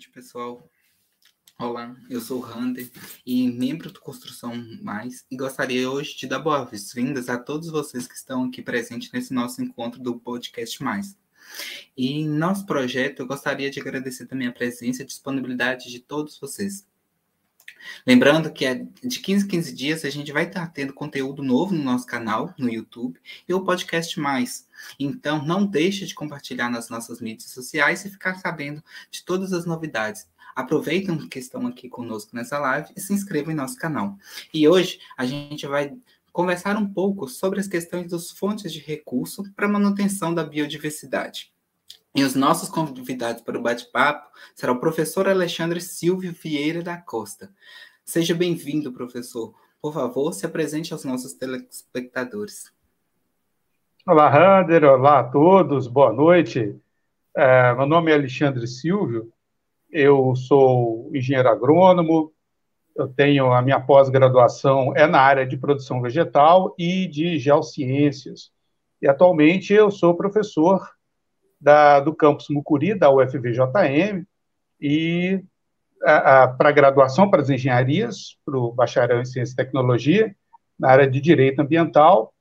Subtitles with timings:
[0.00, 0.66] Noite, pessoal.
[1.58, 2.90] Olá, eu sou o Hunter
[3.26, 8.14] e membro do Construção Mais e gostaria hoje de dar boas-vindas a todos vocês que
[8.14, 11.18] estão aqui presentes nesse nosso encontro do Podcast Mais.
[11.94, 16.86] E nosso projeto, eu gostaria de agradecer também a presença e disponibilidade de todos vocês.
[18.06, 21.74] Lembrando que é de 15 em 15 dias a gente vai estar tendo conteúdo novo
[21.74, 24.66] no nosso canal, no YouTube, e o podcast mais.
[24.98, 29.64] Então, não deixe de compartilhar nas nossas mídias sociais e ficar sabendo de todas as
[29.66, 30.28] novidades.
[30.54, 34.16] Aproveitem que estão aqui conosco nessa live e se inscrevam em nosso canal.
[34.52, 35.96] E hoje a gente vai
[36.32, 41.52] conversar um pouco sobre as questões das fontes de recurso para manutenção da biodiversidade.
[42.14, 47.54] E os nossos convidados para o bate-papo será o professor Alexandre Silvio Vieira da Costa.
[48.04, 49.54] Seja bem-vindo, professor.
[49.80, 52.72] Por favor, se apresente aos nossos telespectadores.
[54.06, 54.82] Olá, Rander.
[54.82, 55.86] Olá a todos.
[55.86, 56.74] Boa noite.
[57.36, 59.30] É, meu nome é Alexandre Silvio.
[59.90, 62.32] Eu sou engenheiro agrônomo.
[62.96, 68.50] Eu tenho a minha pós-graduação é na área de produção vegetal e de geociências.
[69.02, 70.80] E atualmente eu sou professor
[71.60, 74.24] da, do campus Mucuri, da UFVJM,
[74.80, 75.44] e
[76.56, 80.34] para graduação para as engenharias, para o bacharel em ciência e tecnologia,
[80.78, 82.32] na área de direito ambiental,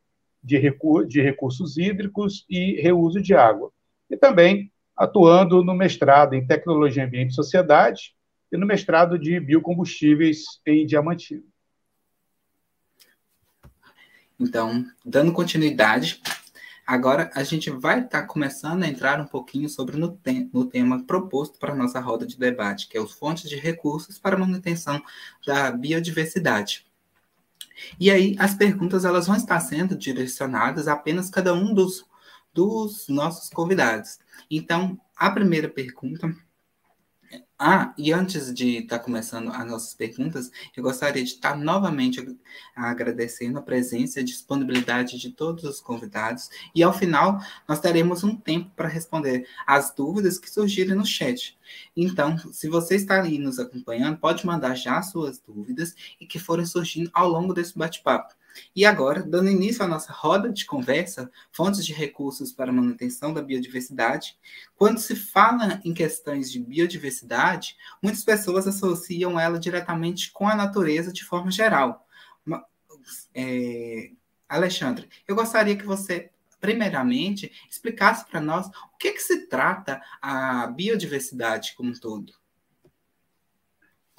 [0.44, 3.72] de, recu de recursos hídricos e reuso de água.
[4.10, 8.14] E também atuando no mestrado em tecnologia, ambiente e sociedade
[8.52, 11.44] e no mestrado de biocombustíveis em Diamantino.
[14.40, 16.22] Então, dando continuidade
[16.90, 20.66] Agora a gente vai estar tá começando a entrar um pouquinho sobre no, te no
[20.66, 24.36] tema proposto para a nossa roda de debate, que é os fontes de recursos para
[24.36, 25.00] a manutenção
[25.46, 26.89] da biodiversidade.
[28.00, 32.06] E aí as perguntas elas vão estar sendo direcionadas apenas cada um dos,
[32.54, 34.20] dos nossos convidados.
[34.50, 36.34] Então, a primeira pergunta
[37.62, 41.58] ah, e antes de estar tá começando as nossas perguntas, eu gostaria de estar tá
[41.58, 42.26] novamente
[42.74, 46.50] agradecendo a presença e disponibilidade de todos os convidados.
[46.74, 47.38] E ao final,
[47.68, 51.60] nós teremos um tempo para responder as dúvidas que surgirem no chat.
[51.98, 56.66] Então, se você está ali nos acompanhando, pode mandar já suas dúvidas e que forem
[56.66, 58.39] surgindo ao longo desse bate-papo.
[58.76, 63.42] E agora, dando início à nossa roda de conversa, fontes de recursos para manutenção da
[63.42, 64.38] biodiversidade,
[64.76, 71.12] quando se fala em questões de biodiversidade, muitas pessoas associam ela diretamente com a natureza
[71.12, 72.08] de forma geral.
[73.34, 74.12] É,
[74.48, 80.68] Alexandre, eu gostaria que você, primeiramente, explicasse para nós o que, que se trata a
[80.68, 82.39] biodiversidade como um todo.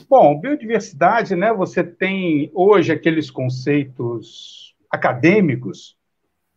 [0.08, 1.52] Bom, biodiversidade, né?
[1.52, 5.96] Você tem hoje aqueles conceitos acadêmicos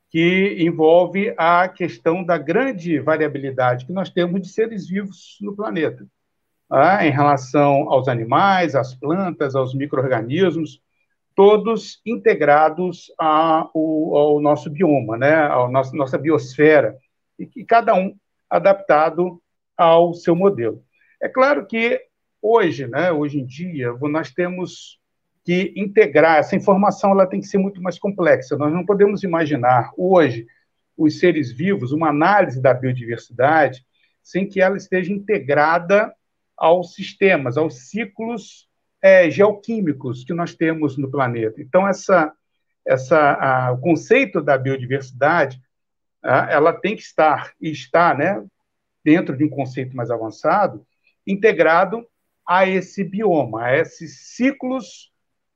[0.09, 6.05] que envolve a questão da grande variabilidade que nós temos de seres vivos no planeta,
[6.69, 7.05] tá?
[7.05, 10.81] em relação aos animais, às plantas, aos micro-organismos,
[11.35, 13.71] todos integrados ao,
[14.15, 15.33] ao, nosso bioma, né?
[15.33, 16.95] à nossa, nossa biosfera,
[17.39, 18.15] e, e cada um
[18.47, 19.41] adaptado
[19.75, 20.83] ao seu modelo.
[21.19, 21.99] É claro que
[22.45, 24.99] Hoje, né, hoje em dia, nós temos
[25.45, 28.57] que integrar essa informação, ela tem que ser muito mais complexa.
[28.57, 30.45] Nós não podemos imaginar hoje
[30.97, 33.85] os seres vivos, uma análise da biodiversidade,
[34.21, 36.13] sem que ela esteja integrada
[36.57, 38.67] aos sistemas, aos ciclos
[39.01, 41.61] é, geoquímicos que nós temos no planeta.
[41.61, 42.33] Então, essa,
[42.85, 45.61] essa, a, o conceito da biodiversidade,
[46.21, 48.43] a, ela tem que estar, e está, né,
[49.01, 50.85] dentro de um conceito mais avançado,
[51.25, 52.05] integrado
[52.47, 55.11] a esse bioma, a esses ciclos,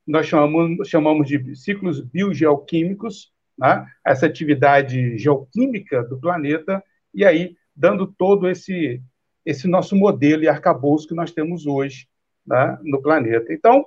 [0.06, 3.86] nós chamamos, chamamos de ciclos biogeoquímicos, né?
[4.06, 6.84] essa atividade geoquímica do planeta,
[7.14, 9.02] e aí dando todo esse,
[9.46, 12.08] esse nosso modelo e arcabouço que nós temos hoje
[12.46, 12.78] né?
[12.84, 13.52] no planeta.
[13.52, 13.86] Então,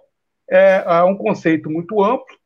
[0.48, 2.36] é, é um conceito muito amplo,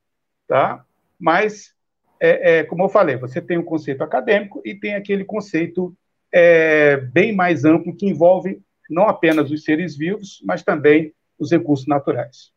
[0.46, 0.84] tá?
[1.18, 1.74] mas,
[2.20, 5.96] é, é, como eu falei, você tem o um conceito acadêmico e tem aquele conceito
[6.32, 11.86] é, bem mais amplo que envolve não apenas os seres vivos, mas também os recursos
[11.86, 12.52] naturais.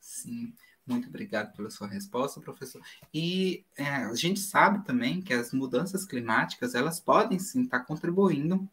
[0.00, 0.52] Sim,
[0.86, 2.80] muito obrigado pela sua resposta, professor.
[3.12, 8.68] E é, a gente sabe também que as mudanças climáticas elas podem sim estar contribuindo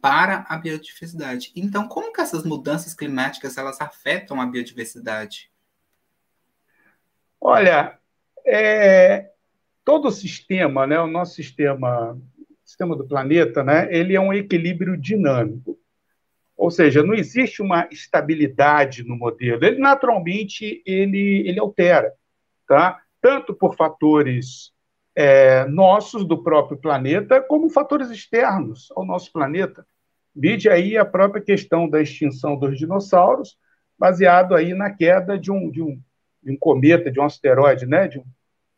[0.00, 1.50] para a biodiversidade.
[1.56, 5.50] Então, como que essas mudanças climáticas elas afetam a biodiversidade?
[7.40, 7.98] Olha,
[8.44, 9.32] é,
[9.84, 12.20] todo o sistema, né, o nosso sistema,
[12.68, 15.78] sistema do planeta, né, ele é um equilíbrio dinâmico.
[16.54, 19.64] Ou seja, não existe uma estabilidade no modelo.
[19.64, 22.12] Ele naturalmente ele, ele altera,
[22.66, 23.00] tá?
[23.22, 24.72] Tanto por fatores
[25.16, 29.86] é, nossos do próprio planeta, como fatores externos ao nosso planeta.
[30.34, 33.56] Vide aí a própria questão da extinção dos dinossauros,
[33.98, 35.98] baseado aí na queda de um, de um,
[36.42, 38.08] de um cometa, de um asteroide, né?
[38.08, 38.24] de um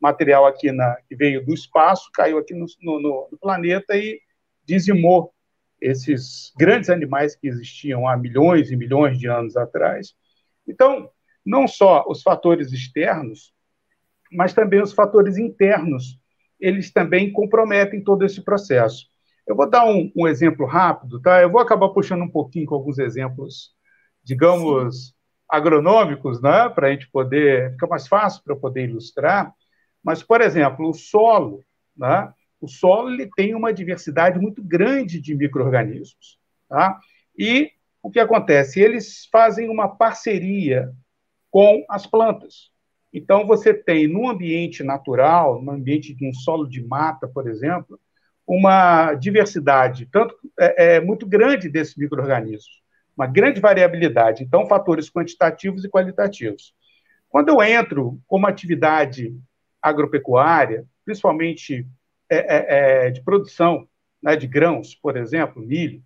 [0.01, 4.21] material aqui na, que veio do espaço, caiu aqui no, no, no planeta e
[4.65, 5.33] dizimou
[5.81, 10.15] esses grandes animais que existiam há milhões e milhões de anos atrás.
[10.67, 11.11] Então,
[11.45, 13.53] não só os fatores externos,
[14.31, 16.19] mas também os fatores internos,
[16.59, 19.07] eles também comprometem todo esse processo.
[19.47, 21.43] Eu vou dar um, um exemplo rápido, tá?
[21.43, 23.75] Eu vou acabar puxando um pouquinho com alguns exemplos,
[24.23, 25.13] digamos, Sim.
[25.49, 26.69] agronômicos, né?
[26.69, 29.53] Para a gente poder, fica mais fácil para poder ilustrar.
[30.03, 31.65] Mas, por exemplo, o solo,
[31.97, 32.33] né?
[32.61, 36.39] O solo ele tem uma diversidade muito grande de micro-organismos,
[36.69, 36.99] tá?
[37.37, 37.71] E
[38.03, 38.81] o que acontece?
[38.81, 40.93] Eles fazem uma parceria
[41.51, 42.71] com as plantas.
[43.13, 47.99] Então, você tem no ambiente natural, no ambiente de um solo de mata, por exemplo,
[48.47, 52.83] uma diversidade tanto é, é muito grande desses micro-organismos,
[53.17, 54.43] uma grande variabilidade.
[54.43, 56.75] Então, fatores quantitativos e qualitativos.
[57.29, 59.33] Quando eu entro com uma atividade
[59.83, 61.87] agropecuária, principalmente
[62.29, 63.89] é, é, é, de produção
[64.23, 66.03] né, de grãos, por exemplo, milho,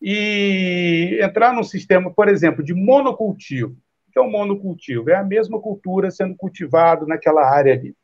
[0.00, 3.76] e entrar num sistema, por exemplo, de monocultivo.
[4.08, 5.10] O que é o monocultivo?
[5.10, 7.94] É a mesma cultura sendo cultivado naquela área ali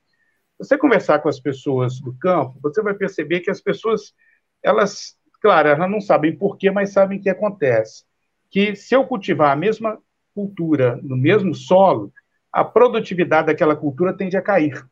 [0.63, 4.15] você conversar com as pessoas do campo, você vai perceber que as pessoas,
[4.63, 8.05] elas, claro, elas não sabem porquê, mas sabem o que acontece.
[8.51, 9.99] Que se eu cultivar a mesma
[10.35, 12.13] cultura no mesmo solo,
[12.53, 14.87] a produtividade daquela cultura tende a cair.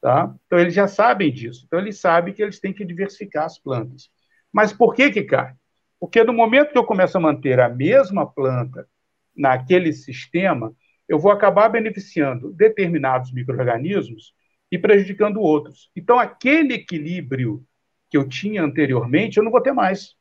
[0.00, 0.32] Tá?
[0.46, 1.64] Então, eles já sabem disso.
[1.66, 4.10] Então, eles sabem que eles têm que diversificar as plantas.
[4.52, 5.54] Mas por que que cai?
[5.98, 8.88] Porque no momento que eu começo a manter a mesma planta
[9.36, 10.72] naquele sistema,
[11.08, 14.32] eu vou acabar beneficiando determinados micro-organismos
[14.70, 15.90] e prejudicando outros.
[15.96, 17.64] Então, aquele equilíbrio
[18.10, 20.14] que eu tinha anteriormente, eu não vou ter mais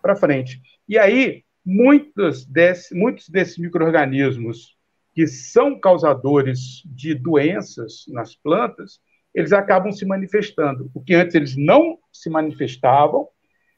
[0.00, 0.60] para frente.
[0.88, 4.76] E aí, muitos, desse, muitos desses micro-organismos
[5.14, 9.00] que são causadores de doenças nas plantas,
[9.38, 10.90] eles acabam se manifestando.
[10.92, 13.28] O que antes eles não se manifestavam,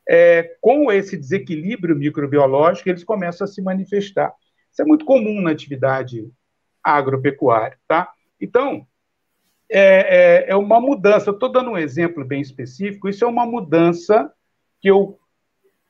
[0.09, 4.33] é, com esse desequilíbrio microbiológico, eles começam a se manifestar.
[4.73, 6.27] Isso é muito comum na atividade
[6.83, 8.11] agropecuária, tá?
[8.41, 8.87] Então,
[9.71, 11.31] é, é, é uma mudança.
[11.31, 13.09] Estou dando um exemplo bem específico.
[13.09, 14.33] Isso é uma mudança
[14.81, 15.19] que, eu,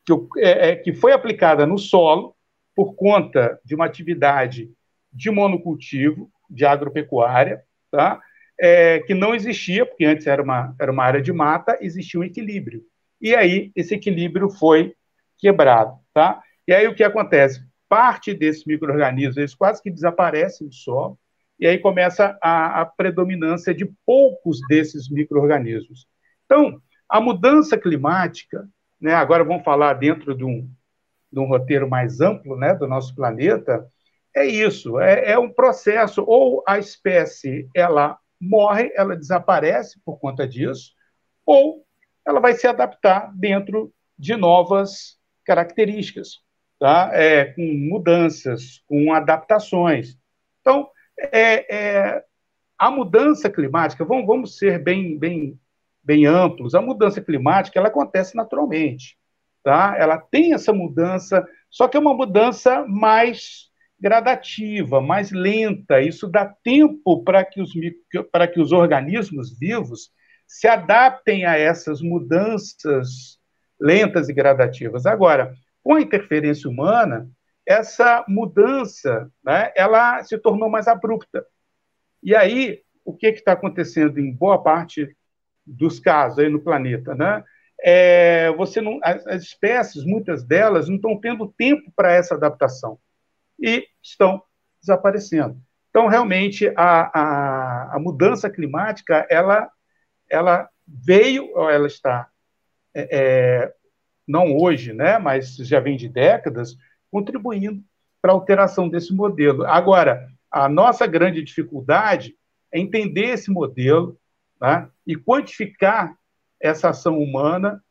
[0.05, 2.35] que, eu, é, é, que foi aplicada no solo
[2.75, 4.71] por conta de uma atividade
[5.13, 8.21] de monocultivo, de agropecuária, tá?
[8.63, 12.25] É, que não existia, porque antes era uma, era uma área de mata, existia um
[12.25, 12.83] equilíbrio.
[13.21, 14.95] E aí esse equilíbrio foi
[15.39, 15.99] quebrado.
[16.13, 16.43] Tá?
[16.67, 17.65] E aí o que acontece?
[17.89, 21.19] Parte desses micro-organismos, eles quase que desaparecem do solo,
[21.59, 26.07] e aí começa a, a predominância de poucos desses micro-organismos.
[26.47, 28.67] Então, a mudança climática,
[29.01, 30.71] né, agora vamos falar dentro de um,
[31.31, 33.87] de um roteiro mais amplo né, do nosso planeta,
[34.35, 40.47] é isso, é, é, um processo, ou a espécie ela morre, ela desaparece por conta
[40.47, 40.93] disso,
[41.45, 41.85] ou
[42.27, 46.41] ela vai se adaptar dentro de novas características,
[46.79, 47.11] tá?
[47.13, 50.17] É, com mudanças, com adaptações.
[50.61, 52.25] Então, é, é,
[52.79, 55.59] a mudança climática, vamos, vamos ser bem, bem,
[56.03, 59.19] bem amplos, a mudança climática ela acontece naturalmente.
[59.63, 59.95] Tá?
[59.99, 63.70] Ela tem essa mudança, só que é uma mudança mais
[64.01, 66.01] gradativa, mais lenta.
[66.01, 67.73] Isso dá tempo para que os,
[68.33, 70.11] para que os organismos vivos
[70.47, 73.39] se adaptem a essas mudanças
[73.79, 75.07] lentas e gradativas.
[75.07, 77.29] Agora, com a interferência humana,
[77.67, 81.45] essa mudança né, ela se tornou mais abrupta.
[82.23, 85.15] E aí, o que está acontecendo em boa parte
[85.65, 87.15] dos casos aí no planeta?
[87.15, 87.45] Né?
[87.83, 92.99] É, você não, as, as espécies, muitas delas, não estão tendo tempo para essa adaptação
[93.61, 94.43] e estão
[94.81, 95.61] desaparecendo.
[95.91, 99.69] Então, realmente, a, a, a mudança climática, ela,
[100.29, 102.29] ela veio, ela está,
[102.95, 103.75] é, é,
[104.27, 106.77] não hoje, né, mas já vem de décadas,
[107.11, 107.83] contribuindo
[108.23, 109.67] para a alteração desse modelo.
[109.67, 112.37] Agora, a nossa grande dificuldade
[112.73, 114.17] é entender esse modelo
[114.61, 116.17] né, e quantificar
[116.61, 117.83] essa ação humana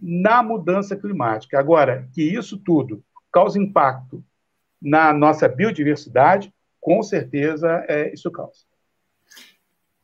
[0.00, 1.58] na mudança climática.
[1.58, 4.24] Agora, que isso tudo causa impacto
[4.84, 8.60] na nossa biodiversidade, com certeza é, isso causa.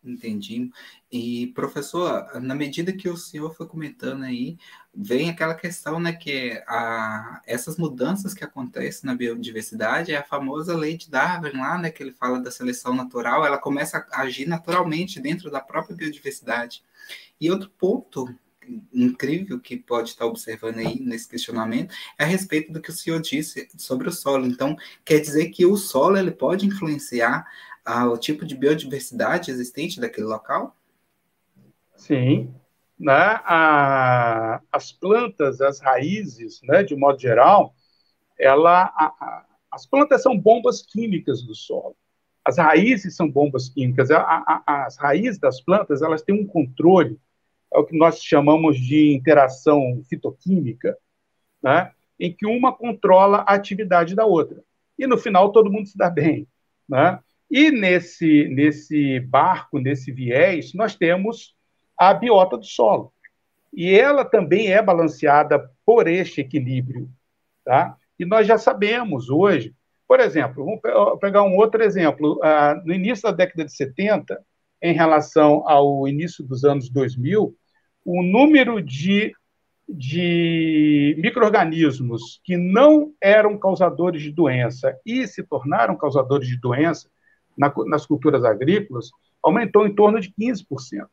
[0.02, 0.70] Entendi.
[1.12, 4.56] E, professor, na medida que o senhor foi comentando aí,
[4.94, 10.74] vem aquela questão, né, que a, essas mudanças que acontecem na biodiversidade é a famosa
[10.74, 14.46] lei de Darwin lá, né, que ele fala da seleção natural, ela começa a agir
[14.46, 16.82] naturalmente dentro da própria biodiversidade.
[17.38, 18.34] E outro ponto
[18.92, 23.20] incrível que pode estar observando aí nesse questionamento é a respeito do que o senhor
[23.20, 24.46] disse sobre o solo.
[24.46, 27.46] Então, quer dizer que o solo ele pode influenciar
[27.84, 30.76] ah, o tipo de biodiversidade existente daquele local?
[31.96, 32.54] Sim.
[32.98, 33.40] Né?
[33.44, 37.74] A, as plantas, as raízes, né, de modo geral,
[38.38, 41.96] ela, a, a, as plantas são bombas químicas do solo.
[42.44, 44.08] As raízes são bombas químicas.
[44.66, 47.18] as raízes das plantas elas têm um controle,
[47.72, 50.96] é o que nós chamamos de interação fitoquímica,
[51.62, 51.92] né?
[52.18, 54.62] em que uma controla a atividade da outra.
[54.98, 56.46] E no final todo mundo se dá bem.
[56.88, 57.18] Né?
[57.50, 61.54] E nesse, nesse barco, nesse viés, nós temos
[61.96, 63.12] a biota do solo.
[63.72, 67.08] E ela também é balanceada por este equilíbrio.
[67.64, 67.96] Tá?
[68.18, 69.74] E nós já sabemos hoje
[70.10, 72.40] por exemplo, vamos pegar um outro exemplo.
[72.42, 74.44] Ah, no início da década de 70,
[74.82, 77.54] em relação ao início dos anos 2000,
[78.04, 79.32] o número de,
[79.88, 87.08] de micro-organismos que não eram causadores de doença e se tornaram causadores de doença
[87.56, 89.10] na, nas culturas agrícolas
[89.42, 91.06] aumentou em torno de 15%.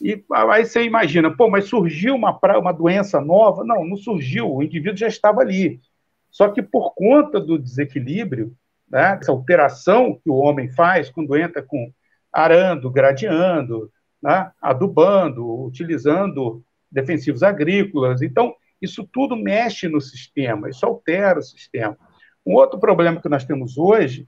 [0.00, 3.64] E aí você imagina, pô, mas surgiu uma, uma doença nova?
[3.64, 5.80] Não, não surgiu, o indivíduo já estava ali.
[6.28, 8.52] Só que por conta do desequilíbrio,
[8.90, 11.92] né, essa alteração que o homem faz quando entra com
[12.32, 13.90] arando, gradeando,
[14.22, 21.96] né, adubando, utilizando defensivos agrícolas, então isso tudo mexe no sistema, isso altera o sistema.
[22.44, 24.26] Um outro problema que nós temos hoje,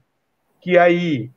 [0.61, 1.31] que aí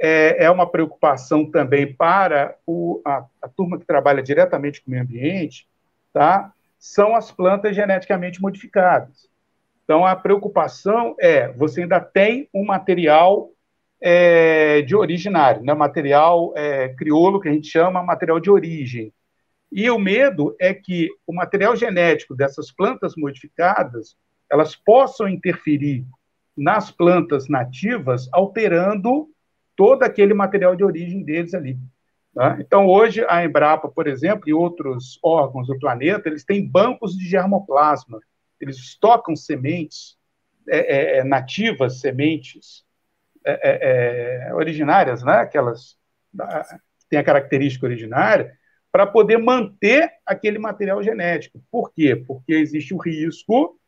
[0.00, 4.90] é, é uma preocupação também para o, a, a turma que trabalha diretamente com o
[4.92, 5.66] meio ambiente,
[6.12, 6.52] tá?
[6.84, 9.26] são as plantas geneticamente modificadas.
[9.84, 13.50] Então, a preocupação é: você ainda tem um material
[14.06, 15.72] é, de originário, né?
[15.72, 19.10] material é, crioulo, que a gente chama material de origem.
[19.72, 24.14] E o medo é que o material genético dessas plantas modificadas
[24.52, 26.04] elas possam interferir
[26.54, 29.26] nas plantas nativas, alterando
[29.74, 31.78] todo aquele material de origem deles ali.
[32.34, 32.58] Tá?
[32.60, 37.26] Então, hoje, a Embrapa, por exemplo, e outros órgãos do planeta, eles têm bancos de
[37.26, 38.20] germoplasma,
[38.60, 40.18] eles estocam sementes
[40.68, 42.83] é, é, é nativas, sementes
[43.44, 45.34] é, é, originárias, né?
[45.34, 45.96] aquelas
[47.00, 48.52] que têm a característica originária,
[48.90, 51.62] para poder manter aquele material genético.
[51.70, 52.14] Por quê?
[52.16, 53.78] Porque existe o risco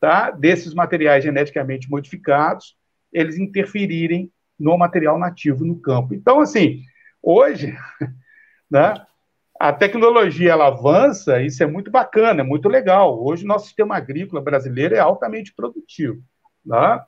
[0.00, 2.76] tá, desses materiais geneticamente modificados
[3.14, 6.14] eles interferirem no material nativo no campo.
[6.14, 6.82] Então, assim,
[7.22, 7.76] hoje,
[8.68, 8.94] né,
[9.58, 13.24] a tecnologia ela avança, isso é muito bacana, é muito legal.
[13.24, 16.20] Hoje, nosso sistema agrícola brasileiro é altamente produtivo.
[16.66, 17.00] Né?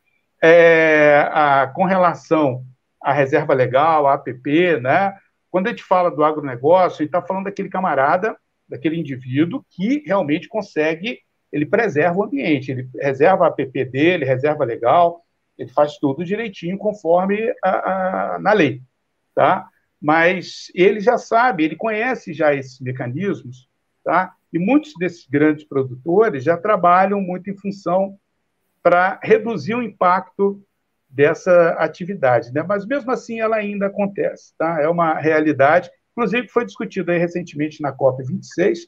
[0.43, 2.65] É, a, com relação
[3.03, 5.17] à reserva legal, à APP, né?
[5.51, 8.37] quando a gente fala do agronegócio, a gente está falando daquele camarada,
[8.69, 11.21] daquele indivíduo que realmente consegue,
[11.53, 15.23] ele preserva o ambiente, ele reserva a APP dele, reserva legal,
[15.57, 18.83] ele faz tudo direitinho conforme a, a, na lei.
[19.35, 19.69] Tá?
[20.01, 23.69] mas ele já sabe, ele conhece já esses mecanismos,
[24.05, 24.35] tá?
[24.53, 28.19] E muitos desses grandes produtores já trabalham muito em função
[28.87, 30.63] para reduzir o impacto
[31.11, 32.63] dessa atividade, né?
[32.63, 34.81] Mas mesmo assim ela ainda acontece, tá?
[34.81, 38.87] É uma realidade, inclusive foi discutido aí recentemente na COP 26,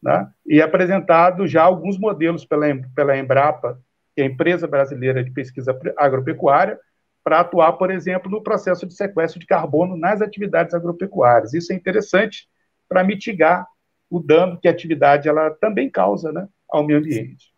[0.00, 0.30] né?
[0.46, 3.82] E apresentado já alguns modelos pela pela Embrapa,
[4.14, 6.78] que é a empresa brasileira de pesquisa agropecuária,
[7.24, 11.52] para atuar, por exemplo, no processo de sequestro de carbono nas atividades agropecuárias.
[11.52, 12.48] Isso é interessante
[12.88, 13.66] para mitigar
[14.08, 17.55] o dano que a atividade ela também causa né, ao meio ambiente.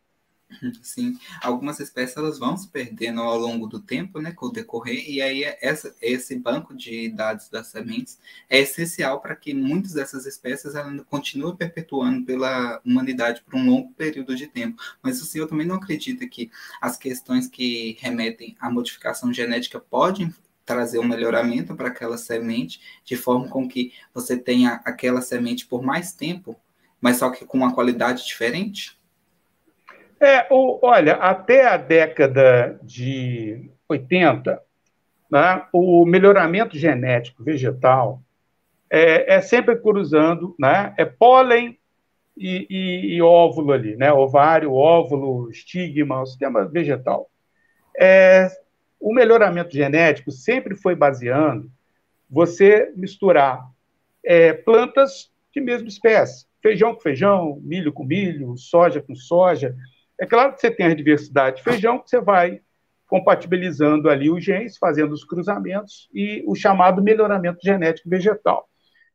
[0.82, 5.08] Sim, algumas espécies elas vão se perdendo ao longo do tempo, né, com o decorrer,
[5.08, 10.26] e aí essa, esse banco de dados das sementes é essencial para que muitas dessas
[10.26, 14.80] espécies elas continuem perpetuando pela humanidade por um longo período de tempo.
[15.02, 16.50] Mas o senhor também não acredita que
[16.80, 20.32] as questões que remetem à modificação genética podem
[20.64, 25.82] trazer um melhoramento para aquela semente, de forma com que você tenha aquela semente por
[25.82, 26.56] mais tempo,
[27.00, 28.97] mas só que com uma qualidade diferente?
[30.20, 34.60] É, o, olha, até a década de 80,
[35.30, 38.20] né, o melhoramento genético vegetal
[38.90, 41.78] é, é sempre cruzando, né, é pólen
[42.36, 47.30] e, e, e, óvulo ali, né, ovário, óvulo, estigma, o sistema vegetal.
[47.96, 48.48] É,
[49.00, 51.70] o melhoramento genético sempre foi baseando
[52.28, 53.68] você misturar
[54.24, 59.74] é, plantas de mesma espécie, feijão com feijão, milho com milho, soja com soja,
[60.20, 62.60] é claro que você tem a diversidade de feijão, que você vai
[63.06, 68.68] compatibilizando ali os genes, fazendo os cruzamentos e o chamado melhoramento genético vegetal.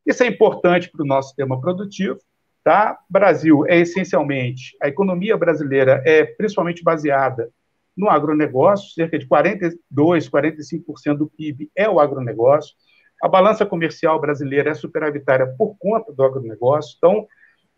[0.05, 2.19] Isso é importante para o nosso sistema produtivo,
[2.63, 2.98] Tá?
[3.10, 7.51] Brasil é essencialmente, a economia brasileira é principalmente baseada
[7.95, 12.74] no agronegócio, cerca de 42, 45% do PIB é o agronegócio.
[13.22, 16.95] A balança comercial brasileira é superavitária por conta do agronegócio.
[16.98, 17.27] Então,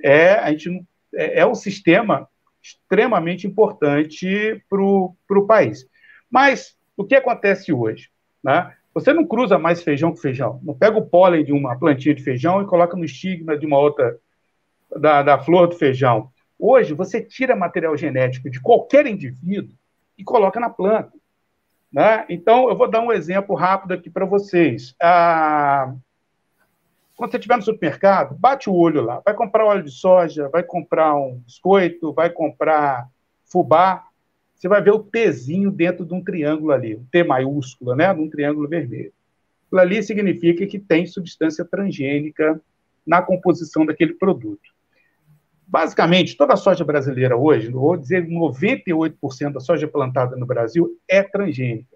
[0.03, 2.29] é, a gente, é, é um sistema
[2.65, 5.87] extremamente importante para o país.
[6.29, 8.09] Mas o que acontece hoje?
[8.43, 8.73] Né?
[8.93, 10.59] Você não cruza mais feijão com feijão.
[10.63, 13.77] Não pega o pólen de uma plantinha de feijão e coloca no estigma de uma
[13.77, 14.17] outra,
[14.99, 16.31] da, da flor do feijão.
[16.57, 19.75] Hoje, você tira material genético de qualquer indivíduo
[20.17, 21.11] e coloca na planta.
[21.91, 22.25] Né?
[22.29, 24.95] Então, eu vou dar um exemplo rápido aqui para vocês.
[24.99, 25.93] Ah,
[27.15, 29.21] quando você estiver no supermercado, bate o olho lá.
[29.23, 33.07] Vai comprar óleo de soja, vai comprar um biscoito, vai comprar
[33.45, 34.03] fubá.
[34.53, 38.11] Você vai ver o Tzinho dentro de um triângulo ali, um T maiúsculo, né?
[38.13, 39.13] Num triângulo vermelho.
[39.67, 42.61] Aquilo ali significa que tem substância transgênica
[43.05, 44.75] na composição daquele produto.
[45.67, 51.23] Basicamente, toda a soja brasileira hoje, vou dizer 98% da soja plantada no Brasil é
[51.23, 51.95] transgênica.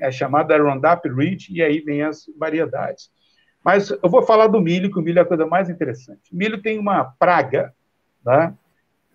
[0.00, 3.10] É chamada Roundup Reach, e aí vem as variedades.
[3.64, 6.32] Mas eu vou falar do milho, que o milho é a coisa mais interessante.
[6.32, 7.72] O milho tem uma praga,
[8.24, 8.54] tá?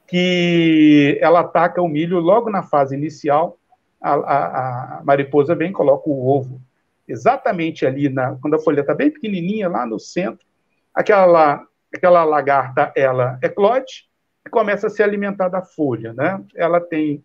[0.07, 3.57] que ela ataca o milho logo na fase inicial.
[4.01, 6.61] A, a, a mariposa vem, coloca o ovo
[7.07, 10.45] exatamente ali, na, quando a folha está bem pequenininha, lá no centro.
[10.93, 14.09] Aquela aquela lagarta, ela eclode
[14.45, 16.43] e começa a se alimentar da folha, né?
[16.53, 17.23] Ela tem,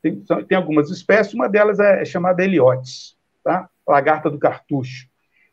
[0.00, 3.68] tem, tem algumas espécies, uma delas é, é chamada Heliotes, tá?
[3.86, 5.06] Lagarta do cartucho.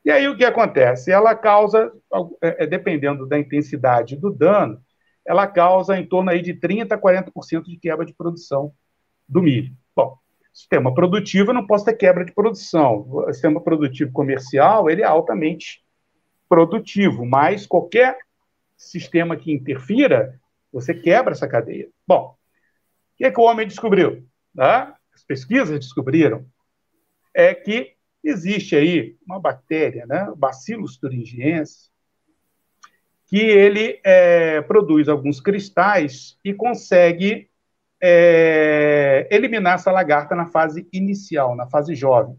[0.06, 1.12] E aí o que acontece?
[1.12, 1.92] Ela causa,
[2.40, 4.80] é, é, dependendo da intensidade do dano,
[5.26, 8.72] ela causa em torno aí de 30% a 40% de quebra de produção
[9.28, 9.76] do milho.
[9.96, 10.16] Bom,
[10.54, 13.08] sistema produtivo não posso ter quebra de produção.
[13.10, 15.84] O sistema produtivo comercial, ele é altamente
[16.48, 18.20] produtivo, mas qualquer
[18.78, 20.40] sistema que interfira,
[20.72, 21.90] você quebra essa cadeia.
[22.08, 24.24] Bom, o que, é que o homem descobriu?
[24.56, 24.96] Tá?
[25.16, 26.46] As pesquisas descobriram
[27.34, 27.95] é que
[28.30, 31.92] existe aí uma bactéria, né, Bacillus thuringiensis,
[33.28, 37.50] que ele é, produz alguns cristais e consegue
[38.02, 42.38] é, eliminar essa lagarta na fase inicial, na fase jovem,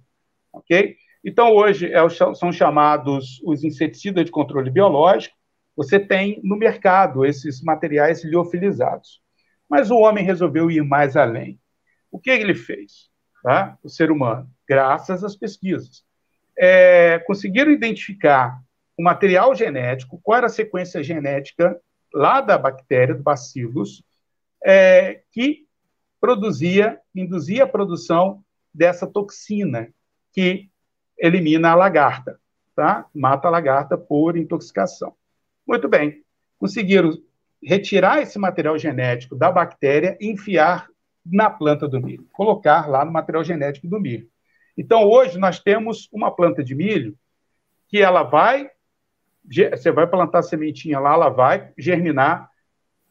[0.52, 0.96] ok?
[1.24, 5.34] Então, hoje é, são chamados os inseticidas de controle biológico,
[5.76, 9.20] você tem no mercado esses materiais liofilizados.
[9.68, 11.60] Mas o homem resolveu ir mais além.
[12.10, 13.10] O que ele fez?
[13.46, 13.78] Tá?
[13.80, 16.04] O ser humano, graças às pesquisas,
[16.58, 18.60] é, conseguiram identificar
[18.98, 21.80] o material genético, qual era a sequência genética
[22.12, 24.02] lá da bactéria, do bacillus,
[24.64, 25.64] é, que
[26.20, 28.42] produzia, induzia a produção
[28.74, 29.94] dessa toxina
[30.32, 30.68] que
[31.16, 32.40] elimina a lagarta,
[32.74, 33.06] tá?
[33.14, 35.14] Mata a lagarta por intoxicação.
[35.64, 36.20] Muito bem.
[36.58, 37.12] Conseguiram
[37.62, 40.88] retirar esse material genético da bactéria e enfiar
[41.30, 44.28] na planta do milho, colocar lá no material genético do milho.
[44.76, 47.16] Então, hoje, nós temos uma planta de milho
[47.88, 48.70] que ela vai,
[49.44, 52.50] você vai plantar a sementinha lá, ela vai germinar.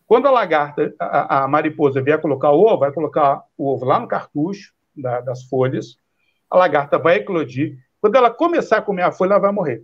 [0.05, 3.99] Quando a lagarta, a, a mariposa vier colocar o ovo, vai colocar o ovo lá
[3.99, 5.97] no cartucho da, das folhas,
[6.49, 7.79] a lagarta vai eclodir.
[7.99, 9.83] Quando ela começar a comer a folha, ela vai morrer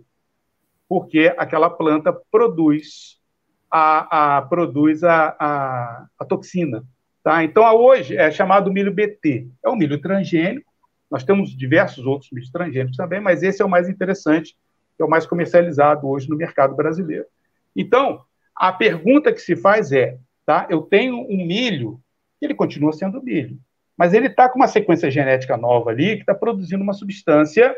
[0.92, 3.18] porque aquela planta produz
[3.70, 6.84] a, a produz a, a, a, toxina.
[7.22, 7.44] Tá?
[7.44, 9.48] Então, hoje é chamado milho BT.
[9.64, 10.70] É um milho transgênico.
[11.10, 14.56] Nós temos diversos outros milhos transgênicos também, mas esse é o mais interessante,
[14.98, 17.26] é o mais comercializado hoje no mercado brasileiro.
[17.76, 18.22] Então,
[18.56, 20.66] a pergunta que se faz é: tá?
[20.70, 22.00] eu tenho um milho,
[22.40, 23.58] ele continua sendo milho,
[23.96, 27.76] mas ele está com uma sequência genética nova ali que está produzindo uma substância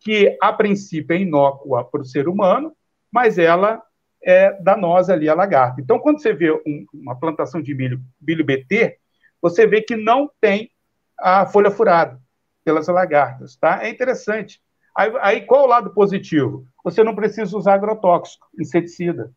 [0.00, 2.72] que a princípio é inócua para o ser humano,
[3.10, 3.82] mas ela
[4.22, 5.80] é danosa ali a lagarta.
[5.80, 8.98] Então, quando você vê um, uma plantação de milho, milho BT,
[9.40, 10.70] você vê que não tem
[11.18, 12.20] a folha furada
[12.64, 13.84] pelas lagartas, tá?
[13.84, 14.60] É interessante.
[14.96, 16.66] Aí, aí qual o lado positivo?
[16.84, 19.32] Você não precisa usar agrotóxico, inseticida,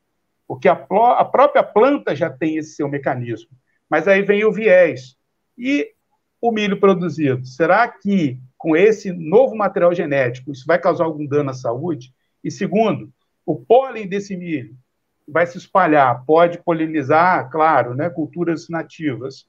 [0.47, 3.49] porque a, a própria planta já tem esse seu mecanismo.
[3.89, 5.15] Mas aí vem o viés.
[5.57, 5.93] E
[6.41, 7.45] o milho produzido?
[7.45, 12.13] Será que com esse novo material genético, isso vai causar algum dano à saúde?
[12.43, 13.11] E segundo,
[13.45, 14.75] o pólen desse milho
[15.27, 19.45] vai se espalhar, pode polinizar, claro, né, culturas nativas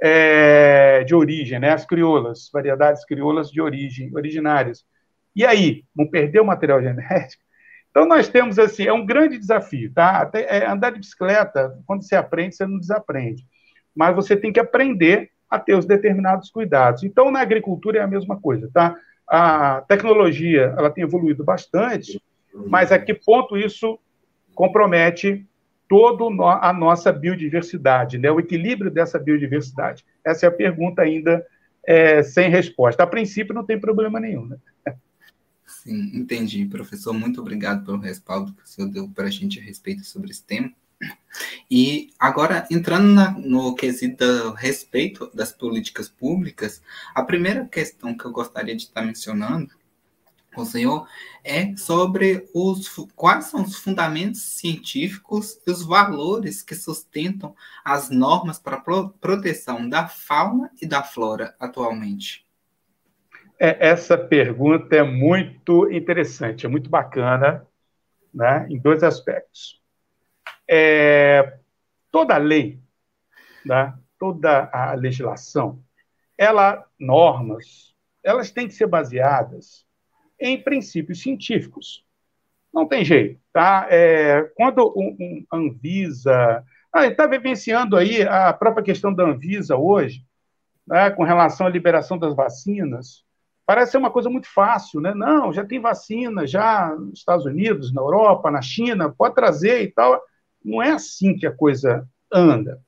[0.00, 4.84] é, de origem, né, as crioulas, variedades crioulas de origem, originárias.
[5.34, 7.42] E aí, vão perder o material genético?
[7.90, 10.22] Então, nós temos, assim, é um grande desafio, tá?
[10.22, 13.46] Até, é, andar de bicicleta, quando você aprende, você não desaprende.
[13.94, 17.04] Mas você tem que aprender a ter os determinados cuidados.
[17.04, 18.96] Então, na agricultura é a mesma coisa, tá?
[19.28, 22.20] A tecnologia, ela tem evoluído bastante,
[22.54, 23.98] mas a que ponto isso
[24.54, 25.46] compromete
[25.88, 26.24] toda
[26.60, 28.30] a nossa biodiversidade, né?
[28.30, 30.04] o equilíbrio dessa biodiversidade?
[30.24, 31.44] Essa é a pergunta ainda
[31.86, 33.02] é, sem resposta.
[33.02, 34.46] A princípio, não tem problema nenhum.
[34.46, 34.56] Né?
[35.66, 37.12] Sim, entendi, professor.
[37.12, 40.44] Muito obrigado pelo respaldo que o senhor deu para a gente a respeito sobre esse
[40.44, 40.72] tema.
[41.70, 46.80] E agora, entrando na, no quesito respeito das políticas públicas,
[47.14, 49.68] a primeira questão que eu gostaria de estar mencionando
[50.54, 51.06] com o senhor
[51.42, 58.58] é sobre os quais são os fundamentos científicos e os valores que sustentam as normas
[58.58, 62.46] para a proteção da fauna e da flora atualmente.
[63.58, 67.66] É, essa pergunta é muito interessante, é muito bacana,
[68.32, 69.80] né, em dois aspectos.
[70.68, 71.58] É,
[72.10, 72.80] toda lei,
[73.64, 75.82] né, toda a legislação,
[76.36, 79.86] ela normas, elas têm que ser baseadas
[80.40, 82.04] em princípios científicos.
[82.72, 83.86] Não tem jeito, tá?
[83.88, 90.24] É, quando um, um Anvisa ah, está vivenciando aí a própria questão da Anvisa hoje,
[90.86, 93.24] né, com relação à liberação das vacinas,
[93.66, 95.14] parece ser uma coisa muito fácil, né?
[95.14, 99.90] Não, já tem vacina, já nos Estados Unidos, na Europa, na China, pode trazer e
[99.90, 100.20] tal.
[100.64, 102.80] Não é assim que a coisa anda.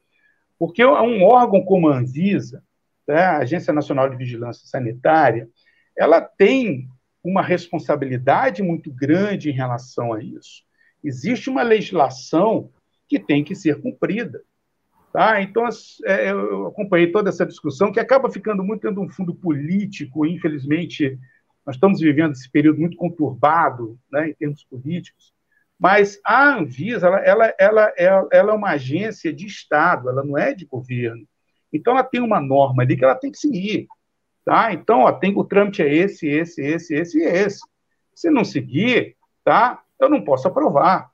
[0.58, 2.62] Porque um órgão como a Anvisa,
[3.06, 5.48] né, a Agência Nacional de Vigilância Sanitária,
[5.96, 6.88] ela tem
[7.26, 10.64] uma responsabilidade muito grande em relação a isso.
[11.02, 12.70] Existe uma legislação
[13.08, 14.42] que tem que ser cumprida.
[15.12, 15.40] Tá?
[15.40, 15.66] Então,
[16.04, 20.26] é, eu acompanhei toda essa discussão, que acaba ficando muito dentro de um fundo político,
[20.26, 21.18] infelizmente,
[21.64, 25.34] nós estamos vivendo esse período muito conturbado né, em termos políticos,
[25.78, 27.18] mas a Anvisa ela,
[27.58, 31.26] ela, ela, ela é uma agência de Estado, ela não é de governo.
[31.72, 33.86] Então, ela tem uma norma ali que ela tem que seguir.
[34.46, 34.72] Tá?
[34.72, 37.60] Então, ó, tem, o trâmite é esse, esse, esse, esse e esse.
[38.14, 39.82] Se não seguir, tá?
[39.98, 41.10] eu não posso aprovar.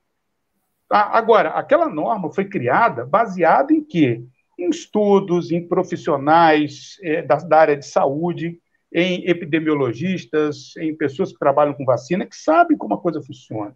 [0.87, 1.09] Tá?
[1.11, 4.23] Agora, aquela norma foi criada baseada em quê?
[4.57, 8.61] Em estudos, em profissionais é, da, da, área de saúde,
[8.93, 13.75] em epidemiologistas, em pessoas que trabalham com vacina, que sabem como a coisa funciona.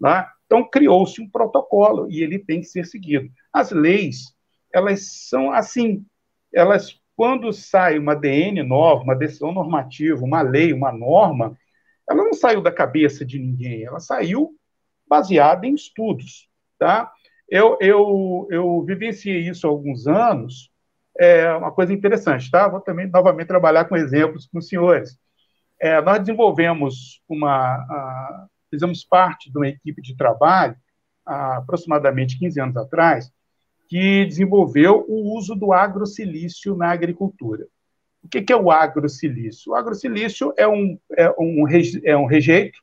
[0.00, 0.32] Tá?
[0.46, 3.30] Então, criou-se um protocolo e ele tem que ser seguido.
[3.52, 4.34] As leis,
[4.74, 6.04] elas são assim,
[6.52, 11.54] elas quando sai uma DN nova, uma decisão normativa, uma lei, uma norma,
[12.08, 14.56] ela não saiu da cabeça de ninguém, ela saiu
[15.06, 16.48] baseada em estudos.
[16.78, 17.12] Tá?
[17.46, 20.72] Eu, eu, eu vivenciei isso há alguns anos,
[21.18, 22.66] é uma coisa interessante, tá?
[22.66, 25.18] Vou também novamente trabalhar com exemplos com os senhores.
[25.78, 27.50] É, nós desenvolvemos uma.
[27.52, 30.74] A, fizemos parte de uma equipe de trabalho,
[31.26, 33.30] há aproximadamente 15 anos atrás,
[33.90, 37.66] que desenvolveu o uso do agrosilício na agricultura.
[38.22, 39.72] O que é o agrosilício?
[39.72, 41.64] O agrosilício é um, é um,
[42.04, 42.78] é um rejeito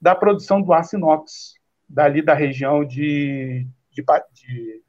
[0.00, 1.54] da produção do aço inox,
[1.88, 4.82] dali da região de, de, de,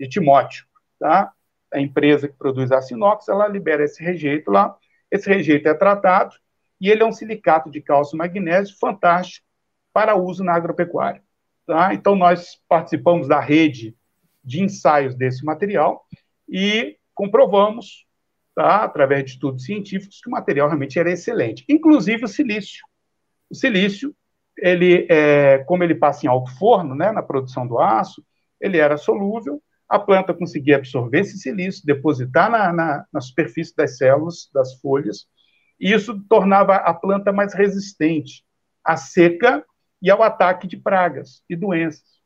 [0.00, 0.66] de Timóteo.
[0.98, 1.32] Tá?
[1.72, 4.76] A empresa que produz aço inox, ela libera esse rejeito lá,
[5.12, 6.34] esse rejeito é tratado
[6.80, 9.46] e ele é um silicato de cálcio e magnésio fantástico
[9.92, 11.22] para uso na agropecuária.
[11.64, 11.94] Tá?
[11.94, 13.96] Então, nós participamos da rede
[14.48, 16.04] de ensaios desse material
[16.48, 18.06] e comprovamos,
[18.54, 22.82] tá, através de estudos científicos, que o material realmente era excelente, inclusive o silício.
[23.50, 24.14] O silício,
[24.56, 28.24] ele, é, como ele passa em alto forno, né, na produção do aço,
[28.60, 33.96] ele era solúvel, a planta conseguia absorver esse silício, depositar na, na, na superfície das
[33.96, 35.26] células, das folhas,
[35.78, 38.42] e isso tornava a planta mais resistente
[38.84, 39.64] à seca
[40.02, 42.17] e ao ataque de pragas e doenças.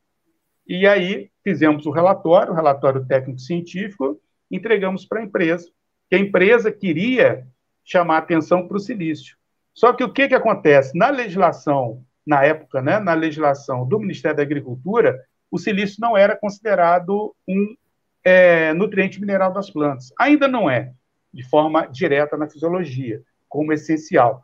[0.67, 5.69] E aí fizemos o relatório, o relatório técnico-científico, entregamos para a empresa,
[6.09, 7.45] que a empresa queria
[7.83, 9.35] chamar atenção para o silício.
[9.73, 10.97] Só que o que, que acontece?
[10.97, 15.19] Na legislação, na época, né, na legislação do Ministério da Agricultura,
[15.51, 17.75] o silício não era considerado um
[18.23, 20.13] é, nutriente mineral das plantas.
[20.19, 20.93] Ainda não é,
[21.33, 24.43] de forma direta na fisiologia, como essencial.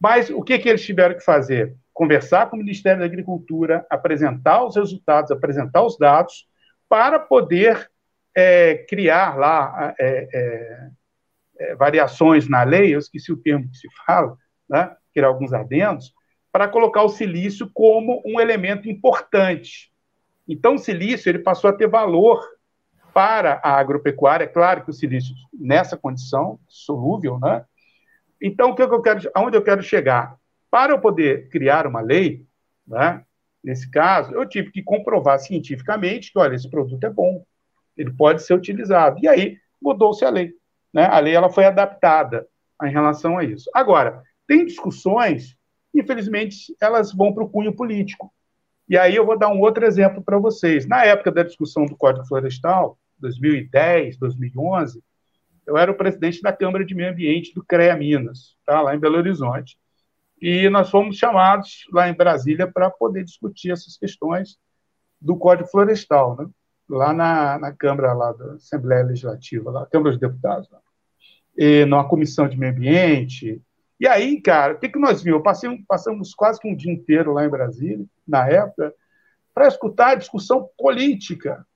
[0.00, 1.76] Mas o que, que eles tiveram que fazer?
[2.00, 6.48] Conversar com o Ministério da Agricultura, apresentar os resultados, apresentar os dados,
[6.88, 7.90] para poder
[8.34, 10.88] é, criar lá é, é,
[11.58, 14.34] é, variações na lei, eu esqueci o termo que se fala,
[14.66, 16.14] né, criar alguns adendos,
[16.50, 19.92] para colocar o silício como um elemento importante.
[20.48, 22.42] Então, o silício ele passou a ter valor
[23.12, 24.44] para a agropecuária.
[24.44, 27.62] É claro que o silício, nessa condição, solúvel, né?
[28.40, 30.39] Então, o que eu quero, aonde eu quero chegar?
[30.70, 32.46] Para eu poder criar uma lei,
[32.86, 33.24] né,
[33.62, 37.44] nesse caso, eu tive que comprovar cientificamente que, olha, esse produto é bom,
[37.96, 39.18] ele pode ser utilizado.
[39.22, 40.54] E aí mudou-se a lei.
[40.92, 41.04] Né?
[41.04, 42.46] A lei ela foi adaptada
[42.82, 43.70] em relação a isso.
[43.74, 45.56] Agora, tem discussões,
[45.94, 48.32] infelizmente, elas vão para o cunho político.
[48.88, 50.86] E aí eu vou dar um outro exemplo para vocês.
[50.86, 55.00] Na época da discussão do Código Florestal, 2010, 2011,
[55.66, 58.98] eu era o presidente da Câmara de Meio Ambiente do CREA Minas, tá, lá em
[58.98, 59.78] Belo Horizonte.
[60.40, 64.56] E nós fomos chamados lá em Brasília para poder discutir essas questões
[65.20, 66.48] do Código Florestal, né?
[66.88, 70.80] lá na, na Câmara lá da Assembleia Legislativa, lá, Câmara dos Deputados, lá.
[71.56, 73.60] E numa comissão de meio ambiente.
[73.98, 75.42] E aí, cara, o que, que nós vimos?
[75.42, 78.94] Passei, passamos quase que um dia inteiro lá em Brasília, na época,
[79.54, 81.66] para escutar a discussão política.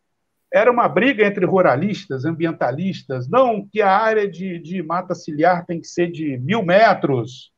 [0.50, 5.80] Era uma briga entre ruralistas, ambientalistas, não que a área de, de mata ciliar tem
[5.80, 7.52] que ser de mil metros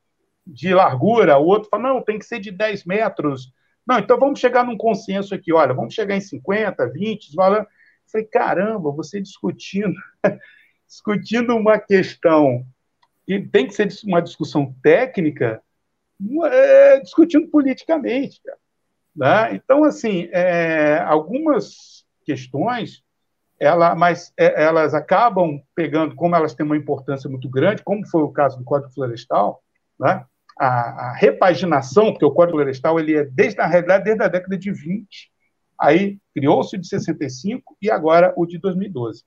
[0.47, 3.53] de largura, o outro fala, não, tem que ser de 10 metros.
[3.87, 7.67] Não, então vamos chegar num consenso aqui, olha, vamos chegar em 50, 20, falando.
[8.11, 9.95] Falei, caramba, você discutindo,
[10.87, 12.65] discutindo uma questão
[13.27, 15.61] que tem que ser uma discussão técnica,
[16.45, 18.41] é, discutindo politicamente.
[19.15, 19.55] Né?
[19.55, 23.03] Então, assim, é, algumas questões,
[23.59, 28.23] ela, mas é, elas acabam pegando, como elas têm uma importância muito grande, como foi
[28.23, 29.63] o caso do Código Florestal,
[29.99, 30.25] né?
[30.59, 34.57] A, a, repaginação, porque o Código Florestal ele é, desde, na realidade, desde a década
[34.57, 35.31] de 20,
[35.79, 39.23] aí criou-se o de 65 e agora o de 2012.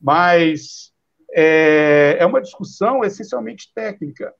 [0.00, 0.92] Mas
[1.32, 4.32] é, é uma discussão essencialmente técnica,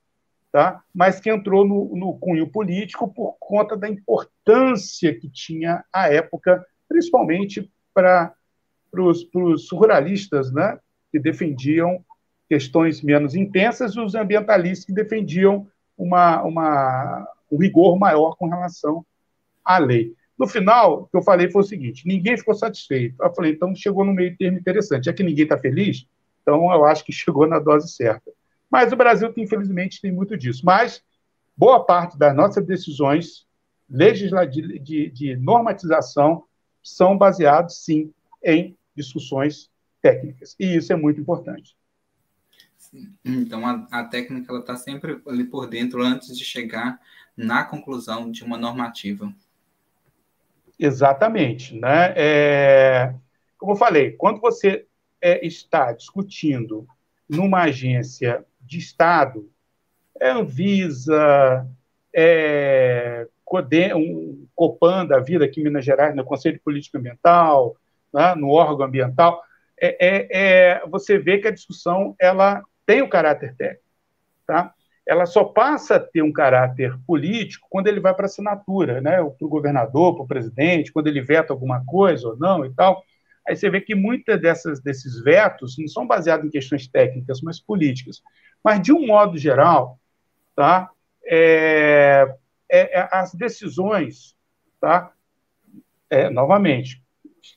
[0.53, 0.83] tá?
[0.95, 6.64] mas que entrou no, no cunho político por conta da importância que tinha a época,
[6.88, 8.35] principalmente para
[8.93, 10.79] os ruralistas, né?
[11.11, 12.05] que defendiam
[12.49, 15.67] questões menos intensas, e os ambientalistas que defendiam
[15.98, 19.04] uma, uma, um rigor maior com relação
[19.64, 20.14] à lei.
[20.38, 23.20] No final, o que eu falei foi o seguinte: ninguém ficou satisfeito.
[23.20, 25.06] Eu falei, então chegou no meio termo interessante.
[25.06, 26.06] Já que ninguém está feliz,
[26.42, 28.30] então eu acho que chegou na dose certa.
[28.70, 30.62] Mas o Brasil, infelizmente, tem muito disso.
[30.64, 31.02] Mas
[31.56, 33.46] boa parte das nossas decisões
[33.90, 36.44] legislativas de, de normatização
[36.82, 38.12] são baseadas, sim,
[38.44, 40.54] em discussões técnicas.
[40.61, 41.74] E isso é muito importante.
[43.24, 47.01] Então, a, a técnica está sempre ali por dentro antes de chegar
[47.37, 49.33] na conclusão de uma normativa.
[50.79, 51.74] Exatamente.
[51.74, 52.14] Né?
[52.16, 53.14] É,
[53.57, 54.87] como eu falei, quando você
[55.20, 56.87] é, está discutindo
[57.29, 59.51] numa agência de Estado,
[60.20, 61.66] é Anvisa,
[62.14, 67.77] é Codem, um Copan da vida aqui em Minas Gerais, no Conselho de Política Ambiental,
[68.12, 69.42] né, no órgão ambiental,
[69.81, 73.85] é, é, é, você vê que a discussão ela tem o caráter técnico.
[74.46, 74.72] Tá?
[75.07, 79.16] Ela só passa a ter um caráter político quando ele vai para assinatura, né?
[79.16, 83.05] para o governador, para o presidente, quando ele veta alguma coisa ou não e tal.
[83.46, 87.61] Aí você vê que muitas dessas, desses vetos não são baseados em questões técnicas, mas
[87.61, 88.22] políticas.
[88.64, 89.98] Mas, de um modo geral,
[90.57, 90.90] tá?
[91.27, 92.27] É,
[92.70, 94.35] é, é, as decisões,
[94.81, 95.12] tá?
[96.09, 97.03] É, novamente,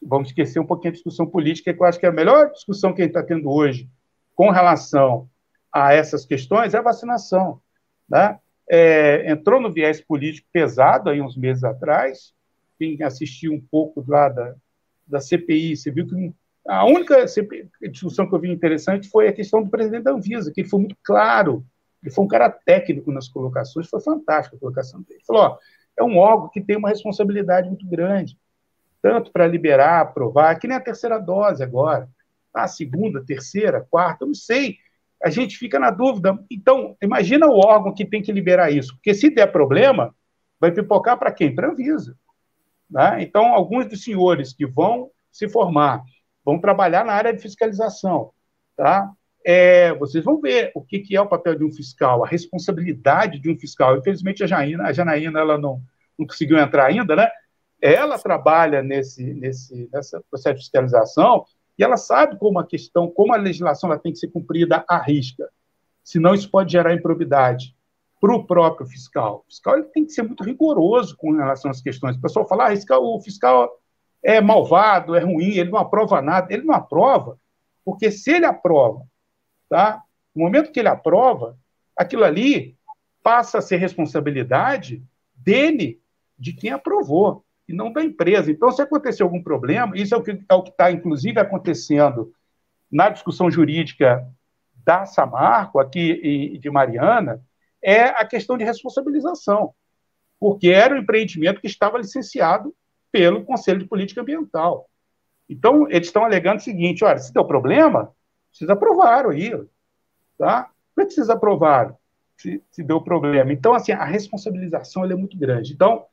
[0.01, 2.93] vamos esquecer um pouquinho a discussão política, que eu acho que é a melhor discussão
[2.93, 3.89] que a gente está tendo hoje
[4.35, 5.29] com relação
[5.71, 7.61] a essas questões é a vacinação.
[8.09, 8.39] Né?
[8.69, 12.33] É, entrou no viés político pesado aí uns meses atrás.
[12.77, 14.55] Quem assistiu um pouco lá da,
[15.07, 16.33] da CPI, você viu que
[16.67, 17.25] a única
[17.91, 20.79] discussão que eu vi interessante foi a questão do presidente da Anvisa, que ele foi
[20.79, 21.65] muito claro,
[22.03, 25.15] ele foi um cara técnico nas colocações, foi fantástica a colocação dele.
[25.15, 25.57] Ele falou: ó,
[25.97, 28.37] é um órgão que tem uma responsabilidade muito grande,
[29.01, 32.07] tanto para liberar, aprovar, que nem a terceira dose agora
[32.53, 34.77] a segunda, terceira, quarta, não sei.
[35.23, 36.37] A gente fica na dúvida.
[36.49, 40.13] Então, imagina o órgão que tem que liberar isso, porque se der problema,
[40.59, 41.53] vai pipocar para quem?
[41.53, 42.17] Para a Anvisa.
[42.89, 43.23] Né?
[43.23, 46.03] Então, alguns dos senhores que vão se formar,
[46.43, 48.31] vão trabalhar na área de fiscalização,
[48.75, 49.09] tá?
[49.43, 53.39] É, vocês vão ver o que, que, é o papel de um fiscal, a responsabilidade
[53.39, 53.97] de um fiscal.
[53.97, 55.81] Infelizmente, a Janaína, a Janaína ela não,
[56.19, 57.27] não conseguiu entrar ainda, né?
[57.81, 61.45] Ela trabalha nesse, nesse, nesse processo de fiscalização
[61.77, 64.97] e ela sabe como a questão, como a legislação ela tem que ser cumprida à
[64.97, 65.49] risca.
[66.03, 67.75] Senão isso pode gerar improbidade
[68.19, 69.43] para o próprio fiscal.
[69.45, 72.15] O fiscal ele tem que ser muito rigoroso com relação às questões.
[72.15, 73.69] O pessoal fala, ah, o fiscal
[74.23, 76.53] é malvado, é ruim, ele não aprova nada.
[76.53, 77.39] Ele não aprova,
[77.83, 79.01] porque se ele aprova,
[79.69, 80.03] tá?
[80.35, 81.57] no momento que ele aprova,
[81.97, 82.77] aquilo ali
[83.23, 85.03] passa a ser responsabilidade
[85.35, 85.99] dele,
[86.37, 88.51] de quem aprovou e não da empresa.
[88.51, 92.33] Então, se acontecer algum problema, isso é o que é está, inclusive, acontecendo
[92.91, 94.27] na discussão jurídica
[94.85, 97.41] da Samarco, aqui de Mariana,
[97.81, 99.73] é a questão de responsabilização,
[100.39, 102.73] porque era um empreendimento que estava licenciado
[103.11, 104.89] pelo Conselho de Política Ambiental.
[105.49, 108.13] Então, eles estão alegando o seguinte: olha, se deu problema,
[108.51, 109.51] vocês aprovaram aí.
[110.37, 110.69] Tá?
[110.95, 111.95] Por que vocês aprovaram
[112.37, 113.53] se, se deu problema?
[113.53, 115.73] Então, assim, a responsabilização é muito grande.
[115.73, 116.05] Então,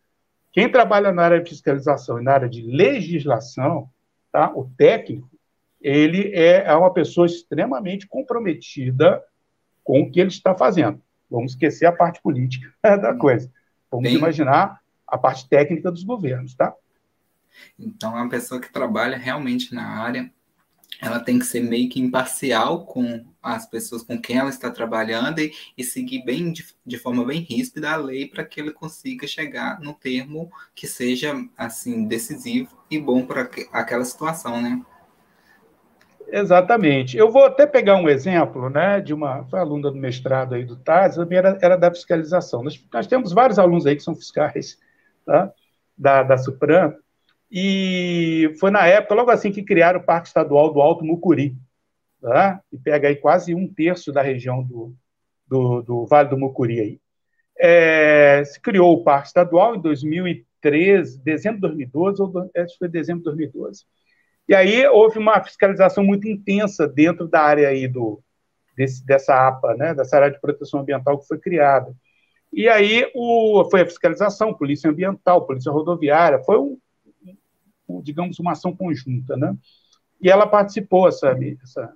[0.58, 3.88] Quem trabalha na área de fiscalização e na área de legislação,
[4.32, 4.50] tá?
[4.52, 5.30] o técnico,
[5.80, 9.22] ele é, é uma pessoa extremamente comprometida
[9.84, 11.00] com o que ele está fazendo.
[11.30, 13.48] Vamos esquecer a parte política da coisa.
[13.88, 14.18] Vamos Bem...
[14.18, 16.74] imaginar a parte técnica dos governos, tá?
[17.78, 20.28] Então, a pessoa que trabalha realmente na área,
[21.00, 25.38] ela tem que ser meio que imparcial com as pessoas com quem ela está trabalhando
[25.38, 29.26] e, e seguir bem de, de, forma bem ríspida a lei para que ele consiga
[29.26, 34.82] chegar no termo que seja assim decisivo e bom para aquela situação, né?
[36.30, 37.16] Exatamente.
[37.16, 41.16] Eu vou até pegar um exemplo, né, de uma aluna do mestrado aí do TAS,
[41.30, 42.62] era, era da fiscalização.
[42.62, 44.78] Nós, nós, temos vários alunos aí que são fiscais
[45.24, 45.50] tá?
[45.96, 46.92] da, da Supran,
[47.50, 51.56] e foi na época, logo assim, que criaram o Parque Estadual do Alto Mucuri,
[52.20, 52.60] tá?
[52.72, 54.94] e pega aí quase um terço da região do,
[55.46, 57.00] do, do Vale do Mucuri aí.
[57.58, 62.88] É, se criou o Parque Estadual em 2013, dezembro de 2012, ou acho que foi
[62.88, 63.84] dezembro de 2012.
[64.48, 68.22] E aí houve uma fiscalização muito intensa dentro da área aí do,
[68.76, 71.94] desse, dessa APA, né, dessa área de proteção ambiental que foi criada.
[72.52, 76.78] E aí o, foi a fiscalização, polícia ambiental, polícia rodoviária, foi um,
[78.02, 79.56] digamos, uma ação conjunta, né?
[80.20, 81.92] E ela participou, essa, essa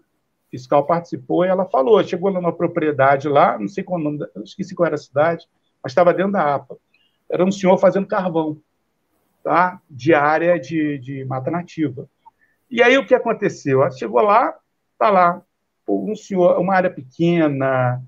[0.51, 4.75] fiscal participou e ela falou, chegou lá numa propriedade lá, não sei qual nome, esqueci
[4.75, 5.49] qual era a cidade,
[5.83, 6.77] mas estava dentro da APA.
[7.31, 8.61] Era um senhor fazendo carvão,
[9.43, 9.81] tá?
[9.91, 12.09] De área de, de mata nativa.
[12.71, 13.91] E aí o que aconteceu?
[13.93, 14.55] Chegou lá,
[14.99, 15.43] tá lá,
[15.89, 18.03] um senhor, uma área pequena,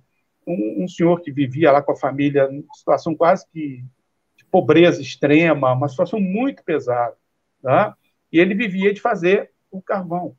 [0.47, 3.85] um, um senhor que vivia lá com a família, situação quase que
[4.37, 7.16] de pobreza extrema, uma situação muito pesada,
[7.64, 7.96] tá?
[8.33, 10.37] E ele vivia de fazer o carvão.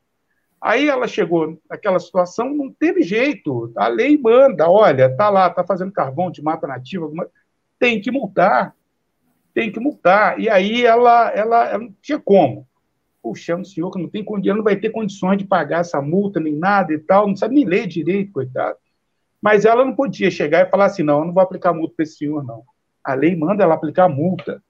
[0.62, 3.72] Aí ela chegou naquela situação, não teve jeito.
[3.76, 7.10] A lei manda, olha, tá lá, tá fazendo carvão de mata nativa,
[7.78, 8.76] tem que multar,
[9.54, 10.40] tem que multar.
[10.40, 12.68] E aí ela, ela, ela não tinha como
[13.26, 16.40] puxa, é um senhor que não tem não vai ter condições de pagar essa multa
[16.40, 18.78] nem nada e tal, não sabe nem ler direito, coitado.
[19.42, 22.04] Mas ela não podia chegar e falar assim, não, eu não vou aplicar multa para
[22.04, 22.64] esse senhor, não.
[23.04, 24.62] A lei manda ela aplicar multa.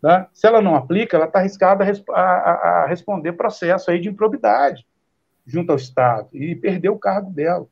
[0.00, 0.28] Tá?
[0.32, 4.86] Se ela não aplica, ela está arriscada a, a, a, responder processo aí de improbidade
[5.44, 7.66] junto ao Estado e perder o cargo dela.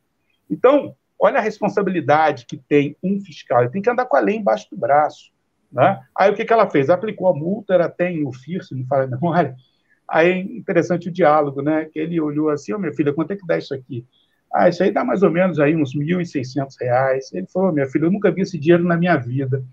[0.50, 3.60] Então, olha a responsabilidade que tem um fiscal.
[3.60, 5.30] Ele tem que andar com a lei embaixo do braço.
[5.70, 6.00] Né?
[6.16, 6.90] Aí o que, que ela fez?
[6.90, 9.54] Aplicou a multa, ela tem o FIR, se não fala, não, olha,
[10.08, 11.86] Aí é interessante o diálogo, né?
[11.86, 14.06] Que ele olhou assim, ô oh, minha filha, quanto é que dá isso aqui?
[14.52, 16.76] Ah, isso aí dá mais ou menos aí uns R$ 1.600.
[17.32, 19.64] Ele falou, minha filha, eu nunca vi esse dinheiro na minha vida.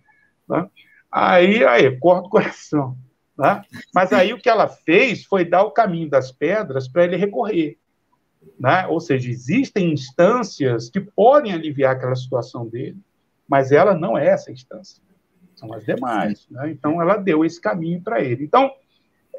[0.47, 0.67] Tá?
[1.15, 2.97] Aí, aí, corta o coração.
[3.37, 3.63] Tá?
[3.93, 7.77] Mas aí o que ela fez foi dar o caminho das pedras para ele recorrer.
[8.59, 8.87] Né?
[8.87, 12.97] Ou seja, existem instâncias que podem aliviar aquela situação dele,
[13.47, 15.03] mas ela não é essa instância.
[15.55, 16.47] São as demais.
[16.49, 16.71] Né?
[16.71, 18.43] Então, ela deu esse caminho para ele.
[18.43, 18.71] Então,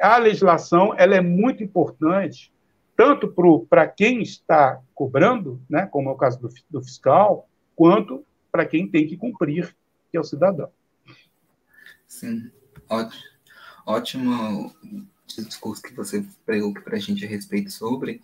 [0.01, 2.53] a legislação ela é muito importante,
[2.97, 3.35] tanto
[3.69, 8.89] para quem está cobrando, né, como é o caso do, do fiscal, quanto para quem
[8.89, 9.75] tem que cumprir,
[10.11, 10.71] que é o cidadão.
[12.15, 12.49] Sim,
[12.89, 13.25] ótimo,
[13.85, 14.77] ótimo
[15.37, 18.23] discurso que você pregou para a gente a respeito sobre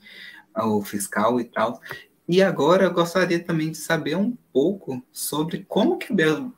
[0.57, 1.81] o fiscal e tal.
[2.29, 6.15] E agora eu gostaria também de saber um pouco sobre como que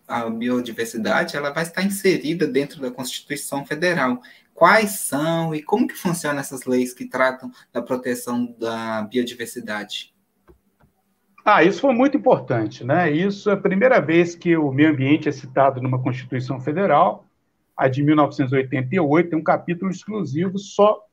[0.07, 4.21] a biodiversidade ela vai estar inserida dentro da Constituição Federal
[4.53, 10.12] quais são e como que funcionam essas leis que tratam da proteção da biodiversidade?
[11.45, 13.11] Ah, isso foi muito importante, né?
[13.11, 17.25] Isso é a primeira vez que o meio ambiente é citado numa Constituição Federal,
[17.77, 21.05] a de 1988, tem um capítulo exclusivo só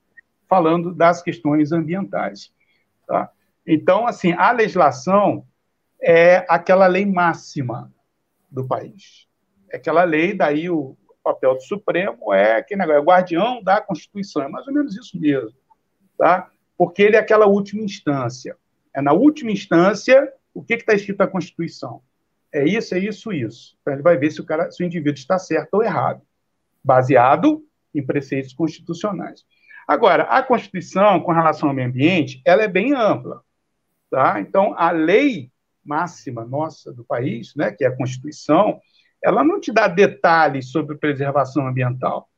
[0.48, 2.52] falando das questões ambientais.
[3.08, 3.32] Tá?
[3.66, 5.46] Então, assim, a legislação
[6.02, 7.92] é aquela lei máxima
[8.52, 9.28] do país.
[9.72, 14.44] É aquela lei, daí o, papel do Supremo é aquele negócio, é guardião da Constituição,
[14.44, 15.54] é mais ou menos isso mesmo,
[16.18, 16.50] tá?
[16.78, 18.58] Porque ele é aquela última instância.
[18.96, 22.02] É na última instância o que está escrito na Constituição.
[22.52, 23.78] É isso, é isso, isso.
[23.82, 26.22] Então ele vai ver se o cara, se o indivíduo está certo ou errado,
[26.84, 27.64] baseado
[27.94, 29.44] em preceitos constitucionais.
[29.88, 33.42] Agora, a Constituição, com relação ao meio ambiente, ela é bem ampla,
[34.10, 34.40] tá?
[34.40, 35.52] Então a lei
[35.84, 38.80] máxima nossa do país, né, que é a Constituição,
[39.24, 42.30] ela não te dá detalhes sobre preservação ambiental.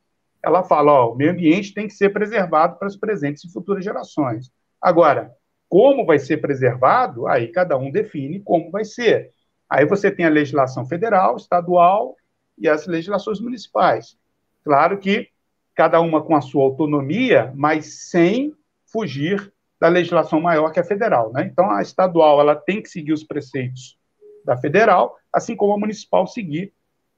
[0.44, 3.84] Ela fala, ó, o meio ambiente tem que ser preservado para as presentes e futuras
[3.84, 4.52] gerações.
[4.82, 5.32] Agora,
[5.72, 9.32] como vai ser preservado, aí cada um define como vai ser.
[9.70, 12.18] Aí você tem a legislação federal, estadual
[12.58, 14.18] e as legislações municipais.
[14.66, 15.30] Claro que
[15.74, 18.54] cada uma com a sua autonomia, mas sem
[18.86, 19.50] fugir
[19.80, 21.32] da legislação maior que a federal.
[21.32, 21.46] Né?
[21.46, 23.98] Então, a estadual ela tem que seguir os preceitos
[24.44, 26.74] da federal, assim como a municipal seguir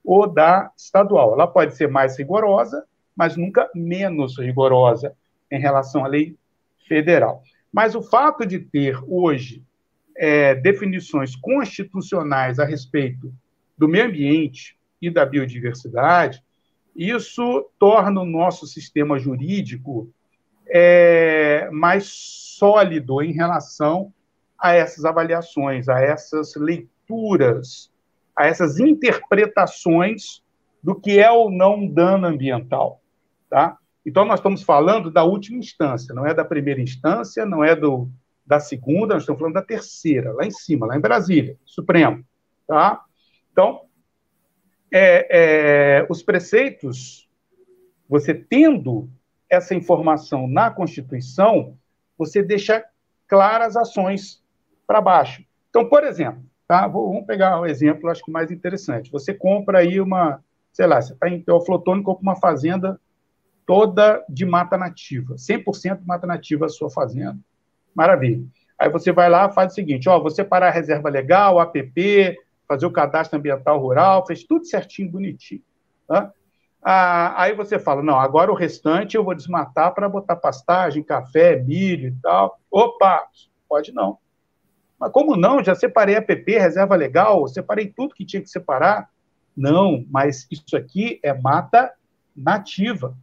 [0.05, 1.33] ou da estadual.
[1.33, 2.85] Ela pode ser mais rigorosa,
[3.15, 5.15] mas nunca menos rigorosa
[5.49, 6.37] em relação à lei
[6.87, 7.41] federal.
[7.73, 9.63] Mas o fato de ter hoje
[10.15, 13.33] é, definições constitucionais a respeito
[13.75, 16.43] do meio ambiente e da biodiversidade,
[16.95, 20.13] isso torna o nosso sistema jurídico
[20.67, 24.13] é, mais sólido em relação
[24.57, 27.91] a essas avaliações, a essas leituras,
[28.35, 30.43] a essas interpretações
[30.81, 33.01] do que é ou não dano ambiental.
[33.49, 33.77] Tá?
[34.05, 38.09] Então, nós estamos falando da última instância, não é da primeira instância, não é do,
[38.45, 42.23] da segunda, nós estamos falando da terceira, lá em cima, lá em Brasília, Supremo.
[42.67, 43.01] Tá?
[43.51, 43.81] Então,
[44.91, 45.27] é,
[46.01, 47.29] é, os preceitos,
[48.07, 49.09] você tendo
[49.49, 51.77] essa informação na Constituição,
[52.17, 52.83] você deixa
[53.27, 54.43] claras ações
[54.85, 55.43] para baixo.
[55.69, 56.87] Então, por exemplo, tá?
[56.87, 59.11] vamos pegar um exemplo, acho que mais interessante.
[59.11, 62.99] Você compra aí uma, sei lá, você está em Teoflotone, compra uma fazenda
[63.65, 67.37] toda de mata nativa, 100% mata nativa a sua fazenda.
[67.95, 68.43] Maravilha.
[68.77, 72.37] Aí você vai lá faz o seguinte, ó, você parar a reserva legal, APP,
[72.67, 75.61] fazer o cadastro ambiental rural, fez tudo certinho, bonitinho.
[76.07, 76.31] Tá?
[76.81, 81.55] Ah, aí você fala, não, agora o restante eu vou desmatar para botar pastagem, café,
[81.55, 82.59] milho e tal.
[82.69, 83.25] Opa,
[83.69, 84.17] pode não.
[84.99, 85.63] Mas como não?
[85.63, 89.09] Já separei APP, reserva legal, separei tudo que tinha que separar.
[89.55, 91.93] Não, mas isso aqui é mata
[92.35, 93.15] nativa.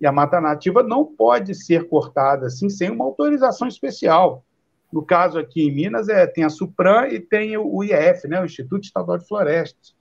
[0.00, 4.44] E a mata nativa não pode ser cortada assim sem uma autorização especial.
[4.92, 8.44] No caso aqui em Minas, é, tem a Supran e tem o IEF, né, o
[8.44, 9.94] Instituto Estadual de Florestas.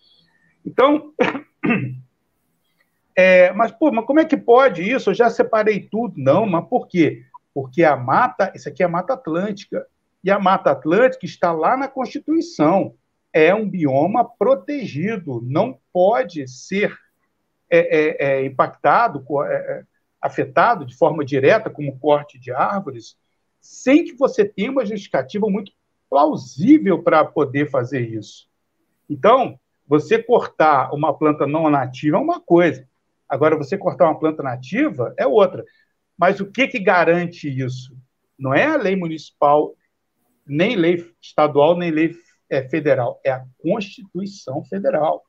[0.65, 1.13] Então,
[3.15, 5.09] é, mas, pô, mas como é que pode isso?
[5.09, 6.15] Eu já separei tudo.
[6.17, 7.23] Não, mas por quê?
[7.53, 9.85] Porque a mata, isso aqui é a Mata Atlântica,
[10.23, 12.95] e a Mata Atlântica está lá na Constituição.
[13.31, 16.97] É um bioma protegido, não pode ser
[17.69, 19.83] é, é, é, impactado, é, é,
[20.21, 23.17] afetado de forma direta, como corte de árvores,
[23.59, 25.71] sem que você tenha uma justificativa muito
[26.09, 28.47] plausível para poder fazer isso.
[29.09, 32.87] Então, você cortar uma planta não nativa é uma coisa.
[33.27, 35.63] Agora, você cortar uma planta nativa é outra.
[36.17, 37.95] Mas o que, que garante isso?
[38.37, 39.75] Não é a lei municipal,
[40.45, 42.15] nem lei estadual, nem lei
[42.69, 43.19] federal.
[43.23, 45.24] É a Constituição Federal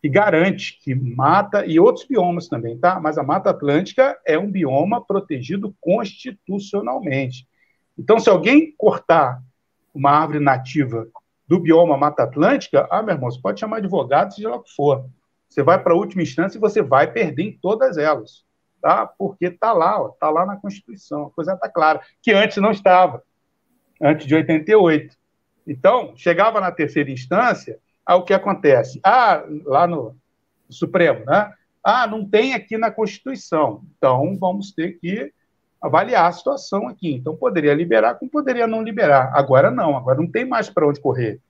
[0.00, 2.98] que garante que mata e outros biomas também, tá?
[2.98, 7.46] Mas a Mata Atlântica é um bioma protegido constitucionalmente.
[7.98, 9.42] Então, se alguém cortar
[9.94, 11.06] uma árvore nativa
[11.46, 14.74] do bioma Mata Atlântica, ah, meu irmão, você pode chamar advogado, seja lá o que
[14.74, 15.04] for.
[15.48, 18.44] Você vai para a última instância e você vai perder em todas elas,
[18.80, 19.06] tá?
[19.06, 23.22] Porque está lá, está lá na Constituição, a coisa está clara, que antes não estava,
[24.00, 25.14] antes de 88.
[25.66, 27.78] Então, chegava na terceira instância,
[28.10, 28.98] Aí o que acontece?
[29.04, 30.16] Ah, lá no
[30.68, 31.52] Supremo, né?
[31.82, 33.84] Ah, não tem aqui na Constituição.
[33.96, 35.32] Então, vamos ter que
[35.80, 37.14] avaliar a situação aqui.
[37.14, 39.30] Então, poderia liberar, como poderia não liberar.
[39.32, 41.40] Agora não, agora não tem mais para onde correr,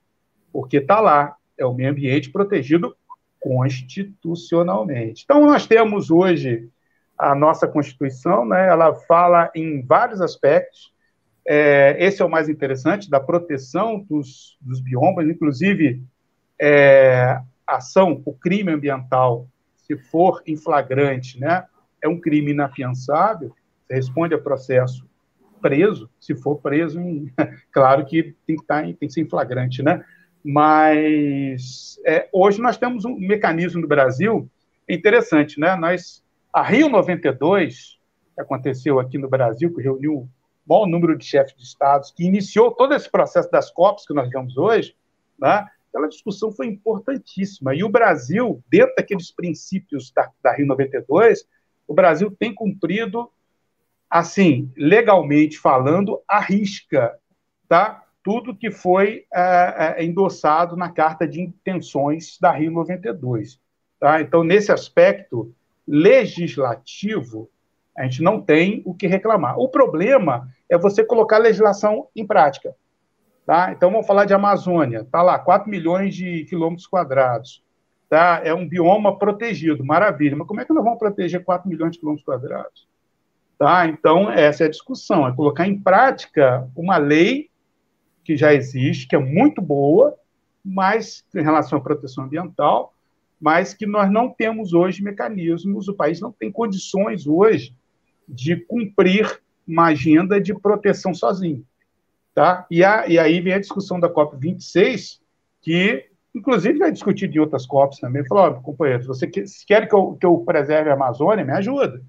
[0.53, 2.95] porque está lá, é o meio ambiente protegido
[3.39, 5.23] constitucionalmente.
[5.23, 6.69] Então, nós temos hoje
[7.17, 8.67] a nossa Constituição, né?
[8.67, 10.93] ela fala em vários aspectos.
[11.43, 16.03] É, esse é o mais interessante, da proteção dos, dos biomas, inclusive
[16.61, 21.65] é, ação, o crime ambiental, se for em flagrante, né,
[22.01, 23.55] é um crime inafiançável,
[23.87, 25.09] você responde a processo
[25.59, 27.31] preso, se for preso, em,
[27.73, 30.03] claro que tem que, estar, tá tem que ser em flagrante, né?
[30.43, 34.49] Mas é, hoje nós temos um mecanismo no Brasil
[34.89, 35.75] interessante, né?
[35.75, 37.99] Nós, a Rio 92,
[38.33, 40.29] que aconteceu aqui no Brasil, que reuniu o
[40.67, 44.29] maior número de chefes de estados, que iniciou todo esse processo das COPs que nós
[44.29, 44.95] vemos hoje,
[45.39, 45.67] né?
[45.91, 47.75] Aquela discussão foi importantíssima.
[47.75, 51.45] E o Brasil, dentro daqueles princípios da, da Rio 92,
[51.87, 53.29] o Brasil tem cumprido,
[54.09, 57.17] assim, legalmente falando, a risca,
[57.67, 58.05] tá?
[58.23, 63.59] tudo que foi é, é, endossado na carta de intenções da Rio 92.
[63.99, 64.21] Tá?
[64.21, 65.53] Então, nesse aspecto
[65.87, 67.49] legislativo,
[67.97, 69.59] a gente não tem o que reclamar.
[69.59, 72.75] O problema é você colocar a legislação em prática.
[73.45, 73.71] Tá?
[73.71, 74.99] Então, vamos falar de Amazônia.
[74.99, 77.63] Está lá, 4 milhões de quilômetros quadrados.
[78.09, 78.41] Tá?
[78.43, 80.35] É um bioma protegido, maravilha.
[80.35, 82.87] Mas como é que nós vamos proteger 4 milhões de quilômetros quadrados?
[83.57, 83.87] Tá?
[83.87, 87.49] Então, essa é a discussão, é colocar em prática uma lei
[88.23, 90.15] que já existe, que é muito boa,
[90.63, 92.93] mas em relação à proteção ambiental,
[93.39, 97.75] mas que nós não temos hoje mecanismos, o país não tem condições hoje
[98.27, 101.65] de cumprir uma agenda de proteção sozinho.
[102.33, 102.65] Tá?
[102.71, 105.19] E, a, e aí vem a discussão da COP26,
[105.61, 109.87] que inclusive já discutido em outras COPs também, falou, oh, companheiro, você quer, se quer
[109.87, 112.01] que eu, que eu preserve a Amazônia, me ajuda.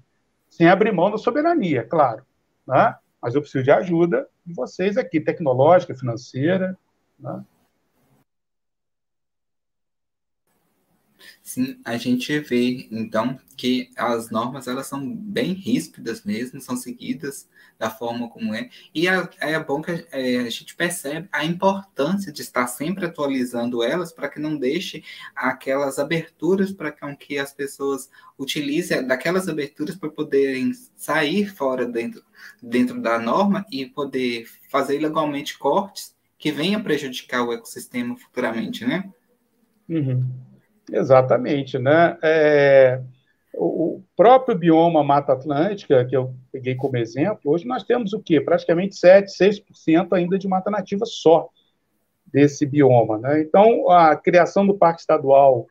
[0.49, 2.23] Sem abrir mão da soberania, claro.
[2.65, 2.95] Né?
[3.21, 6.77] Mas eu preciso de ajuda de vocês aqui, tecnológica, financeira.
[7.19, 7.43] Né?
[11.43, 17.49] Sim, a gente vê, então, que as normas elas são bem ríspidas mesmo, são seguidas
[17.77, 21.43] da forma como é, e é, é bom que a, é, a, gente percebe a
[21.43, 25.03] importância de estar sempre atualizando elas para que não deixe
[25.35, 32.23] aquelas aberturas para que as pessoas utilizem daquelas aberturas para poderem sair fora dentro,
[32.61, 39.11] dentro da norma e poder fazer ilegalmente cortes que venham prejudicar o ecossistema futuramente, né?
[39.89, 40.52] Uhum.
[40.93, 42.17] Exatamente, né?
[42.21, 43.01] É,
[43.55, 48.39] o próprio bioma Mata Atlântica, que eu peguei como exemplo, hoje nós temos o quê?
[48.39, 51.49] Praticamente 7, 6% ainda de mata nativa só
[52.25, 53.17] desse bioma.
[53.17, 53.41] Né?
[53.41, 55.67] Então, a criação do Parque Estadual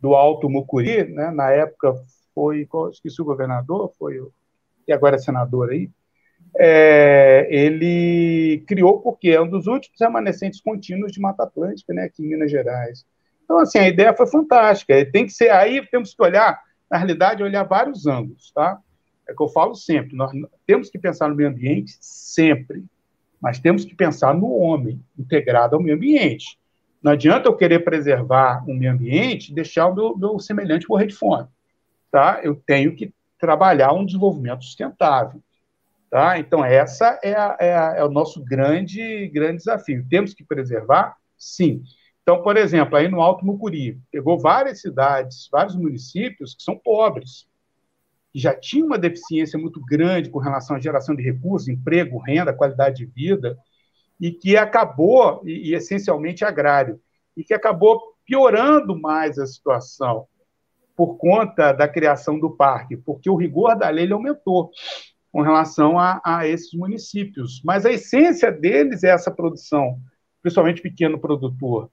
[0.00, 1.94] do Alto Mucuri, né, na época
[2.34, 4.20] foi, esqueci o governador, foi
[4.86, 5.90] e agora é senador aí,
[6.58, 12.22] é, ele criou porque é um dos últimos remanescentes contínuos de Mata Atlântica, né, aqui
[12.22, 13.06] em Minas Gerais.
[13.44, 15.04] Então, assim, a ideia foi fantástica.
[15.10, 18.78] Tem que ser, aí temos que olhar, na realidade, olhar vários ângulos, tá?
[19.28, 20.30] É que eu falo sempre, nós
[20.66, 22.84] temos que pensar no meio ambiente sempre,
[23.40, 26.58] mas temos que pensar no homem integrado ao meio ambiente.
[27.02, 31.06] Não adianta eu querer preservar o meio ambiente e deixar o meu, meu semelhante morrer
[31.06, 31.46] de fome,
[32.10, 32.40] tá?
[32.42, 35.42] Eu tenho que trabalhar um desenvolvimento sustentável,
[36.10, 36.38] tá?
[36.38, 40.06] Então, essa é, a, é, a, é o nosso grande, grande desafio.
[40.08, 41.16] Temos que preservar?
[41.36, 41.82] Sim.
[42.24, 47.46] Então, por exemplo, aí no Alto Mucuri, pegou várias cidades, vários municípios que são pobres,
[48.32, 52.54] que já tinham uma deficiência muito grande com relação à geração de recursos, emprego, renda,
[52.54, 53.58] qualidade de vida,
[54.18, 56.98] e que acabou, e, e essencialmente agrário,
[57.36, 60.26] e que acabou piorando mais a situação
[60.96, 64.70] por conta da criação do parque, porque o rigor da lei aumentou
[65.30, 67.60] com relação a, a esses municípios.
[67.62, 69.98] Mas a essência deles é essa produção,
[70.40, 71.90] principalmente pequeno produtor.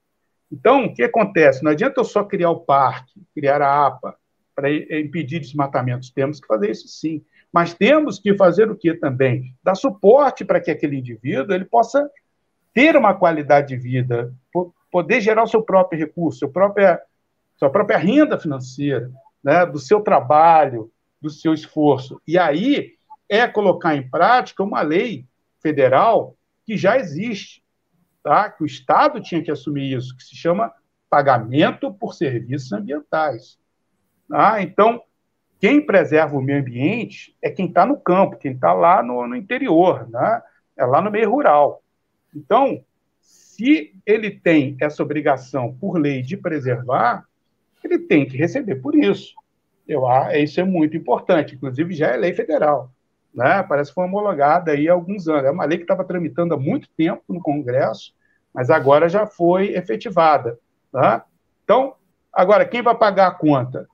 [0.52, 1.64] Então, o que acontece?
[1.64, 4.14] Não adianta eu só criar o parque, criar a APA
[4.54, 6.10] para impedir desmatamentos.
[6.10, 7.24] Temos que fazer isso sim.
[7.50, 9.54] Mas temos que fazer o que também?
[9.62, 12.08] Dar suporte para que aquele indivíduo ele possa
[12.74, 14.32] ter uma qualidade de vida,
[14.90, 17.00] poder gerar o seu próprio recurso, seu própria,
[17.56, 19.10] sua própria renda financeira,
[19.42, 20.90] né, do seu trabalho,
[21.20, 22.20] do seu esforço.
[22.26, 22.92] E aí
[23.28, 25.26] é colocar em prática uma lei
[25.62, 27.61] federal que já existe,
[28.22, 28.50] tá?
[28.50, 30.72] que o Estado tinha que assumir isso, que se chama
[31.10, 33.58] pagamento por serviços ambientais.
[34.28, 34.62] Tá?
[34.62, 35.02] Então,
[35.60, 39.36] quem preserva o meio ambiente é quem está no campo, quem está lá no, no
[39.36, 40.42] interior, né?
[40.76, 41.82] é lá no meio rural.
[42.34, 42.82] Então,
[43.20, 47.26] se ele tem essa obrigação por lei de preservar,
[47.84, 49.34] ele tem que receber por isso.
[49.86, 50.04] Eu,
[50.34, 52.90] isso é muito importante, inclusive já é lei federal
[53.34, 53.62] né?
[53.62, 55.44] Parece que foi homologada aí há alguns anos.
[55.44, 58.14] É uma lei que estava tramitando há muito tempo no Congresso,
[58.52, 60.58] mas agora já foi efetivada.
[60.90, 61.24] Tá?
[61.64, 61.94] Então,
[62.32, 63.88] agora, quem vai pagar a conta?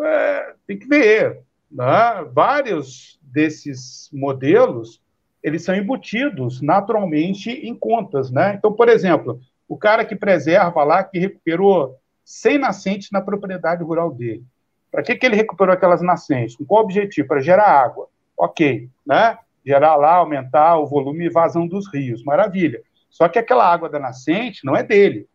[0.00, 1.42] É, tem que ver.
[1.70, 1.84] Né?
[2.32, 5.02] Vários desses modelos
[5.42, 8.30] eles são embutidos naturalmente em contas.
[8.30, 8.54] Né?
[8.54, 9.38] Então, por exemplo,
[9.68, 14.42] o cara que preserva lá, que recuperou 100 nascentes na propriedade rural dele.
[14.90, 16.56] Para que, que ele recuperou aquelas nascentes?
[16.56, 17.28] Com qual objetivo?
[17.28, 18.08] Para gerar água
[18.44, 19.38] ok, né?
[19.64, 22.82] Gerar lá, aumentar o volume e vazão dos rios, maravilha.
[23.08, 25.28] Só que aquela água da nascente não é dele,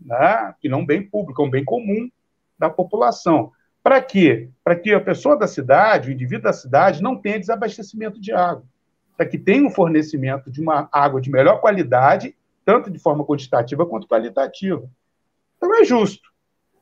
[0.00, 0.54] né?
[0.60, 2.08] Que não é bem público, é um bem comum
[2.58, 3.50] da população.
[3.82, 4.48] Para quê?
[4.62, 8.64] Para que a pessoa da cidade, o indivíduo da cidade, não tenha desabastecimento de água.
[9.16, 12.34] Para que tenha um fornecimento de uma água de melhor qualidade,
[12.64, 14.88] tanto de forma quantitativa quanto qualitativa.
[15.56, 16.32] Então é justo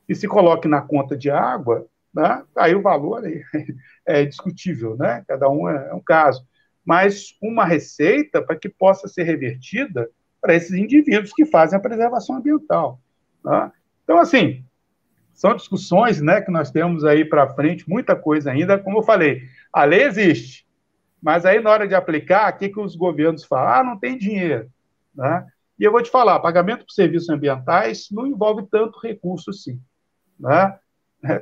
[0.07, 2.43] que se coloque na conta de água né?
[2.55, 3.23] aí o valor
[4.05, 5.23] é discutível, né?
[5.27, 6.45] cada um é, é um caso.
[6.85, 10.09] Mas uma receita para que possa ser revertida
[10.41, 12.99] para esses indivíduos que fazem a preservação ambiental.
[13.43, 13.71] Né?
[14.03, 14.65] Então, assim,
[15.33, 18.77] são discussões né, que nós temos aí para frente, muita coisa ainda.
[18.77, 20.67] Como eu falei, a lei existe,
[21.21, 23.73] mas aí na hora de aplicar, o que, que os governos falam?
[23.73, 24.69] Ah, não tem dinheiro.
[25.15, 25.47] Né?
[25.79, 29.81] E eu vou te falar, pagamento por serviços ambientais não envolve tanto recurso assim.
[30.39, 30.77] Né?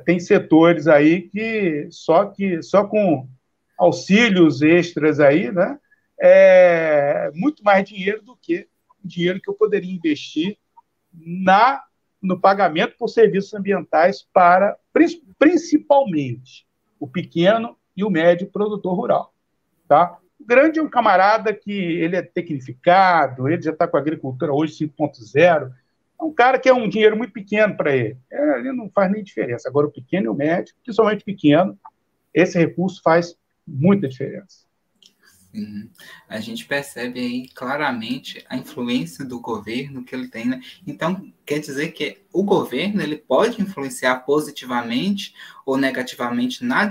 [0.04, 3.28] Tem setores aí que só que só com
[3.78, 5.78] auxílios extras aí, né,
[6.20, 8.68] é muito mais dinheiro do que
[9.02, 10.56] o dinheiro que eu poderia investir
[11.12, 11.82] na
[12.20, 14.78] no pagamento por serviços ambientais para
[15.38, 16.64] principalmente
[17.00, 19.34] o pequeno e o médio produtor rural,
[19.88, 20.18] tá?
[20.38, 24.52] O grande é um camarada que ele é tecnificado, ele já está com a agricultura
[24.52, 25.72] hoje 5.0,
[26.22, 28.16] É um cara que é um dinheiro muito pequeno para ele.
[28.30, 29.68] É, ele não faz nem diferença.
[29.68, 31.76] Agora, o pequeno e o médio, principalmente pequeno,
[32.32, 34.64] esse recurso faz muita diferença.
[35.52, 35.90] Sim.
[36.28, 40.46] A gente percebe aí claramente a influência do governo que ele tem.
[40.46, 40.60] Né?
[40.86, 45.34] Então, quer dizer que o governo ele pode influenciar positivamente
[45.66, 46.88] ou negativamente na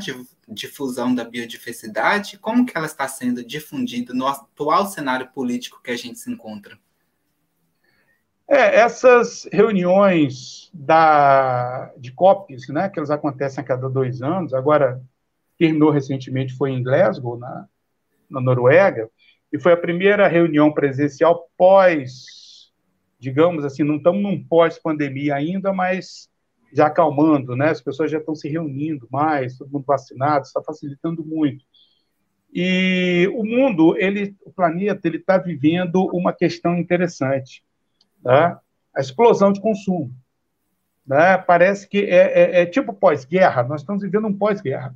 [0.47, 2.37] difusão da biodiversidade?
[2.37, 6.77] Como que ela está sendo difundida no atual cenário político que a gente se encontra?
[8.53, 15.01] É, essas reuniões da, de COPs, né, que elas acontecem a cada dois anos, agora
[15.57, 17.65] terminou recentemente, foi em Glasgow, na,
[18.29, 19.09] na Noruega,
[19.53, 22.73] e foi a primeira reunião presencial pós,
[23.17, 26.29] digamos assim, não estamos num pós-pandemia ainda, mas
[26.73, 27.69] já acalmando, né?
[27.69, 31.63] As pessoas já estão se reunindo mais, todo mundo vacinado, está facilitando muito.
[32.53, 37.63] E o mundo, ele, o planeta, ele está vivendo uma questão interessante,
[38.23, 38.57] né?
[38.95, 40.13] A explosão de consumo,
[41.05, 41.37] né?
[41.37, 43.63] Parece que é, é, é tipo pós-guerra.
[43.63, 44.95] Nós estamos vivendo um pós-guerra.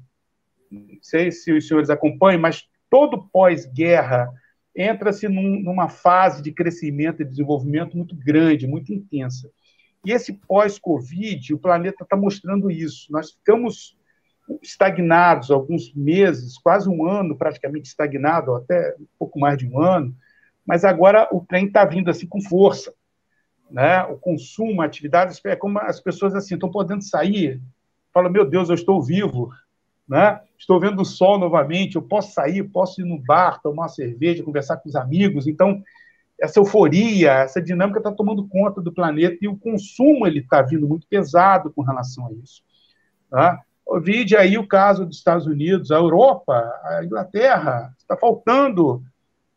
[0.72, 4.32] Não sei se os senhores acompanham, mas todo pós-guerra
[4.76, 9.50] entra-se num, numa fase de crescimento e desenvolvimento muito grande, muito intensa.
[10.06, 13.12] E esse pós-Covid, o planeta está mostrando isso.
[13.12, 13.98] Nós ficamos
[14.62, 20.16] estagnados alguns meses, quase um ano praticamente estagnado, até um pouco mais de um ano,
[20.66, 22.94] mas agora o trem está vindo assim com força.
[23.70, 24.04] Né?
[24.04, 27.62] O consumo, a atividade, é como as pessoas assim estão podendo sair,
[28.14, 29.52] falam, meu Deus, eu estou vivo,
[30.08, 30.40] né?
[30.58, 34.44] Estou vendo o sol novamente, eu posso sair, posso ir no bar, tomar uma cerveja,
[34.44, 35.48] conversar com os amigos.
[35.48, 35.84] Então,
[36.40, 40.88] essa euforia, essa dinâmica está tomando conta do planeta e o consumo ele está vindo
[40.88, 42.64] muito pesado com relação a isso.
[43.30, 43.60] Tá?
[44.02, 46.54] Vide aí o caso dos Estados Unidos, a Europa,
[46.84, 49.04] a Inglaterra, está faltando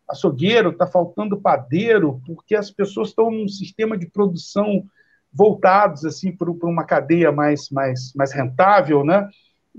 [0.09, 4.85] açougueiro, está faltando padeiro, porque as pessoas estão num sistema de produção
[5.33, 9.29] voltados assim para uma cadeia mais, mais, mais rentável, né?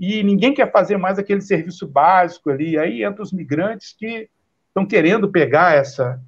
[0.00, 2.78] e ninguém quer fazer mais aquele serviço básico ali.
[2.78, 4.30] Aí entra os migrantes que
[4.68, 6.18] estão querendo pegar essa,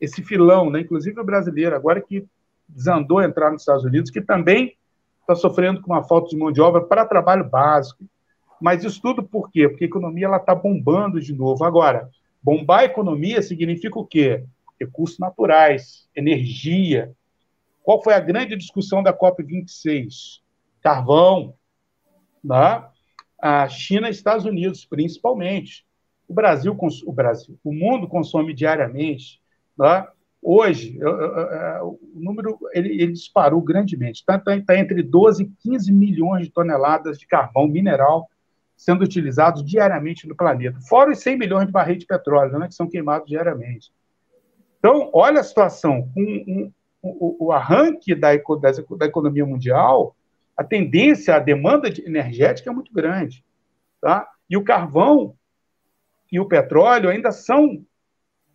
[0.00, 0.80] esse filão, né?
[0.80, 2.26] inclusive o brasileiro, agora que
[2.66, 4.74] desandou a entrar nos Estados Unidos, que também
[5.20, 8.02] está sofrendo com uma falta de mão de obra para trabalho básico.
[8.58, 9.68] Mas isso tudo por quê?
[9.68, 11.62] Porque a economia está bombando de novo.
[11.62, 12.08] Agora,
[12.42, 14.44] bombar a economia significa o quê?
[14.80, 17.12] Recursos naturais, energia.
[17.82, 20.40] Qual foi a grande discussão da COP26?
[20.80, 21.54] Carvão,
[22.42, 22.84] né?
[23.40, 25.86] a China e Estados Unidos, principalmente.
[26.28, 26.76] O Brasil,
[27.06, 29.40] o Brasil, o mundo consome diariamente.
[29.76, 30.12] Tá?
[30.42, 34.20] Hoje, o número ele, ele disparou grandemente.
[34.20, 38.29] Está tá, tá entre 12 e 15 milhões de toneladas de carvão mineral
[38.80, 42.74] sendo utilizados diariamente no planeta, fora os 100 milhões de barris de petróleo né, que
[42.74, 43.92] são queimados diariamente.
[44.78, 46.10] Então, olha a situação.
[46.14, 46.72] Com um,
[47.04, 50.16] um, o, arranque da, da, economia mundial,
[50.56, 53.44] a tendência, a demanda energética é muito grande.
[54.00, 54.26] Tá?
[54.48, 55.34] E o carvão
[56.32, 57.84] e o petróleo ainda são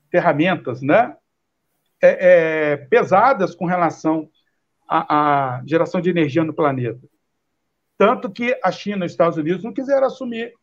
[0.10, 1.16] ferramentas né?
[2.02, 4.28] É, é, pesadas com relação
[4.88, 7.00] à, à, geração de energia no planeta.
[7.98, 10.54] Tanto que a China e os Estados Unidos não quiseram assumir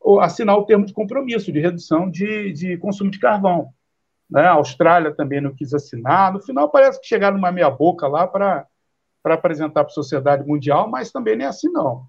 [0.00, 3.72] ou assinar o termo de compromisso de redução de, de consumo de carvão.
[4.28, 4.42] Né?
[4.42, 6.32] A Austrália também não quis assinar.
[6.32, 8.66] No final, parece que chegaram numa meia-boca lá para
[9.24, 12.06] apresentar para a sociedade mundial, mas também não é assim, não.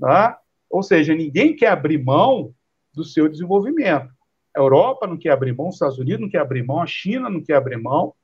[0.00, 0.38] Tá?
[0.68, 2.52] Ou seja, ninguém quer abrir mão
[2.92, 4.08] do seu desenvolvimento.
[4.56, 7.30] A Europa não quer abrir mão, os Estados Unidos não quer abrir mão, a China
[7.30, 8.14] não quer abrir mão,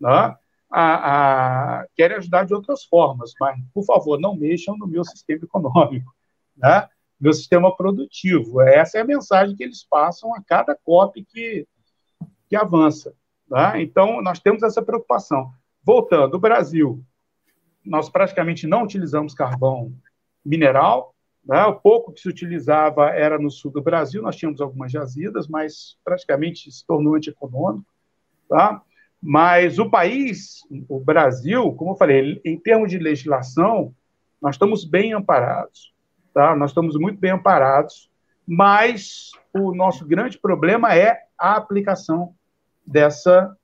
[0.00, 0.38] tá?
[0.76, 5.44] A, a, querem ajudar de outras formas, mas, por favor, não mexam no meu sistema
[5.44, 6.12] econômico,
[6.56, 6.88] né?
[7.20, 8.60] meu sistema produtivo.
[8.60, 11.64] Essa é a mensagem que eles passam a cada COP que,
[12.48, 13.14] que avança.
[13.48, 13.80] Tá?
[13.80, 15.52] Então, nós temos essa preocupação.
[15.80, 17.04] Voltando, o Brasil
[17.84, 19.92] nós praticamente não utilizamos carvão
[20.44, 21.14] mineral.
[21.44, 21.62] Né?
[21.66, 25.96] O pouco que se utilizava era no sul do Brasil, nós tínhamos algumas jazidas, mas
[26.02, 27.86] praticamente se tornou antieconômico.
[28.48, 28.82] Tá?
[29.26, 33.94] Mas o país, o Brasil, como eu falei, em termos de legislação,
[34.40, 35.94] nós estamos bem amparados.
[36.34, 36.54] Tá?
[36.54, 38.10] Nós estamos muito bem amparados,
[38.46, 42.34] mas o nosso grande problema é a aplicação
[42.86, 43.56] dessa,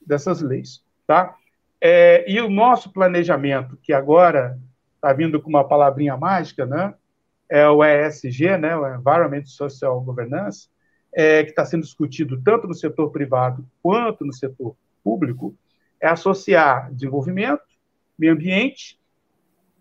[0.00, 0.84] dessas leis.
[1.04, 1.34] Tá?
[1.80, 4.56] É, e o nosso planejamento, que agora
[4.94, 6.94] está vindo com uma palavrinha mágica, né?
[7.50, 8.76] é o ESG, né?
[8.76, 10.68] o Environment Social Governance,
[11.12, 14.76] é, que está sendo discutido tanto no setor privado quanto no setor
[15.08, 15.54] público,
[15.98, 17.62] é associar desenvolvimento,
[18.18, 19.00] meio ambiente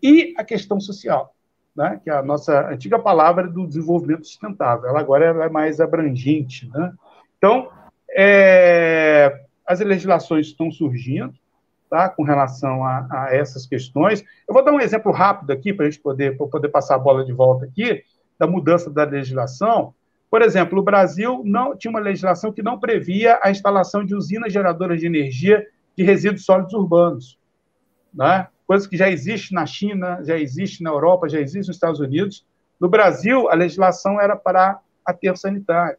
[0.01, 1.35] e a questão social,
[1.75, 1.99] né?
[2.01, 4.89] que é a nossa antiga palavra do desenvolvimento sustentável.
[4.89, 6.69] Ela agora é mais abrangente.
[6.69, 6.93] Né?
[7.37, 7.69] Então,
[8.09, 11.33] é, as legislações estão surgindo,
[11.89, 14.23] tá, com relação a, a, essas questões.
[14.47, 17.25] Eu vou dar um exemplo rápido aqui para a gente poder, poder passar a bola
[17.25, 18.03] de volta aqui,
[18.39, 19.93] da mudança da legislação.
[20.29, 24.51] Por exemplo, o Brasil não tinha uma legislação que não previa a instalação de usinas
[24.51, 25.65] geradoras de energia
[25.97, 27.39] de resíduos sólidos urbanos.
[28.13, 28.47] Né?
[28.65, 32.45] Coisa que já existe na China, já existe na Europa, já existe nos Estados Unidos.
[32.79, 35.97] No Brasil, a legislação era para aterro sanitário.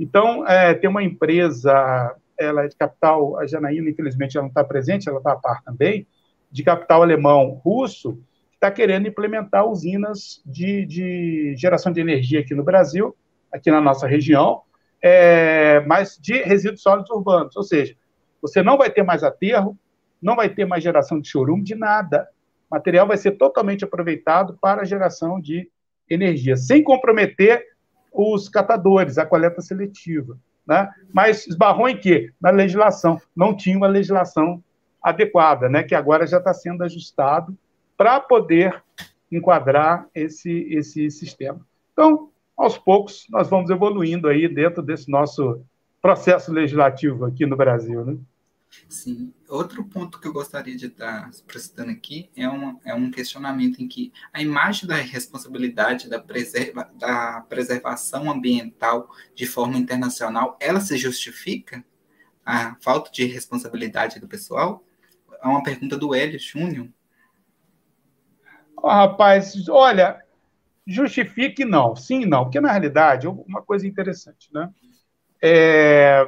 [0.00, 4.64] Então, é, tem uma empresa, ela é de capital, a Janaína, infelizmente, ela não está
[4.64, 6.06] presente, ela está a par também,
[6.50, 8.14] de capital alemão russo,
[8.50, 13.14] que está querendo implementar usinas de, de geração de energia aqui no Brasil,
[13.52, 14.62] aqui na nossa região,
[15.02, 17.56] é, mas de resíduos sólidos urbanos.
[17.56, 17.96] Ou seja,
[18.40, 19.78] você não vai ter mais aterro,
[20.20, 22.28] não vai ter mais geração de chorume, de nada.
[22.70, 25.70] O material vai ser totalmente aproveitado para a geração de
[26.08, 27.64] energia, sem comprometer
[28.12, 30.38] os catadores, a coleta seletiva.
[30.66, 30.88] Né?
[31.12, 32.32] Mas esbarrou em quê?
[32.40, 33.20] Na legislação.
[33.34, 34.62] Não tinha uma legislação
[35.02, 35.82] adequada, né?
[35.82, 37.56] que agora já está sendo ajustado
[37.96, 38.82] para poder
[39.30, 41.60] enquadrar esse, esse sistema.
[41.92, 45.64] Então, aos poucos, nós vamos evoluindo aí dentro desse nosso
[46.00, 48.04] processo legislativo aqui no Brasil.
[48.04, 48.18] Né?
[48.88, 49.32] Sim.
[49.48, 53.88] Outro ponto que eu gostaria de estar prestando aqui é, uma, é um questionamento em
[53.88, 60.96] que a imagem da responsabilidade da, preserva, da preservação ambiental de forma internacional, ela se
[60.96, 61.84] justifica?
[62.44, 64.84] A falta de responsabilidade do pessoal?
[65.42, 66.88] É uma pergunta do Hélio Júnior.
[68.76, 70.24] Oh, rapaz, olha,
[70.86, 74.72] justifique não, sim não, porque na realidade, uma coisa interessante, né?
[75.42, 76.26] É,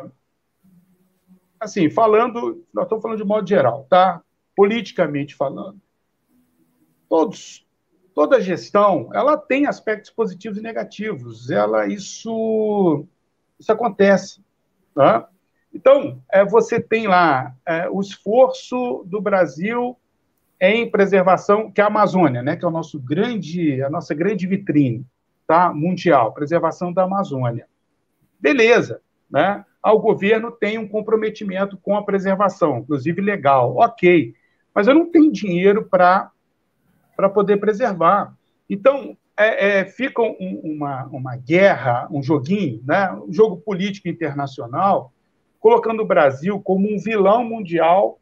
[1.60, 4.22] assim, falando, nós estamos falando de modo geral, tá?
[4.56, 5.80] Politicamente falando.
[7.08, 7.66] Todos,
[8.14, 11.50] toda gestão, ela tem aspectos positivos e negativos.
[11.50, 13.06] Ela, isso,
[13.58, 14.42] isso acontece,
[14.94, 15.28] tá?
[15.72, 19.96] Então, é, você tem lá é, o esforço do Brasil
[20.60, 24.46] em preservação, que é a Amazônia, né, que é o nosso grande, a nossa grande
[24.46, 25.06] vitrine,
[25.46, 27.66] tá, mundial, preservação da Amazônia.
[28.40, 29.00] Beleza,
[29.30, 29.64] né?
[29.84, 34.34] o governo tem um comprometimento com a preservação, inclusive legal, ok,
[34.74, 36.30] mas eu não tenho dinheiro para
[37.32, 38.34] poder preservar.
[38.68, 43.12] Então, é, é, fica um, uma, uma guerra, um joguinho, né?
[43.12, 45.12] um jogo político internacional,
[45.60, 48.18] colocando o Brasil como um vilão mundial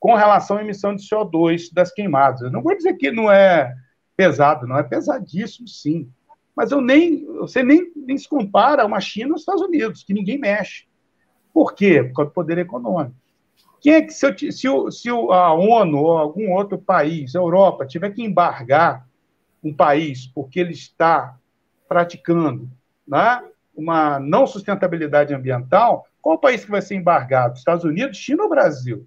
[0.00, 2.40] com relação à emissão de CO2 das queimadas.
[2.40, 3.72] Eu não vou dizer que não é
[4.16, 6.10] pesado, não é pesadíssimo, sim.
[6.56, 10.14] Mas eu nem, você nem, nem se compara a uma China aos Estados Unidos, que
[10.14, 10.86] ninguém mexe.
[11.52, 12.02] Por quê?
[12.02, 13.14] Por causa do poder econômico.
[13.80, 17.38] Quem é que, se, eu, se, o, se a ONU ou algum outro país, a
[17.38, 19.06] Europa, tiver que embargar
[19.62, 21.36] um país porque ele está
[21.88, 22.70] praticando
[23.06, 23.42] né,
[23.74, 27.58] uma não sustentabilidade ambiental, qual o país que vai ser embargado?
[27.58, 29.06] Estados Unidos, China ou Brasil?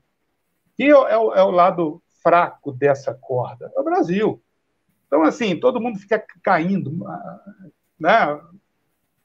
[0.76, 3.72] Quem é, é, é o lado fraco dessa corda?
[3.76, 4.42] É o Brasil.
[5.08, 7.06] Então, assim, todo mundo fica caindo,
[8.00, 8.40] né?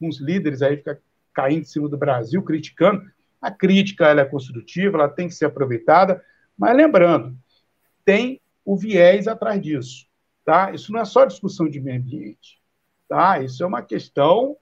[0.01, 0.97] Uns líderes aí ficam
[1.33, 3.03] caindo em cima do Brasil, criticando.
[3.41, 6.23] A crítica ela é construtiva, ela tem que ser aproveitada,
[6.57, 7.39] mas lembrando,
[8.05, 10.07] tem o viés atrás disso.
[10.45, 10.73] Tá?
[10.73, 12.61] Isso não é só discussão de meio ambiente.
[13.09, 13.41] Tá?
[13.41, 14.57] Isso é uma questão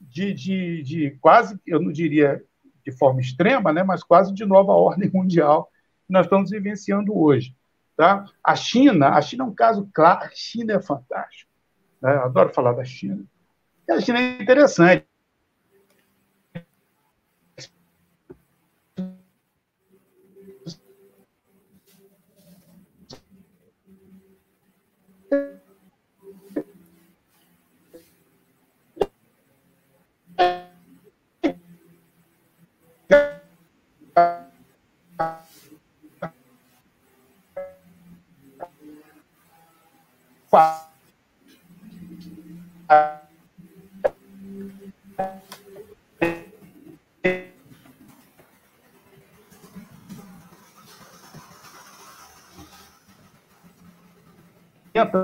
[0.00, 2.42] de, de, de quase, eu não diria
[2.84, 5.70] de forma extrema, né, mas quase de nova ordem mundial
[6.06, 7.54] que nós estamos vivenciando hoje.
[7.96, 8.26] Tá?
[8.44, 11.50] A China, a China é um caso claro, a China é fantástico.
[12.00, 12.10] Né?
[12.16, 13.24] Adoro falar da China.
[13.88, 15.06] E a China é interessante.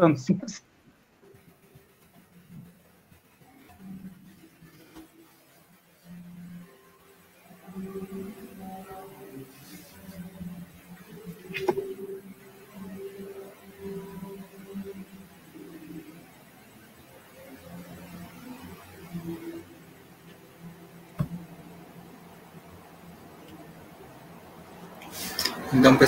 [0.02, 0.71] Tentando simplesmente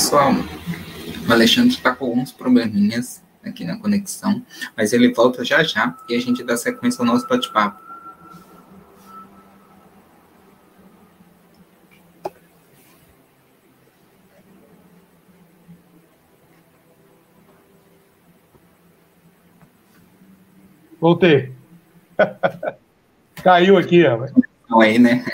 [0.04, 0.32] pessoal,
[1.26, 4.44] o Alexandre está com alguns probleminhas aqui na conexão,
[4.76, 7.82] mas ele volta já já e a gente dá sequência ao nosso bate-papo.
[21.00, 21.54] Voltei.
[23.42, 24.82] Caiu aqui, ó.
[24.82, 25.24] Aí, né?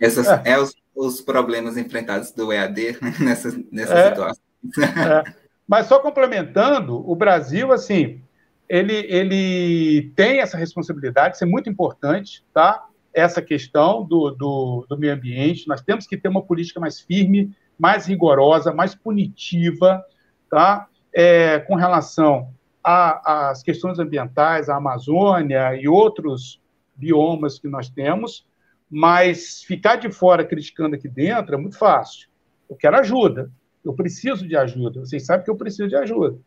[0.00, 0.75] Essas, é os
[1.06, 4.08] os, problemas enfrentados do EAD nessa, nessa é.
[4.08, 4.42] situação.
[4.78, 5.34] É.
[5.66, 8.20] Mas só complementando, o Brasil, assim,
[8.68, 12.84] ele, ele tem essa responsabilidade, isso é muito importante, tá?
[13.12, 15.66] Essa questão do, do, do meio ambiente.
[15.66, 20.04] Nós temos que ter uma política mais firme, mais rigorosa, mais punitiva,
[20.50, 20.86] tá?
[21.12, 22.50] É, com relação
[22.84, 26.60] às questões ambientais, a Amazônia e outros
[26.94, 28.46] biomas que nós temos,
[28.90, 32.28] mas ficar de fora criticando aqui dentro é muito fácil.
[32.68, 33.50] Eu quero ajuda,
[33.84, 35.00] eu preciso de ajuda.
[35.00, 36.38] Vocês sabem que eu preciso de ajuda.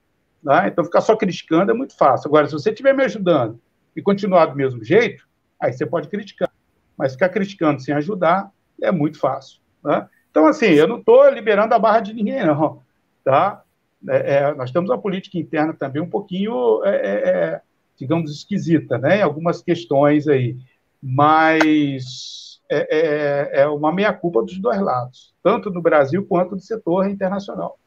[0.44, 0.68] Né?
[0.68, 2.28] Então, ficar só criticando é muito fácil.
[2.28, 3.60] Agora, se você estiver me ajudando
[3.96, 5.28] e continuar do mesmo jeito,
[5.60, 6.50] aí você pode criticar.
[6.98, 9.60] Mas ficar criticando sem ajudar é muito fácil.
[9.84, 10.08] Né?
[10.32, 12.82] Então, assim, eu não estou liberando a barra de ninguém, não.
[13.24, 13.64] Tá?
[14.08, 17.62] É, é, nós temos uma política interna também um pouquinho, é, é, é
[17.98, 19.18] digamos, esquisita, né?
[19.18, 20.56] Em algumas questões aí.
[21.02, 27.80] Mas é, é uma meia-culpa dos dois lados, tanto do Brasil quanto do setor internacional.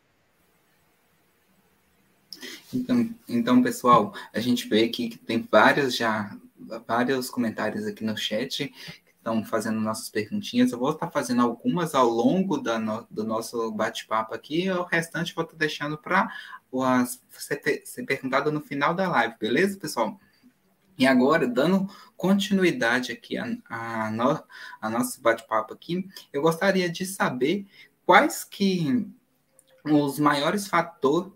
[2.75, 6.37] Então, então, pessoal, a gente vê aqui que tem vários já
[6.87, 8.73] vários comentários aqui no chat
[9.23, 10.73] estão fazendo nossas perguntinhas.
[10.73, 15.45] Eu vou estar fazendo algumas ao longo no, do nosso bate-papo aqui, o restante vou
[15.45, 16.29] estar deixando para
[17.31, 20.19] ser, ser perguntado no final da live, beleza, pessoal?
[21.03, 24.41] E agora, dando continuidade aqui a, a, no,
[24.81, 27.67] a nosso bate-papo aqui, eu gostaria de saber
[28.07, 29.05] quais que
[29.85, 31.33] os maiores fatores,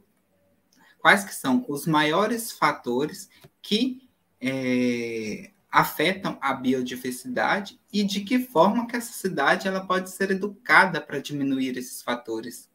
[1.00, 3.28] quais que são os maiores fatores
[3.60, 4.08] que
[4.40, 11.00] é, afetam a biodiversidade e de que forma que essa cidade ela pode ser educada
[11.00, 12.70] para diminuir esses fatores?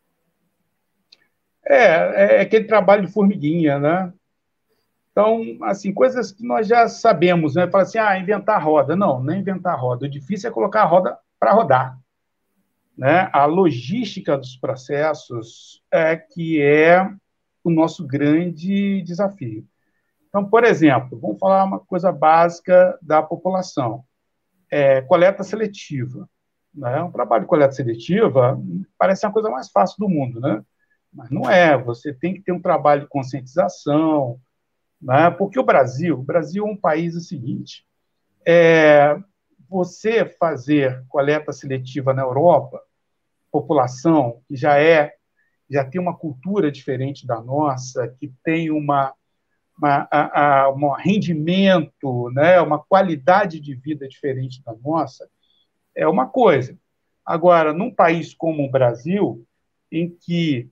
[1.66, 4.14] É, é aquele trabalho de formiguinha, né?
[5.12, 7.70] Então, assim, coisas que nós já sabemos, né?
[7.70, 8.96] Fala assim, ah, inventar roda.
[8.96, 10.06] Não, não é inventar roda.
[10.06, 12.00] O difícil é colocar a roda para rodar.
[12.98, 13.30] Né?
[13.34, 17.10] A logística dos processos é que é
[17.64, 19.66] o nosso grande desafio.
[20.30, 24.06] Então, por exemplo, vamos falar uma coisa básica da população.
[24.70, 26.30] É, coleta seletiva.
[26.74, 27.04] Né?
[27.04, 28.58] Um trabalho de coleta seletiva
[28.98, 30.64] parece uma coisa mais fácil do mundo, né?
[31.14, 31.78] Mas não é.
[31.78, 34.40] Você tem que ter um trabalho de conscientização,
[35.02, 35.32] né?
[35.32, 37.86] porque o Brasil, o Brasil é um país o seguinte,
[38.46, 39.18] é,
[39.70, 42.82] você fazer coleta seletiva na Europa,
[43.52, 45.14] população que já é,
[45.70, 49.14] já tem uma cultura diferente da nossa, que tem uma
[49.78, 55.28] uma, a, a, um rendimento, né, uma qualidade de vida diferente da nossa,
[55.96, 56.78] é uma coisa.
[57.26, 59.44] Agora, num país como o Brasil,
[59.92, 60.70] em que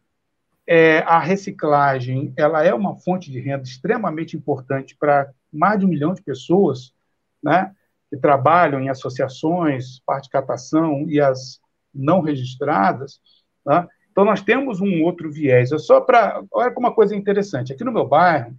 [0.71, 5.89] é, a reciclagem ela é uma fonte de renda extremamente importante para mais de um
[5.89, 6.93] milhão de pessoas,
[7.41, 7.73] né,
[8.07, 11.59] que trabalham em associações, parte de catação e as
[11.91, 13.19] não registradas,
[13.65, 13.87] né?
[14.11, 15.71] então nós temos um outro viés.
[15.71, 17.73] É só para olha como uma coisa interessante.
[17.73, 18.55] Aqui no meu bairro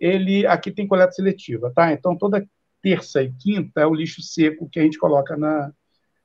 [0.00, 1.92] ele aqui tem coleta seletiva, tá?
[1.92, 2.46] Então toda
[2.80, 5.70] terça e quinta é o lixo seco que a gente coloca na,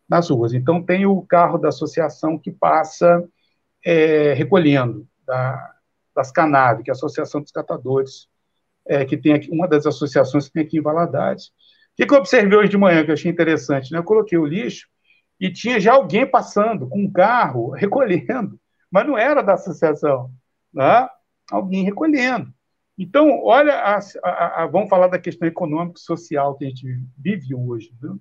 [0.07, 0.53] nas ruas.
[0.53, 3.21] Então tem o carro da associação que passa
[3.85, 5.75] é, recolhendo da,
[6.15, 8.27] das Canaves, que é a Associação dos Catadores,
[8.87, 11.47] é, que tem aqui, uma das associações que tem aqui em Valadares.
[11.47, 11.51] O
[11.97, 13.91] que, que eu observei hoje de manhã que eu achei interessante?
[13.91, 13.99] Né?
[13.99, 14.87] Eu coloquei o lixo
[15.39, 18.59] e tinha já alguém passando com um carro recolhendo,
[18.89, 20.31] mas não era da associação,
[20.73, 21.07] né?
[21.51, 22.51] alguém recolhendo.
[22.97, 26.99] Então, olha, a, a, a, vamos falar da questão econômica e social que a gente
[27.15, 27.93] vive hoje.
[28.01, 28.15] Né?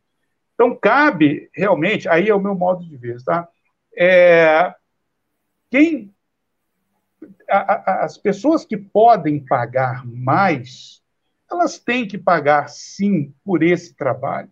[0.55, 3.49] Então, cabe realmente, aí é o meu modo de ver, tá?
[3.97, 4.75] É,
[5.71, 6.15] quem,
[7.49, 11.03] as pessoas que podem pagar mais,
[11.51, 14.51] elas têm que pagar sim por esse trabalho.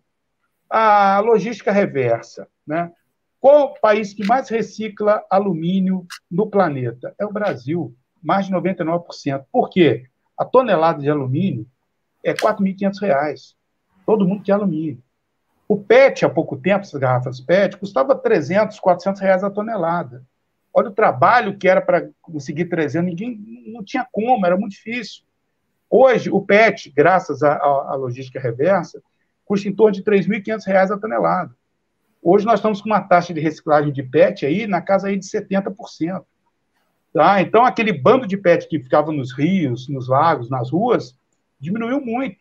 [0.69, 2.91] A logística reversa, né?
[3.39, 7.13] Qual o país que mais recicla alumínio no planeta?
[7.19, 9.45] É o Brasil, mais de 99%.
[9.51, 10.05] Por quê?
[10.37, 11.67] A tonelada de alumínio
[12.23, 13.55] é R$ 4.500.
[14.05, 15.01] Todo mundo quer alumínio.
[15.67, 20.23] O PET, há pouco tempo, essas garrafas PET, custava 300, 400 reais a tonelada.
[20.77, 25.23] Olha o trabalho que era para conseguir 300, ninguém não tinha como, era muito difícil.
[25.89, 29.01] Hoje, o PET, graças à logística reversa,
[29.45, 31.55] custa em torno de R$ 3.500 a tonelada.
[32.21, 35.25] Hoje nós estamos com uma taxa de reciclagem de PET aí na casa aí de
[35.25, 36.25] 70%.
[37.13, 37.39] Tá?
[37.39, 41.17] Então, aquele bando de pet que ficava nos rios, nos lagos, nas ruas,
[41.57, 42.35] diminuiu muito.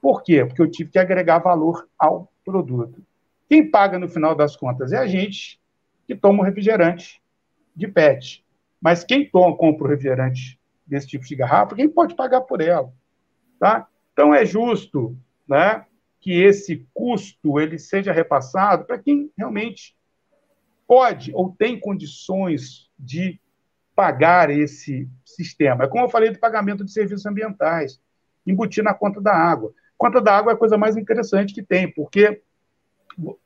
[0.00, 0.46] Por quê?
[0.46, 3.02] Porque eu tive que agregar valor ao produto.
[3.46, 5.60] Quem paga no final das contas é a gente
[6.06, 7.20] que toma o refrigerante
[7.76, 8.44] de PET.
[8.80, 12.92] Mas quem toma, compra o refrigerante desse tipo de garrafa, quem pode pagar por ela?
[13.58, 13.86] Tá?
[14.12, 15.16] Então, é justo
[15.46, 15.84] né,
[16.20, 19.96] que esse custo ele seja repassado para quem realmente
[20.86, 23.40] pode ou tem condições de
[23.94, 25.84] pagar esse sistema.
[25.84, 28.00] É como eu falei do pagamento de serviços ambientais,
[28.46, 29.72] embutir na conta da água.
[29.96, 32.42] Conta da água é a coisa mais interessante que tem, porque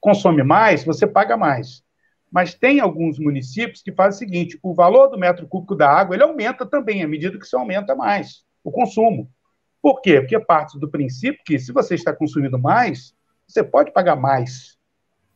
[0.01, 1.85] consome mais, você paga mais.
[2.31, 6.15] Mas tem alguns municípios que fazem o seguinte: o valor do metro cúbico da água
[6.15, 9.31] ele aumenta também, à medida que você aumenta mais o consumo.
[9.83, 10.21] Por quê?
[10.21, 13.15] Porque parte do princípio que, se você está consumindo mais,
[13.49, 14.79] você pode pagar mais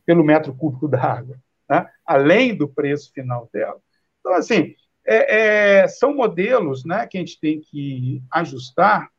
[0.05, 1.37] pelo metro cúbico da água,
[1.67, 1.89] né?
[2.05, 3.79] além do preço final dela.
[4.19, 4.75] Então, assim,
[5.05, 9.09] é, é, são modelos né, que a gente tem que ajustar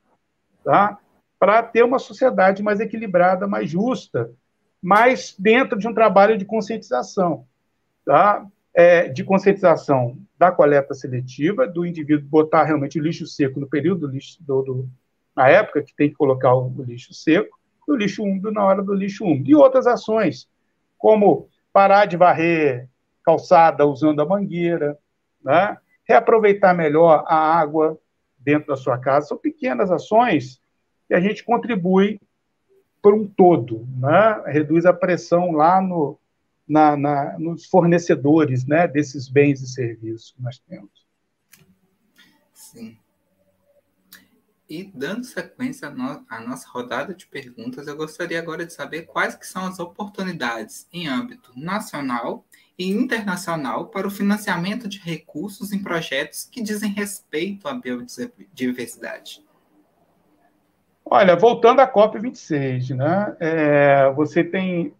[0.64, 0.99] tá?
[1.39, 4.31] para ter uma sociedade mais equilibrada, mais justa,
[4.81, 7.47] mas dentro de um trabalho de conscientização.
[8.07, 8.47] Tá?
[8.73, 14.07] É, de conscientização da coleta seletiva, do indivíduo botar realmente o lixo seco no período
[14.07, 14.89] do lixo, do, do,
[15.35, 18.83] na época que tem que colocar o, o lixo seco, do lixo úmido na hora
[18.83, 19.51] do lixo úmido.
[19.51, 20.49] E outras ações,
[20.97, 22.89] como parar de varrer
[23.25, 24.97] calçada usando a mangueira,
[25.45, 25.77] né?
[26.05, 27.99] reaproveitar melhor a água
[28.39, 29.27] dentro da sua casa.
[29.27, 30.61] São pequenas ações
[31.09, 32.21] que a gente contribui
[33.03, 34.43] por um todo, né?
[34.47, 36.19] reduz a pressão lá no,
[36.69, 38.89] na, na, nos fornecedores né?
[38.89, 41.07] desses bens e serviços que nós temos.
[42.53, 42.99] Sim.
[44.69, 45.87] E dando sequência
[46.29, 50.89] à nossa rodada de perguntas, eu gostaria agora de saber quais que são as oportunidades
[50.93, 52.45] em âmbito nacional
[52.77, 59.45] e internacional para o financiamento de recursos em projetos que dizem respeito à biodiversidade.
[61.05, 64.93] Olha, voltando à COP26, né, é, você tem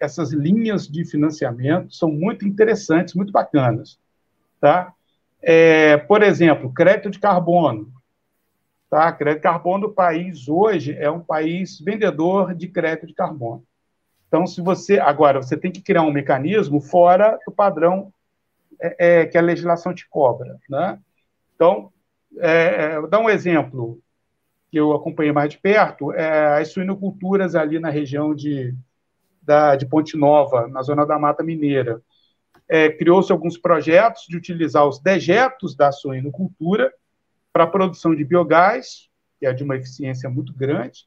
[0.00, 3.98] essas linhas de financiamento, são muito interessantes, muito bacanas.
[4.60, 4.92] Tá?
[5.42, 7.92] É, por exemplo, crédito de carbono.
[8.90, 9.12] Tá?
[9.12, 13.64] Crédito de carbono do país hoje é um país vendedor de crédito de carbono.
[14.28, 14.98] Então, se você.
[14.98, 18.12] Agora, você tem que criar um mecanismo fora do padrão
[18.80, 20.58] é, é, que a legislação te cobra.
[20.68, 20.98] Né?
[21.54, 21.90] Então,
[22.38, 23.98] é, é vou dar um exemplo
[24.70, 28.74] que eu acompanhei mais de perto: é, as suinoculturas ali na região de,
[29.48, 32.02] da, de Ponte Nova, na zona da Mata Mineira.
[32.68, 36.92] É, Criou-se alguns projetos de utilizar os dejetos da suinocultura
[37.50, 39.08] para a produção de biogás,
[39.40, 41.06] que é de uma eficiência muito grande,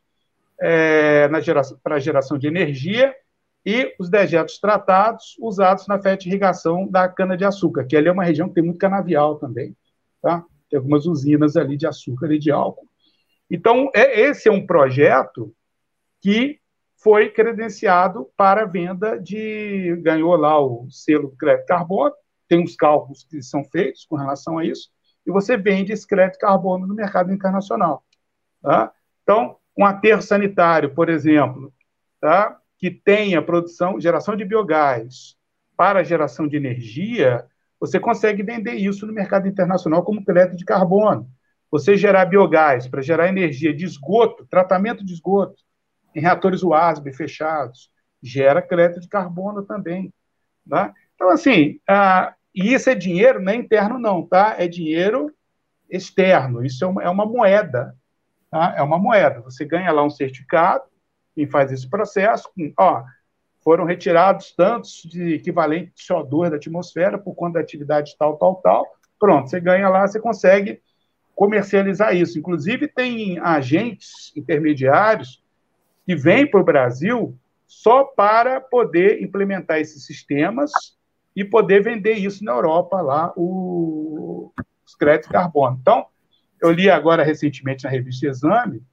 [0.59, 1.29] é,
[1.83, 3.15] para a geração de energia,
[3.63, 8.55] e os dejetos tratados usados na irrigação da cana-de-açúcar, que ali é uma região que
[8.55, 9.77] tem muito canavial também.
[10.19, 10.43] Tá?
[10.67, 12.89] Tem algumas usinas ali de açúcar e de álcool.
[13.51, 15.53] Então, é, esse é um projeto
[16.19, 16.60] que
[17.01, 19.95] foi credenciado para venda de.
[20.01, 22.13] ganhou lá o selo crédito carbono,
[22.47, 24.89] tem uns cálculos que são feitos com relação a isso,
[25.25, 28.03] e você vende esse crédito carbono no mercado internacional.
[28.61, 28.91] Tá?
[29.23, 31.73] Então, um aterro sanitário, por exemplo,
[32.19, 32.59] tá?
[32.77, 35.35] que tenha produção, geração de biogás
[35.75, 37.45] para geração de energia,
[37.79, 41.27] você consegue vender isso no mercado internacional como crédito de carbono.
[41.71, 45.63] Você gerar biogás para gerar energia de esgoto, tratamento de esgoto,
[46.15, 47.89] em reatores UASB fechados,
[48.21, 50.13] gera crédito de carbono também.
[50.69, 50.93] Tá?
[51.15, 54.55] Então, assim, ah, e isso é dinheiro não é interno, não, tá?
[54.57, 55.33] É dinheiro
[55.89, 56.63] externo.
[56.63, 57.95] Isso é uma, é uma moeda.
[58.49, 58.73] Tá?
[58.77, 59.41] É uma moeda.
[59.41, 60.83] Você ganha lá um certificado,
[61.33, 63.03] quem faz esse processo, com, ó,
[63.63, 68.55] foram retirados tantos de equivalente de CO2 da atmosfera por conta da atividade tal, tal,
[68.55, 68.85] tal.
[69.19, 70.81] Pronto, você ganha lá, você consegue
[71.35, 72.37] comercializar isso.
[72.37, 75.40] Inclusive, tem agentes intermediários
[76.05, 77.37] que vêm para o Brasil
[77.67, 80.71] só para poder implementar esses sistemas
[81.35, 84.51] e poder vender isso na Europa, lá, o,
[84.85, 85.77] os créditos de carbono.
[85.79, 86.05] Então,
[86.61, 88.83] eu li agora recentemente na revista Exame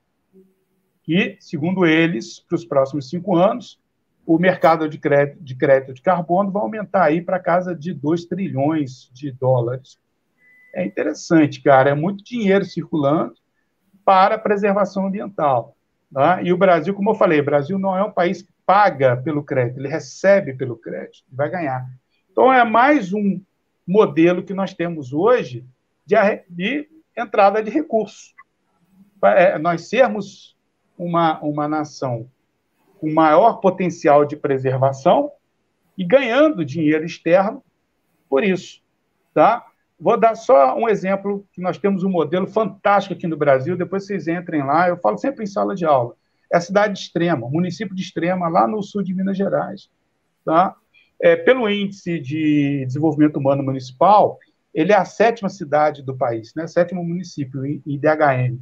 [1.03, 3.81] que, segundo eles, para os próximos cinco anos,
[4.27, 8.27] o mercado de crédito, de crédito de carbono vai aumentar aí para casa de 2
[8.27, 9.99] trilhões de dólares.
[10.75, 13.33] É interessante, cara, é muito dinheiro circulando
[14.05, 15.78] para preservação ambiental.
[16.13, 16.43] Tá?
[16.43, 19.43] E o Brasil, como eu falei, o Brasil não é um país que paga pelo
[19.43, 21.87] crédito, ele recebe pelo crédito, vai ganhar.
[22.31, 23.41] Então, é mais um
[23.87, 25.65] modelo que nós temos hoje
[26.05, 26.15] de,
[26.49, 28.35] de entrada de recursos.
[29.23, 30.57] É, nós sermos
[30.97, 32.31] uma, uma nação
[33.01, 35.33] com maior potencial de preservação
[35.97, 37.63] e ganhando dinheiro externo
[38.29, 38.83] por isso.
[39.33, 39.67] Tá?
[40.01, 44.07] Vou dar só um exemplo, que nós temos um modelo fantástico aqui no Brasil, depois
[44.07, 46.15] vocês entrem lá, eu falo sempre em sala de aula.
[46.53, 49.91] É a cidade de Extrema, município de Extrema, lá no sul de Minas Gerais.
[50.45, 50.77] Tá?
[51.21, 54.39] É, pelo índice de desenvolvimento humano municipal,
[54.73, 56.67] ele é a sétima cidade do país, né?
[56.69, 58.61] sétimo município em IDHM.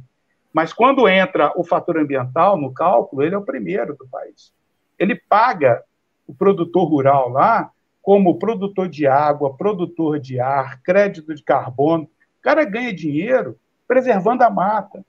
[0.51, 4.51] Mas quando entra o fator ambiental no cálculo, ele é o primeiro do país.
[4.97, 5.83] Ele paga
[6.25, 7.71] o produtor rural lá
[8.07, 12.05] como produtor de água, produtor de ar, crédito de carbono.
[12.05, 15.05] O cara ganha dinheiro preservando a mata.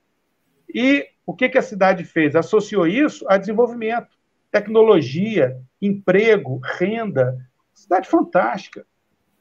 [0.67, 2.35] E o que, que a cidade fez?
[2.35, 4.09] Associou isso a desenvolvimento,
[4.51, 7.37] tecnologia, emprego, renda.
[7.73, 8.85] Cidade fantástica.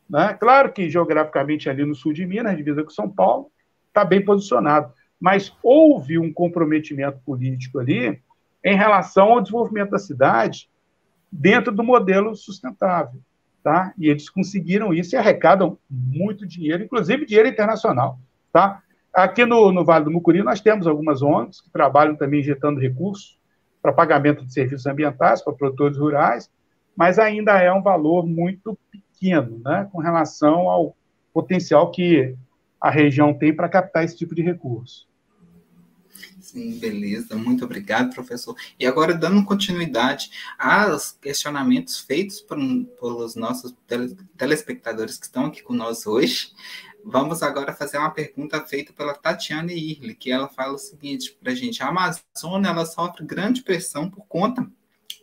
[0.08, 0.34] Né?
[0.34, 3.50] Claro que geograficamente ali no sul de Minas, divisa com São Paulo,
[3.88, 4.92] está bem posicionado.
[5.18, 8.22] Mas houve um comprometimento político ali
[8.64, 10.70] em relação ao desenvolvimento da cidade
[11.32, 13.20] dentro do modelo sustentável.
[13.62, 13.92] Tá?
[13.98, 18.18] E eles conseguiram isso e arrecadam muito dinheiro, inclusive dinheiro internacional.
[18.52, 18.82] Tá?
[19.12, 23.38] Aqui no, no Vale do Mucuri, nós temos algumas ONGs que trabalham também injetando recursos
[23.82, 26.50] para pagamento de serviços ambientais para produtores rurais,
[26.96, 30.96] mas ainda é um valor muito pequeno né, com relação ao
[31.32, 32.36] potencial que
[32.80, 35.07] a região tem para captar esse tipo de recurso.
[36.40, 37.36] Sim, beleza.
[37.36, 38.56] Muito obrigado, professor.
[38.78, 42.58] E agora, dando continuidade aos questionamentos feitos por,
[43.00, 43.74] pelos nossos
[44.36, 46.52] telespectadores que estão aqui conosco hoje,
[47.04, 51.52] vamos agora fazer uma pergunta feita pela Tatiana Irle, que ela fala o seguinte para
[51.52, 54.70] a gente: a Amazônia ela sofre grande pressão por conta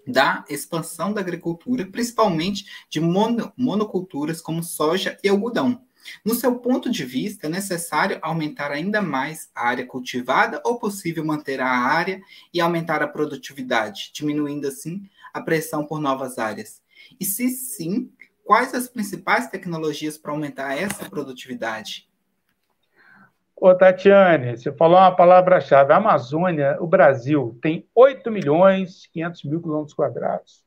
[0.08, 5.82] da expansão da agricultura, principalmente de mono, monoculturas como soja e algodão.
[6.24, 11.26] No seu ponto de vista, é necessário aumentar ainda mais a área cultivada ou possível
[11.26, 12.22] manter a área
[12.54, 16.82] e aumentar a produtividade, diminuindo assim a pressão por novas áreas?
[17.20, 18.10] E se sim,
[18.44, 22.08] quais as principais tecnologias para aumentar essa produtividade?
[23.56, 25.92] Ô, Tatiane, você falou uma palavra-chave.
[25.92, 30.64] A Amazônia, o Brasil, tem 8 milhões e 500 mil quilômetros quadrados,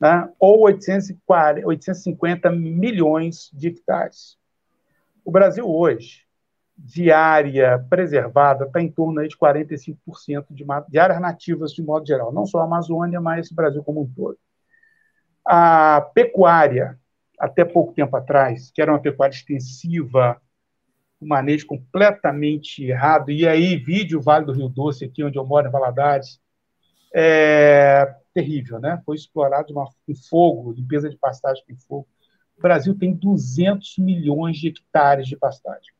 [0.00, 0.28] né?
[0.38, 4.37] ou 840, 850 milhões de hectares.
[5.24, 6.24] O Brasil hoje,
[6.76, 12.32] de área preservada, está em torno de 45% de, de áreas nativas de modo geral,
[12.32, 14.38] não só a Amazônia, mas o Brasil como um todo.
[15.44, 16.98] A pecuária,
[17.38, 20.40] até pouco tempo atrás, que era uma pecuária extensiva,
[21.20, 25.66] um manejo completamente errado, e aí vídeo Vale do Rio Doce, aqui onde eu moro,
[25.66, 26.40] em Valadares,
[27.12, 29.02] é terrível, né?
[29.04, 32.08] Foi explorado com fogo, limpeza de pastagem com fogo.
[32.58, 35.92] O Brasil tem 200 milhões de hectares de pastagem.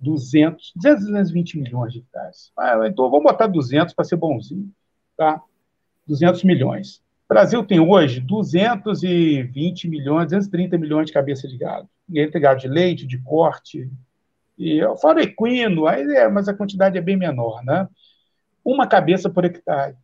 [0.00, 2.52] 200, 220 milhões de hectares.
[2.58, 4.70] Ah, então, vamos botar 200 para ser bonzinho.
[5.16, 5.40] Tá?
[6.06, 6.98] 200 milhões.
[7.28, 11.88] O Brasil tem hoje 220 milhões, 230 milhões de cabeça de gado.
[12.12, 13.90] Entre gado de leite, de corte,
[14.58, 17.62] e fora equino, aí é, mas a quantidade é bem menor.
[17.64, 17.88] Né?
[18.64, 19.96] Uma cabeça por hectare.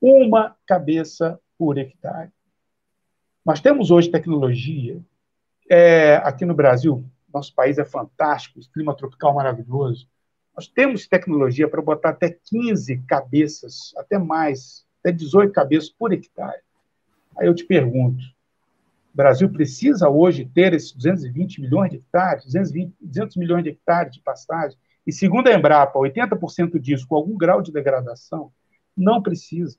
[0.00, 2.30] Uma cabeça por hectare.
[3.46, 5.00] Nós temos hoje tecnologia.
[5.70, 10.08] É, aqui no Brasil, nosso país é fantástico, clima tropical maravilhoso.
[10.56, 16.60] Nós temos tecnologia para botar até 15 cabeças, até mais, até 18 cabeças por hectare.
[17.38, 18.20] Aí eu te pergunto:
[19.14, 24.12] o Brasil precisa hoje ter esses 220 milhões de hectares, 220, 200 milhões de hectares
[24.12, 24.76] de pastagem?
[25.06, 28.50] E segundo a Embrapa, 80% disso com algum grau de degradação?
[28.96, 29.78] Não precisa.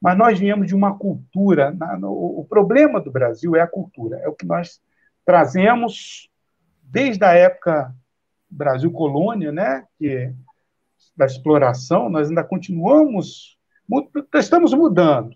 [0.00, 1.72] Mas nós viemos de uma cultura.
[1.72, 4.80] Na, no, o problema do Brasil é a cultura, é o que nós
[5.24, 6.30] trazemos
[6.82, 7.94] desde a época
[8.48, 10.32] Brasil colônia, né, que
[11.16, 13.58] da exploração, nós ainda continuamos,
[14.34, 15.34] estamos mudando,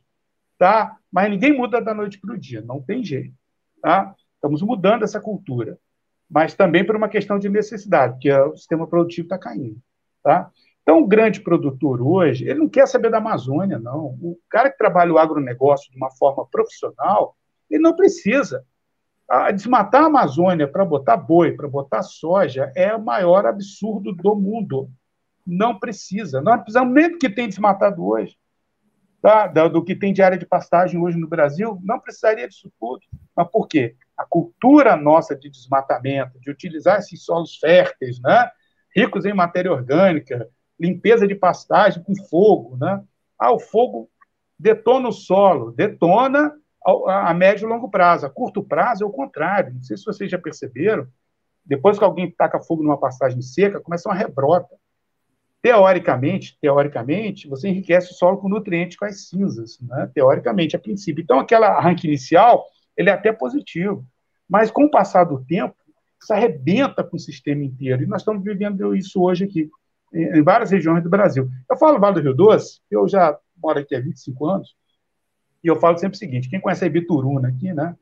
[0.58, 0.96] tá?
[1.10, 3.34] Mas ninguém muda da noite para o dia, não tem jeito,
[3.82, 4.14] tá?
[4.34, 5.78] Estamos mudando essa cultura,
[6.30, 9.80] mas também por uma questão de necessidade, porque o sistema produtivo está caindo,
[10.22, 10.50] tá?
[10.82, 14.18] Então, o grande produtor hoje, ele não quer saber da Amazônia, não.
[14.20, 17.36] O cara que trabalha o agronegócio de uma forma profissional,
[17.70, 18.64] ele não precisa.
[19.28, 24.34] A desmatar a Amazônia para botar boi, para botar soja, é o maior absurdo do
[24.34, 24.90] mundo.
[25.46, 26.40] Não precisa.
[26.40, 28.36] Nós precisamos nem do que tem desmatado hoje,
[29.22, 29.46] tá?
[29.46, 33.00] do que tem de área de pastagem hoje no Brasil, não precisaria disso tudo.
[33.36, 33.94] Mas por quê?
[34.16, 38.50] A cultura nossa de desmatamento, de utilizar esses solos férteis, né?
[38.94, 40.48] ricos em matéria orgânica,
[40.80, 43.04] limpeza de pastagem com fogo, né?
[43.38, 44.08] Ah, o fogo
[44.58, 46.52] detona o solo, detona
[46.84, 48.24] a, a médio e longo prazo.
[48.24, 49.74] A curto prazo é o contrário.
[49.74, 51.06] Não sei se vocês já perceberam.
[51.64, 54.74] Depois que alguém taca fogo numa pastagem seca, começa uma rebrota.
[55.62, 60.10] Teoricamente, teoricamente, você enriquece o solo com nutrientes com as cinzas, né?
[60.14, 61.22] teoricamente, a princípio.
[61.22, 62.64] Então, aquele arranque inicial,
[62.96, 64.02] ele é até positivo.
[64.48, 65.76] Mas, com o passar do tempo,
[66.20, 68.02] isso arrebenta com o sistema inteiro.
[68.02, 69.70] E nós estamos vivendo isso hoje aqui
[70.12, 71.48] em várias regiões do Brasil.
[71.68, 74.74] Eu falo Vale do Rio Doce, eu já moro aqui há 25 anos,
[75.62, 77.96] e eu falo sempre o seguinte: quem conhece a Ibituruna aqui, né?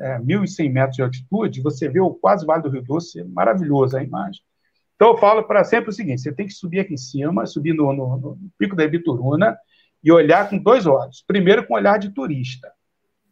[0.00, 4.00] É, 1.100 metros de altitude, você vê o quase Vale do Rio Doce, é maravilhosa
[4.00, 4.42] a imagem.
[4.96, 7.74] Então, eu falo para sempre o seguinte: você tem que subir aqui em cima, subir
[7.74, 9.56] no, no, no pico da Ibituruna
[10.02, 11.22] e olhar com dois olhos.
[11.26, 12.72] Primeiro, com o olhar de turista,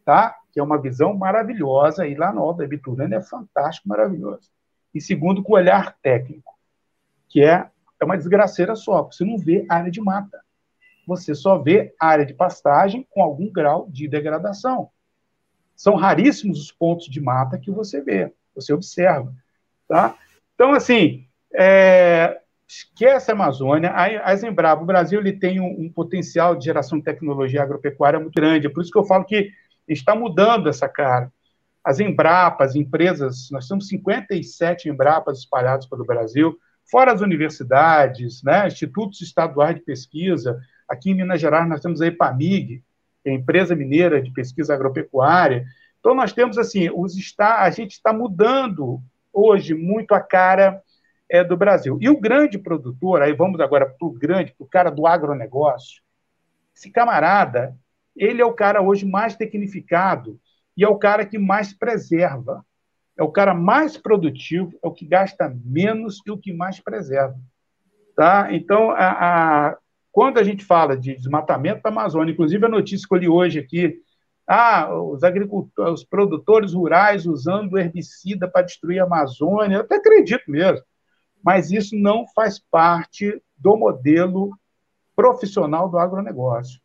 [0.04, 0.36] tá?
[0.52, 4.50] que é uma visão maravilhosa, e lá no Alto da Ibituruna é fantástico, maravilhoso.
[4.94, 6.52] E segundo, com o olhar técnico,
[7.28, 7.70] que é,
[8.02, 10.40] é uma desgraceira só, você não vê área de mata.
[11.06, 14.90] Você só vê área de pastagem com algum grau de degradação.
[15.74, 19.32] São raríssimos os pontos de mata que você vê, você observa.
[19.88, 20.16] Tá?
[20.54, 23.90] Então, assim, é, esquece a Amazônia.
[23.90, 28.18] A, a Zembrapa, o Brasil ele tem um, um, potencial de geração de tecnologia agropecuária
[28.18, 28.66] muito grande.
[28.66, 29.50] É por isso que eu falo que
[29.88, 31.32] está mudando essa cara.
[31.84, 36.56] As Embrapas, empresas, nós temos 57 Embrapas espalhados pelo Brasil,
[36.92, 40.60] fora as universidades, né, institutos estaduais de pesquisa.
[40.86, 42.84] Aqui em Minas Gerais nós temos a EPAMIG,
[43.22, 45.64] que é a empresa mineira de pesquisa agropecuária.
[45.98, 49.00] Então nós temos assim, os está, a gente está mudando
[49.32, 50.82] hoje muito a cara
[51.30, 51.96] é, do Brasil.
[51.98, 56.02] E o grande produtor, aí vamos agora para o grande, para o cara do agronegócio,
[56.76, 57.74] esse camarada,
[58.14, 60.38] ele é o cara hoje mais tecnificado
[60.76, 62.62] e é o cara que mais preserva.
[63.18, 67.38] É o cara mais produtivo, é o que gasta menos e o que mais preserva.
[68.16, 68.48] Tá?
[68.52, 69.78] Então, a, a,
[70.10, 73.58] quando a gente fala de desmatamento da Amazônia, inclusive a notícia que eu li hoje
[73.58, 74.00] aqui,
[74.46, 80.50] ah, os agricultores, os produtores rurais usando herbicida para destruir a Amazônia, eu até acredito
[80.50, 80.84] mesmo,
[81.42, 84.50] mas isso não faz parte do modelo
[85.14, 86.80] profissional do agronegócio.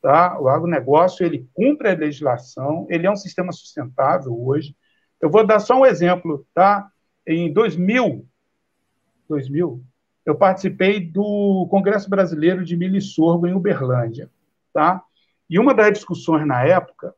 [0.00, 0.38] Tá?
[0.40, 4.76] O agronegócio ele cumpre a legislação, ele é um sistema sustentável hoje.
[5.20, 6.90] Eu vou dar só um exemplo, tá?
[7.26, 8.26] Em 2000,
[9.28, 9.82] 2000,
[10.24, 14.30] eu participei do Congresso Brasileiro de Milho e Sorgo em Uberlândia,
[14.72, 15.02] tá?
[15.48, 17.14] E uma das discussões na época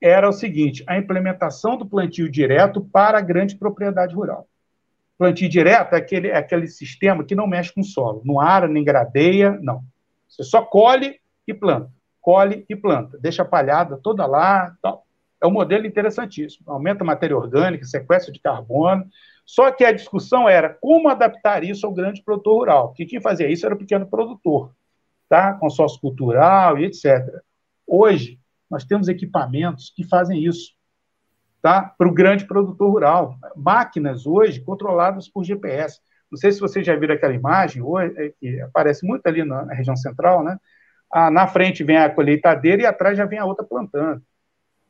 [0.00, 4.48] era o seguinte: a implementação do plantio direto para a grande propriedade rural.
[5.16, 8.66] Plantio direto é aquele, é aquele sistema que não mexe com o solo, não ara
[8.66, 9.82] nem gradeia, não.
[10.28, 11.90] Você só colhe e planta.
[12.20, 13.18] Colhe e planta.
[13.18, 14.76] Deixa a palhada toda lá.
[14.82, 15.06] Tal.
[15.42, 16.70] É um modelo interessantíssimo.
[16.70, 19.04] Aumenta a matéria orgânica, sequestro de carbono.
[19.44, 22.88] Só que a discussão era como adaptar isso ao grande produtor rural.
[22.88, 24.74] Porque quem fazia isso era o pequeno produtor,
[25.28, 25.54] tá?
[25.54, 27.42] consórcio cultural e etc.
[27.86, 28.38] Hoje,
[28.70, 30.72] nós temos equipamentos que fazem isso
[31.60, 31.82] tá?
[31.82, 33.38] para o grande produtor rural.
[33.54, 36.00] Máquinas hoje controladas por GPS.
[36.30, 39.72] Não sei se vocês já viram aquela imagem hoje, é, que aparece muito ali na,
[39.72, 40.58] região central, né?
[41.12, 44.20] Ah, na frente vem a colheitadeira e atrás já vem a outra plantando.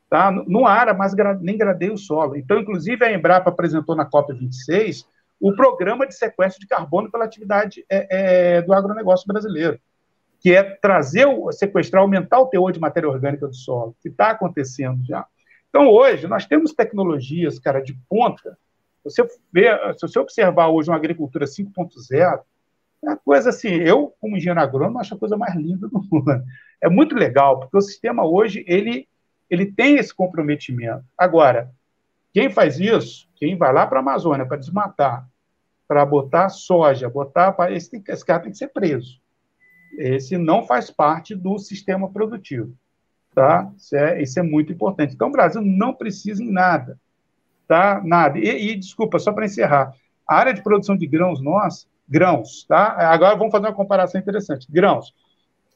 [0.08, 0.30] Tá?
[0.30, 2.36] Não ara mais nem gradeia o solo.
[2.36, 5.06] Então, inclusive, a Embrapa apresentou na COP26
[5.40, 9.78] o programa de sequestro de carbono pela atividade é, é, do agronegócio brasileiro,
[10.40, 14.30] que é trazer, o, sequestrar, aumentar o teor de matéria orgânica do solo, que está
[14.30, 15.26] acontecendo já.
[15.68, 18.56] Então, hoje, nós temos tecnologias, cara, de ponta.
[19.02, 22.40] Você vê, se você observar hoje uma agricultura 5.0,
[23.02, 26.42] é uma coisa assim, eu, como engenheiro agrônomo, acho a coisa mais linda do mundo.
[26.80, 29.08] É muito legal, porque o sistema hoje, ele,
[29.54, 31.04] ele tem esse comprometimento.
[31.16, 31.70] Agora,
[32.32, 35.28] quem faz isso, quem vai lá para a Amazônia para desmatar,
[35.86, 37.54] para botar soja, botar.
[37.70, 39.20] Esse, tem, esse cara tem que ser preso.
[39.96, 42.74] Esse não faz parte do sistema produtivo.
[43.34, 43.70] Tá?
[43.76, 45.14] Isso, é, isso é muito importante.
[45.14, 46.98] Então, o Brasil não precisa em nada.
[47.68, 48.00] Tá?
[48.04, 48.38] Nada.
[48.38, 49.94] E, e desculpa, só para encerrar.
[50.26, 52.96] A área de produção de grãos nossa, grãos, tá?
[53.12, 54.66] Agora vamos fazer uma comparação interessante.
[54.70, 55.14] Grãos.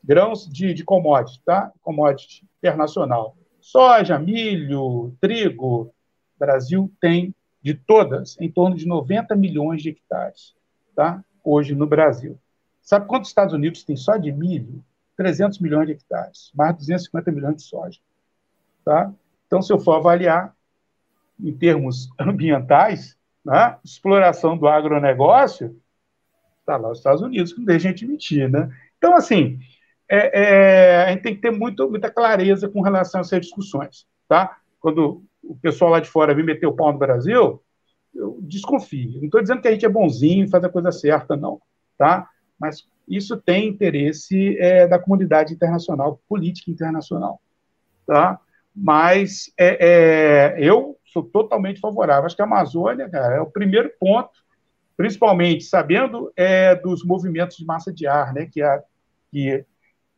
[0.02, 1.72] Grãos de, de commodity, tá?
[1.82, 3.36] Commodity internacional.
[3.60, 5.82] Soja, milho, trigo.
[5.82, 5.92] O
[6.38, 10.54] Brasil tem de todas em torno de 90 milhões de hectares,
[10.94, 11.24] tá?
[11.42, 12.38] Hoje no Brasil.
[12.80, 14.82] Sabe quantos Estados Unidos tem só de milho?
[15.16, 17.98] 300 milhões de hectares, mais 250 milhões de soja,
[18.84, 19.12] tá?
[19.46, 20.54] Então, se eu for avaliar
[21.40, 25.76] em termos ambientais, né, exploração do agronegócio,
[26.68, 28.70] Está lá os Estados Unidos, que não deixa a gente mentir, né?
[28.98, 29.58] Então, assim,
[30.10, 34.06] é, é, a gente tem que ter muito, muita clareza com relação a essas discussões,
[34.28, 34.58] tá?
[34.80, 37.62] Quando o pessoal lá de fora vem meter o pau no Brasil,
[38.14, 39.18] eu desconfio.
[39.18, 41.60] Não estou dizendo que a gente é bonzinho e faz a coisa certa, não,
[41.96, 42.28] tá?
[42.58, 47.40] Mas isso tem interesse é, da comunidade internacional, política internacional,
[48.06, 48.40] tá?
[48.74, 52.26] Mas é, é, eu sou totalmente favorável.
[52.26, 54.30] Acho que a Amazônia, cara, é o primeiro ponto
[54.98, 58.82] principalmente sabendo é, dos movimentos de massa de ar, né, que, a,
[59.30, 59.64] que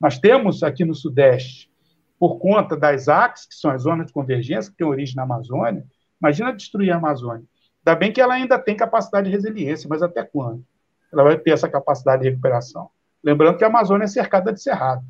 [0.01, 1.71] nós temos aqui no Sudeste,
[2.19, 5.85] por conta das ACs, que são as zonas de convergência, que têm origem na Amazônia.
[6.21, 7.45] Imagina destruir a Amazônia.
[7.85, 10.65] Ainda bem que ela ainda tem capacidade de resiliência, mas até quando?
[11.13, 12.91] Ela vai ter essa capacidade de recuperação.
[13.23, 15.05] Lembrando que a Amazônia é cercada de cerrado.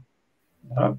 [0.64, 0.96] Né?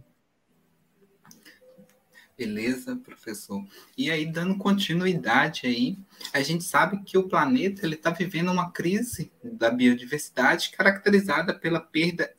[2.38, 3.64] Beleza, professor.
[3.96, 5.98] E aí, dando continuidade aí,
[6.34, 11.80] a gente sabe que o planeta ele está vivendo uma crise da biodiversidade caracterizada pela
[11.80, 12.34] perda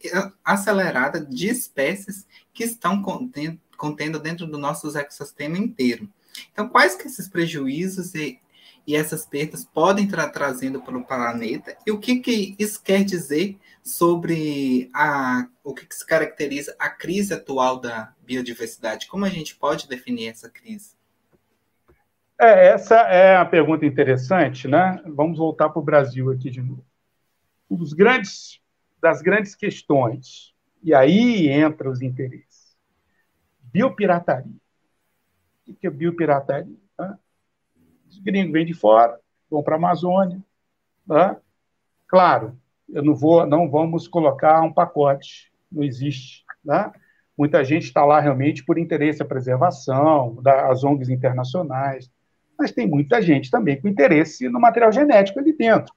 [0.45, 6.09] acelerada de espécies que estão contendo, contendo dentro do nosso ecossistema inteiro.
[6.53, 8.41] Então, quais que esses prejuízos e,
[8.87, 13.05] e essas perdas podem estar trazendo para o planeta e o que, que isso quer
[13.05, 19.07] dizer sobre a, o que, que se caracteriza a crise atual da biodiversidade?
[19.07, 20.95] Como a gente pode definir essa crise?
[22.41, 25.01] É, essa é a pergunta interessante, né?
[25.07, 26.85] Vamos voltar para o Brasil aqui de novo.
[27.71, 28.61] Um dos grandes,
[29.01, 30.53] das grandes questões,
[30.83, 32.77] e aí entra os interesses.
[33.61, 34.53] Biopirataria.
[35.69, 36.82] O que é biopirataria?
[38.13, 39.19] Os gringos vêm de fora,
[39.51, 40.39] vão para a Amazônia.
[41.07, 41.37] Né?
[42.07, 42.57] Claro,
[42.89, 46.45] eu não vou, não vamos colocar um pacote, não existe.
[46.63, 46.93] Né?
[47.37, 52.11] Muita gente está lá realmente por interesse da preservação, das ONGs internacionais,
[52.59, 55.95] mas tem muita gente também com interesse no material genético ali dentro.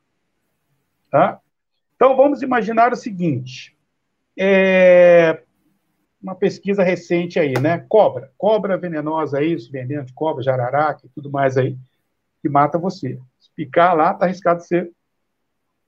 [1.11, 1.39] Tá?
[1.95, 3.77] Então, vamos imaginar o seguinte:
[4.37, 5.43] é,
[6.21, 7.85] uma pesquisa recente aí, né?
[7.87, 11.77] Cobra, cobra venenosa aí, os venenos de cobra, jararaca e tudo mais aí,
[12.45, 13.19] que mata você.
[13.39, 14.91] Se picar lá, está arriscado ser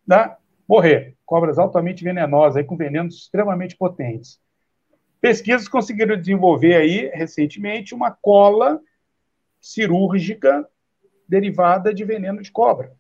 [0.08, 0.36] né?
[0.68, 1.16] morrer.
[1.24, 4.40] Cobras altamente venenosas, aí, com venenos extremamente potentes.
[5.22, 8.82] Pesquisas conseguiram desenvolver aí, recentemente, uma cola
[9.62, 10.68] cirúrgica
[11.30, 12.92] derivada de veneno de cobra.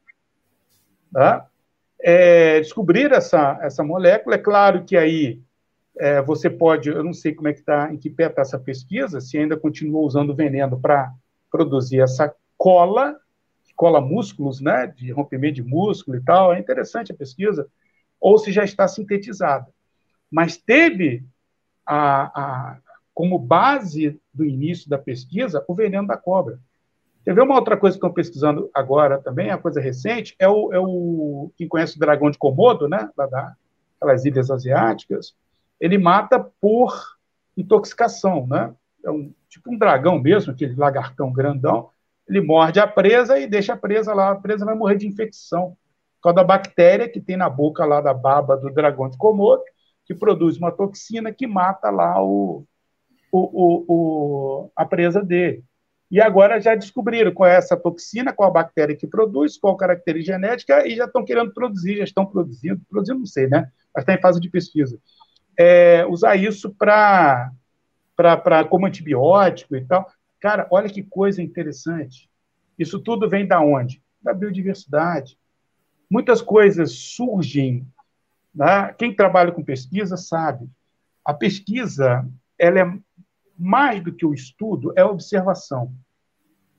[1.11, 1.47] Tá?
[1.99, 5.41] É, descobrir essa, essa molécula, é claro que aí
[5.97, 8.59] é, você pode, eu não sei como é que está, em que pé está essa
[8.59, 11.11] pesquisa, se ainda continua usando veneno para
[11.49, 13.17] produzir essa cola,
[13.77, 17.69] cola músculos, né, de rompimento de músculo e tal, é interessante a pesquisa,
[18.19, 19.67] ou se já está sintetizada.
[20.29, 21.23] Mas teve
[21.85, 22.77] a, a,
[23.13, 26.59] como base do início da pesquisa o veneno da cobra.
[27.23, 30.73] Quer ver uma outra coisa que estão pesquisando agora também, a coisa recente, é o,
[30.73, 35.35] é o quem conhece o dragão de Komodo, né, lá daquelas ilhas asiáticas,
[35.79, 37.15] ele mata por
[37.55, 38.73] intoxicação, né?
[39.05, 41.89] É um, tipo um dragão mesmo, aquele lagartão grandão,
[42.27, 45.77] ele morde a presa e deixa a presa lá, a presa vai morrer de infecção
[46.15, 49.63] por causa da bactéria que tem na boca lá da baba do dragão de Komodo,
[50.05, 52.65] que produz uma toxina que mata lá o,
[53.31, 55.63] o, o, a presa dele.
[56.09, 59.77] E agora já descobriram qual é essa toxina, qual a bactéria que produz, qual a
[59.77, 63.69] característica genética, e já estão querendo produzir, já estão produzindo, produzindo não sei, né?
[63.93, 64.97] Mas está em fase de pesquisa.
[65.59, 67.51] É, usar isso para
[68.69, 70.09] como antibiótico e tal.
[70.39, 72.29] Cara, olha que coisa interessante.
[72.77, 74.01] Isso tudo vem da onde?
[74.21, 75.37] Da biodiversidade.
[76.09, 77.85] Muitas coisas surgem
[78.57, 78.91] né?
[78.97, 80.67] Quem trabalha com pesquisa sabe.
[81.23, 82.27] A pesquisa
[82.57, 82.99] ela é
[83.55, 85.93] mais do que o estudo, é a observação.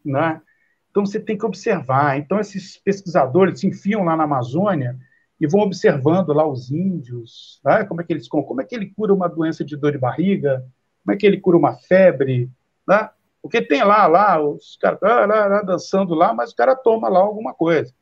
[0.05, 0.43] Né?
[0.91, 2.19] Então, você tem que observar.
[2.19, 4.99] Então, esses pesquisadores se enfiam lá na Amazônia
[5.41, 7.85] e vão observando lá os índios, né?
[7.85, 10.67] como é que eles como é que ele cura uma doença de dor de barriga,
[11.05, 12.51] como é que ele cura uma febre,
[12.89, 13.09] né?
[13.49, 17.09] Porque tem lá, lá, os caras lá, lá, lá, dançando lá, mas o cara toma
[17.09, 17.95] lá alguma coisa,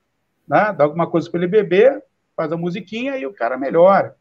[0.47, 0.73] né?
[0.73, 2.03] Dá alguma coisa para ele beber,
[2.35, 4.17] faz a musiquinha e o cara melhora.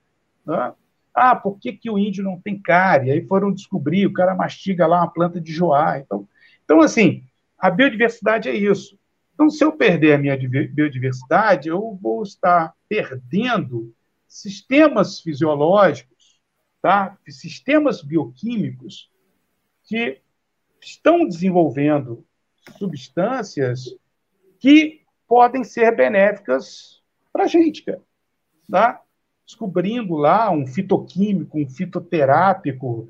[0.46, 0.72] Né?
[1.12, 3.12] Ah, por que, que o índio não tem cárie?
[3.12, 5.98] Aí foram descobrir, o cara mastiga lá uma planta de joá.
[5.98, 6.28] Então,
[6.64, 7.24] então, assim,
[7.58, 9.00] a biodiversidade é isso.
[9.34, 13.92] Então, se eu perder a minha biodiversidade, eu vou estar perdendo
[14.28, 16.40] sistemas fisiológicos,
[16.84, 17.18] tá?
[17.28, 19.10] sistemas bioquímicos
[19.86, 20.22] que
[20.86, 22.24] estão desenvolvendo
[22.78, 23.95] substâncias
[24.60, 27.02] que podem ser benéficas
[27.34, 28.02] para a gente, cara.
[28.70, 29.02] Tá?
[29.45, 33.10] Descobrindo lá um fitoquímico, um fitoterápico.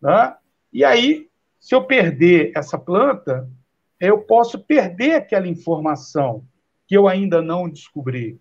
[0.00, 0.38] Tá?
[0.72, 1.28] E aí,
[1.58, 3.48] se eu perder essa planta,
[3.98, 6.44] eu posso perder aquela informação
[6.86, 8.40] que eu ainda não descobri.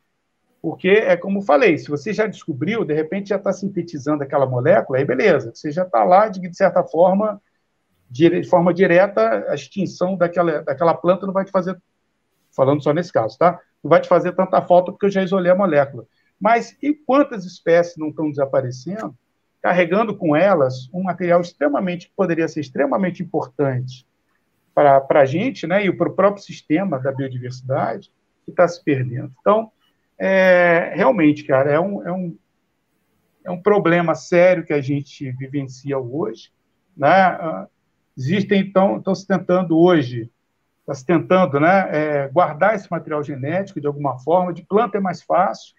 [0.61, 4.97] Porque é como falei, se você já descobriu, de repente já está sintetizando aquela molécula,
[4.97, 7.41] aí beleza, você já está lá, de, de certa forma,
[8.09, 11.77] de, forma direta, a extinção daquela, daquela planta não vai te fazer,
[12.55, 13.59] falando só nesse caso, tá?
[13.85, 16.05] não vai te fazer tanta falta porque eu já isolei a molécula.
[16.39, 19.15] Mas e quantas espécies não estão desaparecendo,
[19.61, 24.07] carregando com elas um material extremamente, que poderia ser extremamente importante
[24.73, 28.11] para a gente, né, e para o próprio sistema da biodiversidade,
[28.43, 29.31] que está se perdendo.
[29.39, 29.71] Então,
[30.17, 32.37] é, realmente, cara, é um, é, um,
[33.45, 36.51] é um problema sério que a gente vivencia hoje.
[36.97, 37.07] Né?
[38.17, 40.31] Existem, então, estão se tentando hoje
[40.81, 44.53] está se tentando né, é, guardar esse material genético de alguma forma.
[44.53, 45.73] De planta é mais fácil,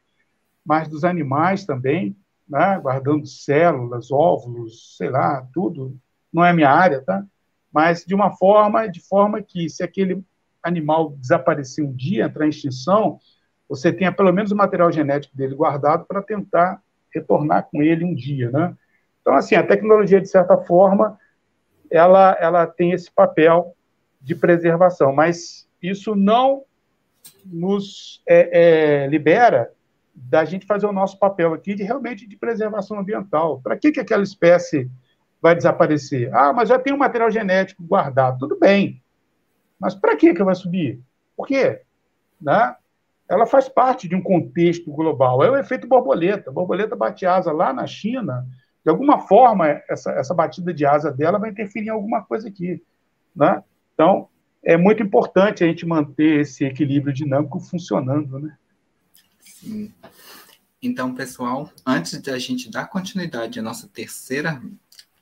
[0.65, 2.17] mas dos animais também,
[2.49, 5.97] né, guardando células, óvulos, sei lá, tudo.
[6.33, 7.25] Não é minha área, tá?
[7.77, 10.25] mas de uma forma, de forma que se aquele
[10.63, 13.19] animal desaparecer um dia, entrar em extinção,
[13.69, 16.81] você tenha pelo menos o material genético dele guardado para tentar
[17.15, 18.75] retornar com ele um dia, né?
[19.21, 21.19] Então, assim, a tecnologia, de certa forma,
[21.97, 23.75] ela, ela tem esse papel
[24.21, 26.65] de preservação, mas isso não
[27.45, 29.73] nos é, é, libera
[30.15, 33.61] da gente fazer o nosso papel aqui de realmente de preservação ambiental.
[33.61, 34.91] Para que, que aquela espécie
[35.41, 36.35] vai desaparecer?
[36.35, 38.39] Ah, mas já tem um material genético guardado.
[38.39, 39.03] Tudo bem.
[39.79, 41.01] Mas para que, que vai subir?
[41.37, 41.83] Por quê?
[42.41, 42.75] Né?
[43.29, 45.45] Ela faz parte de um contexto global.
[45.45, 46.51] É o efeito borboleta.
[46.51, 48.47] A borboleta bate asa lá na China.
[48.87, 52.81] De alguma forma, essa, essa batida de asa dela vai interferir em alguma coisa aqui.
[53.35, 53.61] Né?
[53.93, 54.29] Então,
[54.63, 58.57] é muito importante a gente manter esse equilíbrio dinâmico funcionando, né?
[59.41, 59.93] Sim.
[60.81, 64.63] Então, pessoal, antes de a gente dar continuidade à nossa terceira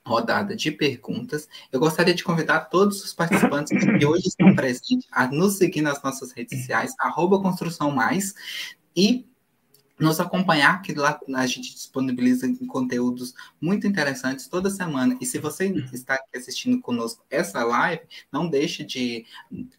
[0.07, 5.27] rodada de perguntas, eu gostaria de convidar todos os participantes que hoje estão presentes a
[5.27, 8.35] nos seguir nas nossas redes sociais, arroba Construção Mais,
[8.95, 9.27] e
[9.99, 15.17] nos acompanhar, que lá a gente disponibiliza conteúdos muito interessantes toda semana.
[15.21, 18.03] E se você está assistindo conosco essa live,
[18.33, 19.25] não deixe de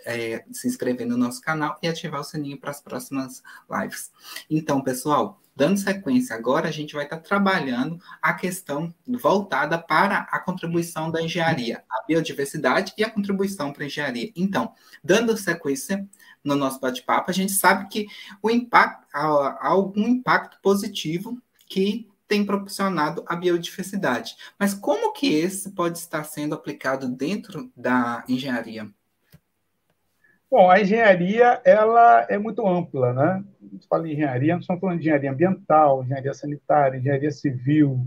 [0.05, 4.11] é, se inscrever no nosso canal e ativar o sininho para as próximas lives.
[4.49, 10.39] Então, pessoal, dando sequência agora, a gente vai estar trabalhando a questão voltada para a
[10.39, 14.31] contribuição da engenharia, a biodiversidade e a contribuição para a engenharia.
[14.35, 14.73] Então,
[15.03, 16.07] dando sequência,
[16.43, 18.05] no nosso bate-papo, a gente sabe que
[18.41, 24.35] o impacto, há algum impacto positivo que tem proporcionado a biodiversidade.
[24.57, 28.91] Mas como que esse pode estar sendo aplicado dentro da engenharia?
[30.49, 33.43] Bom, a engenharia ela é muito ampla, né?
[33.61, 38.05] A gente fala em engenharia, nós estamos falando de engenharia ambiental, engenharia sanitária, engenharia civil,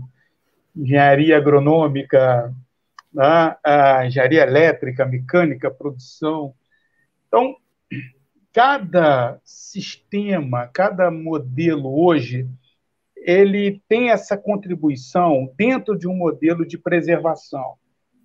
[0.75, 2.53] engenharia agronômica,
[3.13, 3.55] né?
[3.63, 6.55] a engenharia elétrica, mecânica, produção.
[7.27, 7.55] Então,
[8.53, 12.47] cada sistema, cada modelo hoje,
[13.17, 17.75] ele tem essa contribuição dentro de um modelo de preservação.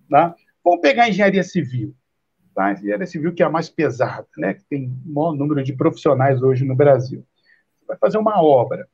[0.09, 0.33] Tá?
[0.63, 1.93] Vamos pegar a engenharia civil.
[2.55, 2.65] Tá?
[2.65, 4.53] A engenharia civil que é a mais pesada, né?
[4.53, 7.23] que tem o maior número de profissionais hoje no Brasil.
[7.79, 8.87] Você vai fazer uma obra.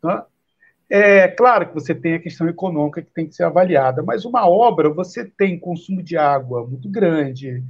[0.00, 0.26] Tá?
[0.90, 4.48] É claro que você tem a questão econômica que tem que ser avaliada, mas uma
[4.48, 7.62] obra você tem consumo de água muito grande,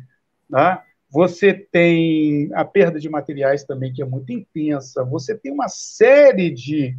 [0.51, 0.85] tá?
[1.13, 6.51] você tem a perda de materiais também, que é muito intensa, você tem uma série
[6.51, 6.97] de,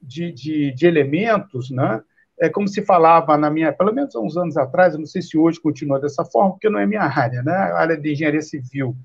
[0.00, 2.02] de, de, de elementos, né?
[2.42, 5.38] É como se falava na minha, pelo menos há uns anos atrás, não sei se
[5.38, 7.52] hoje continua dessa forma, porque não é minha área, né?
[7.52, 8.96] A área de engenharia civil,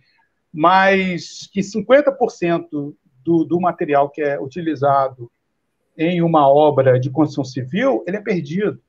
[0.51, 5.29] mas que 50% do, do material que é utilizado
[5.95, 8.81] em uma obra de construção civil, ele é perdido.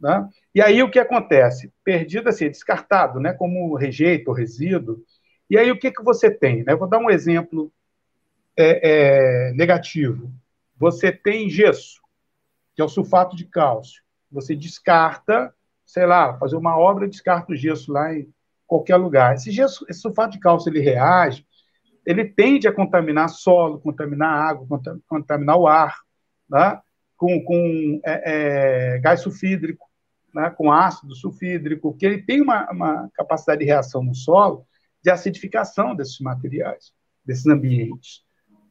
[0.00, 0.28] Né?
[0.52, 1.72] E aí o que acontece?
[1.84, 3.32] Perdido assim, descartado, né?
[3.32, 5.04] como rejeito resíduo.
[5.48, 6.64] E aí o que, que você tem?
[6.64, 6.74] Né?
[6.74, 7.70] Vou dar um exemplo
[8.56, 10.32] é, é, negativo.
[10.76, 11.99] Você tem gesso,
[12.80, 14.02] que é o sulfato de cálcio.
[14.32, 15.54] Você descarta,
[15.84, 18.26] sei lá, fazer uma obra, descarta o gesso lá em
[18.66, 19.34] qualquer lugar.
[19.34, 21.46] Esse, gesso, esse sulfato de cálcio ele reage,
[22.06, 25.98] ele tende a contaminar solo, contaminar água, contaminar o ar,
[26.48, 26.80] né?
[27.18, 29.86] com, com é, é, gás sulfídrico
[30.32, 34.66] né, com ácido sulfídrico, que ele tem uma, uma capacidade de reação no solo
[35.02, 36.94] de acidificação desses materiais,
[37.26, 38.22] desses ambientes.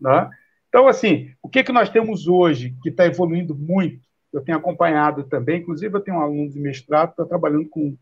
[0.01, 0.29] Né?
[0.69, 4.07] Então, assim, o que, que nós temos hoje que está evoluindo muito?
[4.31, 7.97] Eu tenho acompanhado também, inclusive eu tenho um aluno de mestrado que está trabalhando com,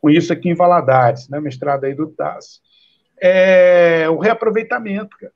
[0.00, 2.60] com isso aqui em Valadares, né, mestrado aí do TAS.
[3.20, 5.16] É o reaproveitamento.
[5.18, 5.32] Cara.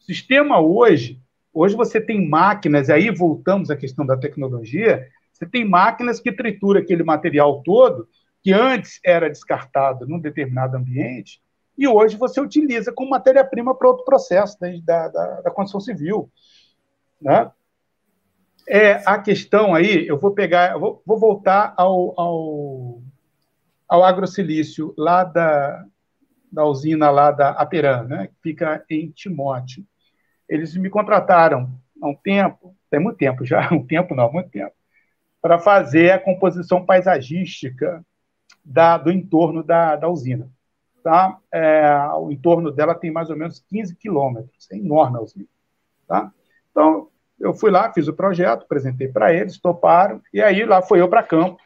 [0.00, 1.20] O sistema hoje,
[1.52, 6.80] hoje você tem máquinas, aí voltamos à questão da tecnologia, você tem máquinas que trituram
[6.80, 8.08] aquele material todo,
[8.42, 11.42] que antes era descartado num determinado ambiente,
[11.80, 16.30] e hoje você utiliza como matéria-prima para outro processo né, da, da, da, construção civil.
[17.18, 17.50] Né?
[18.68, 23.02] É, a questão aí, eu vou pegar, eu vou, vou voltar ao, ao,
[23.88, 25.86] ao agrosilício lá da,
[26.52, 29.82] da usina lá da Aperan, né, que fica em Timóteo.
[30.46, 34.74] Eles me contrataram há um tempo, tem muito tempo já, um tempo não, muito tempo,
[35.40, 38.04] para fazer a composição paisagística
[38.62, 40.46] da, do entorno da, da usina.
[41.02, 41.38] Tá?
[41.52, 45.46] É, o entorno dela tem mais ou menos 15 quilômetros, é enorme a usina.
[46.06, 46.32] Tá?
[46.70, 47.08] Então,
[47.38, 51.08] eu fui lá, fiz o projeto, apresentei para eles, toparam, e aí lá foi eu
[51.08, 51.58] para campo.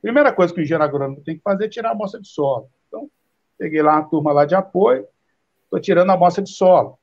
[0.00, 2.70] Primeira coisa que o engenheiro agrônomo tem que fazer é tirar a amostra de solo.
[2.86, 3.10] Então,
[3.58, 5.06] peguei lá uma turma lá de apoio,
[5.64, 6.98] estou tirando a amostra de solo.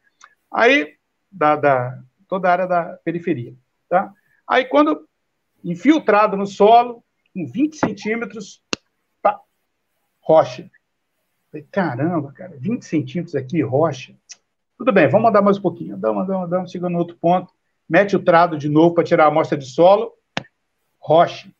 [0.50, 0.96] Aí,
[1.30, 2.00] da, da,
[2.30, 3.54] toda a área da periferia.
[3.90, 4.14] Tá?
[4.48, 5.06] Aí, quando
[5.64, 7.04] infiltrado no solo,
[7.34, 8.64] com 20 centímetros,
[10.24, 10.70] rocha.
[11.54, 14.16] Falei, caramba, cara, 20 centímetros aqui, rocha.
[14.76, 15.94] Tudo bem, vamos andar mais um pouquinho.
[15.94, 17.54] Andamos, andamos, andamos, chegando no outro ponto.
[17.88, 20.14] Mete o trado de novo para tirar a amostra de solo.
[20.98, 21.54] Rocha.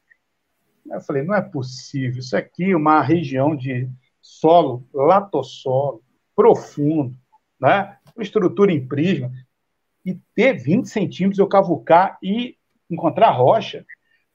[0.90, 2.22] Eu falei, não é possível.
[2.22, 3.88] Isso aqui é uma região de
[4.20, 6.02] solo, latossolo,
[6.36, 7.16] profundo,
[7.62, 7.96] né?
[8.18, 9.32] estrutura em prisma.
[10.04, 12.58] E ter 20 centímetros eu cavucar e
[12.90, 13.86] encontrar rocha.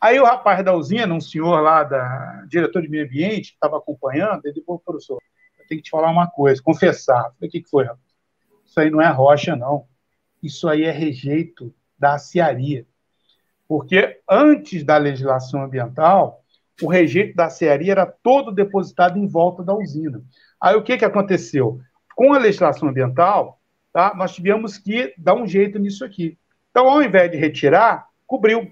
[0.01, 3.77] Aí o rapaz da usina, um senhor lá, da diretor de meio ambiente, que estava
[3.77, 5.19] acompanhando, ele falou, professor,
[5.69, 7.33] tenho que te falar uma coisa, confessar.
[7.41, 7.87] O que, que foi?
[8.65, 9.87] Isso aí não é rocha, não.
[10.43, 12.87] Isso aí é rejeito da aciaria.
[13.67, 16.43] Porque antes da legislação ambiental,
[16.83, 20.23] o rejeito da aciaria era todo depositado em volta da usina.
[20.61, 21.81] Aí o que, que aconteceu?
[22.15, 23.61] Com a legislação ambiental,
[23.93, 26.39] tá, nós tivemos que dar um jeito nisso aqui.
[26.71, 28.71] Então, ao invés de retirar, cobriu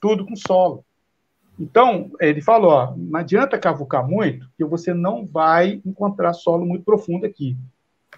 [0.00, 0.84] tudo com solo.
[1.58, 6.84] Então, ele falou: ó, não adianta cavucar muito, que você não vai encontrar solo muito
[6.84, 7.56] profundo aqui.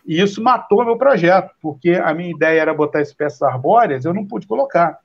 [0.06, 4.26] E isso matou meu projeto, porque a minha ideia era botar espécies arbóreas, eu não
[4.26, 4.98] pude colocar,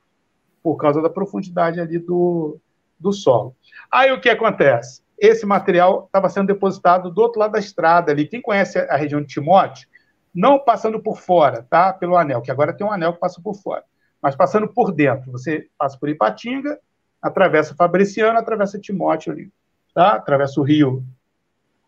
[0.64, 2.58] por causa da profundidade ali do,
[3.00, 3.56] do solo.
[3.92, 5.02] Aí o que acontece?
[5.18, 8.28] Esse material estava sendo depositado do outro lado da estrada ali.
[8.28, 9.88] Quem conhece a região de Timóteo,
[10.34, 11.94] não passando por fora, tá?
[11.94, 13.84] Pelo anel, que agora tem um anel que passa por fora
[14.26, 15.32] mas passando por dentro.
[15.32, 16.80] Você passa por Ipatinga,
[17.26, 19.52] atravessa Fabriciano, atravessa Timóteo ali,
[19.94, 20.14] tá?
[20.14, 21.04] Atravessa o rio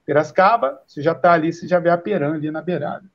[0.03, 3.05] Piracicaba, você já está ali, você já vê a Peran ali na beirada.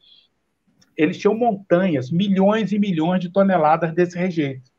[0.96, 4.70] Eles tinham montanhas, milhões e milhões de toneladas desse rejeito,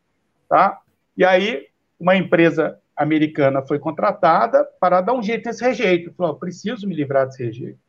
[0.47, 0.79] tá?
[1.17, 1.67] E aí,
[1.99, 6.13] uma empresa americana foi contratada para dar um jeito nesse rejeito.
[6.13, 7.79] Falou, preciso me livrar desse rejeito,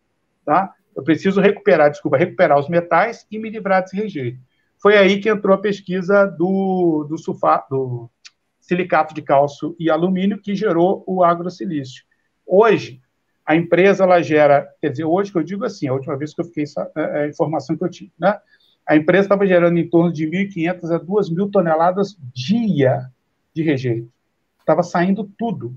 [0.44, 0.74] tá?
[0.96, 4.40] Eu preciso recuperar, desculpa, recuperar os metais e me livrar desse rejeito.
[4.78, 8.10] Foi aí que entrou a pesquisa do, do, sulfato, do
[8.66, 12.02] silicato de cálcio e alumínio, que gerou o agrosilício.
[12.46, 13.00] Hoje,
[13.44, 16.40] a empresa ela gera, quer dizer, hoje que eu digo assim, a última vez que
[16.40, 16.64] eu fiquei,
[16.96, 18.38] é, é a informação que eu tive, né?
[18.86, 23.10] A empresa estava gerando em torno de 1.500 a 2.000 toneladas dia
[23.54, 24.10] de rejeito.
[24.60, 25.74] Estava saindo tudo,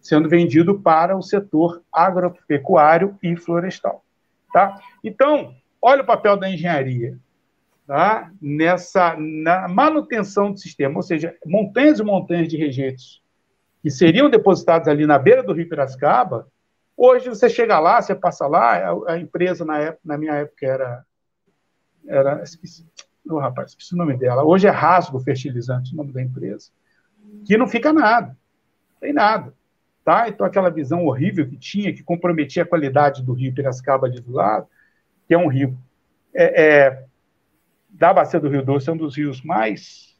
[0.00, 4.04] sendo vendido para o setor agropecuário e florestal.
[4.52, 4.80] Tá?
[5.02, 7.18] Então, olha o papel da engenharia
[7.90, 8.30] tá?
[8.40, 13.20] nessa na manutenção do sistema, ou seja, montanhas e montanhas de rejeitos
[13.82, 16.46] que seriam depositados ali na beira do Rio Piracicaba,
[16.96, 20.64] hoje você chega lá, você passa lá, a, a empresa na, época, na minha época
[20.64, 21.04] era
[22.06, 22.86] era esqueci,
[23.28, 24.44] oh, rapaz, esqueci o nome dela.
[24.44, 26.70] Hoje é Rasgo Fertilizante, o nome da empresa.
[27.44, 29.52] Que não fica nada, não tem nada.
[30.04, 30.28] Tá?
[30.28, 34.32] Então, aquela visão horrível que tinha, que comprometia a qualidade do rio Piracicaba ali do
[34.32, 34.68] lado,
[35.26, 35.76] que é um rio
[36.32, 37.04] é, é,
[37.92, 40.16] da bacia do Rio Doce é um dos rios mais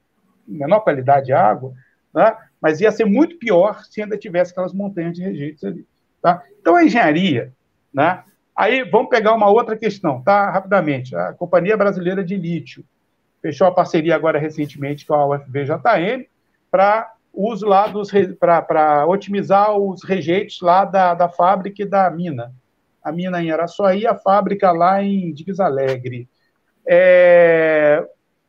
[0.46, 1.72] menor qualidade de água,
[2.14, 2.36] né?
[2.60, 5.86] mas ia ser muito pior se ainda tivesse aquelas montanhas de rejeitos ali.
[6.20, 6.42] Tá?
[6.60, 7.52] Então, a engenharia,
[7.92, 8.22] né?
[8.54, 10.50] aí vamos pegar uma outra questão, tá?
[10.50, 12.84] rapidamente, a Companhia Brasileira de Lítio
[13.40, 16.26] fechou a parceria agora recentemente com a UFVJM
[16.70, 22.52] para uso lá dos para otimizar os rejeitos lá da, da fábrica e da mina.
[23.02, 26.28] A mina em Araçuaí, a fábrica lá em Digues Alegre.
[26.86, 28.06] É,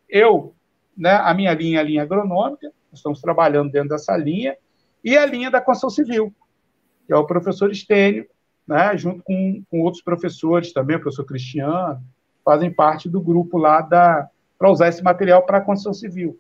[0.09, 0.53] eu,
[0.97, 4.55] né, a minha linha é a linha agronômica, estamos trabalhando dentro dessa linha,
[5.03, 6.33] e a linha da construção civil,
[7.07, 8.27] que é o professor Estênio,
[8.67, 12.01] né, junto com, com outros professores também, o professor Cristiano,
[12.43, 16.39] fazem parte do grupo lá da para usar esse material para a construção civil.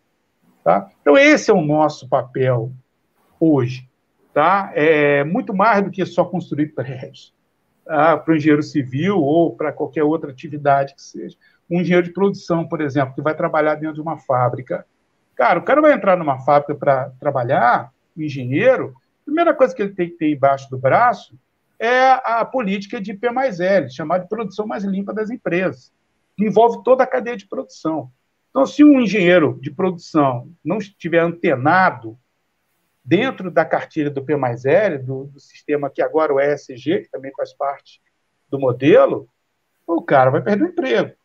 [0.63, 0.91] Tá?
[1.01, 2.71] Então, esse é o nosso papel
[3.39, 3.89] hoje.
[4.31, 4.71] Tá?
[4.75, 7.33] É muito mais do que só construir prédios
[7.83, 8.15] tá?
[8.15, 11.35] para o engenheiro civil ou para qualquer outra atividade que seja
[11.71, 14.85] um engenheiro de produção, por exemplo, que vai trabalhar dentro de uma fábrica.
[15.35, 19.81] Cara, o cara vai entrar numa fábrica para trabalhar, o engenheiro, a primeira coisa que
[19.81, 21.39] ele tem que ter embaixo do braço
[21.79, 25.91] é a política de P mais L, chamada de produção mais limpa das empresas,
[26.35, 28.11] que envolve toda a cadeia de produção.
[28.49, 32.19] Então, se um engenheiro de produção não estiver antenado
[33.03, 37.03] dentro da cartilha do P mais L, do, do sistema que agora é o ESG,
[37.03, 38.01] que também faz parte
[38.49, 39.27] do modelo,
[39.87, 41.20] o cara vai perder o emprego.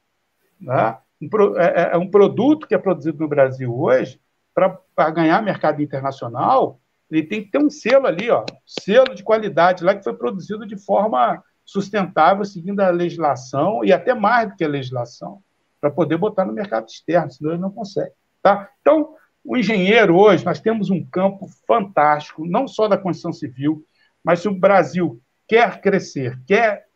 [0.60, 0.96] Né?
[1.20, 1.28] Um,
[1.58, 4.20] é, é, é, um produto que é produzido no Brasil hoje,
[4.54, 6.80] para ganhar mercado internacional,
[7.10, 10.66] ele tem que ter um selo ali, ó, selo de qualidade lá que foi produzido
[10.66, 15.42] de forma sustentável, seguindo a legislação e até mais do que a legislação,
[15.80, 18.12] para poder botar no mercado externo, senão ele não consegue.
[18.42, 18.70] Tá?
[18.80, 19.14] Então,
[19.44, 23.84] o engenheiro hoje, nós temos um campo fantástico, não só da construção civil,
[24.22, 26.86] mas se o Brasil quer crescer, quer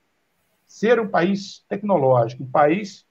[0.67, 3.05] ser um país tecnológico, um país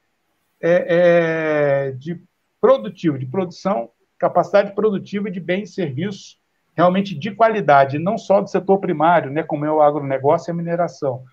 [0.61, 2.21] é, é, de
[2.59, 6.39] produtivo, de produção, capacidade produtiva de bens e serviços
[6.75, 10.55] realmente de qualidade, não só do setor primário, né, como é o agronegócio e a
[10.55, 11.23] mineração.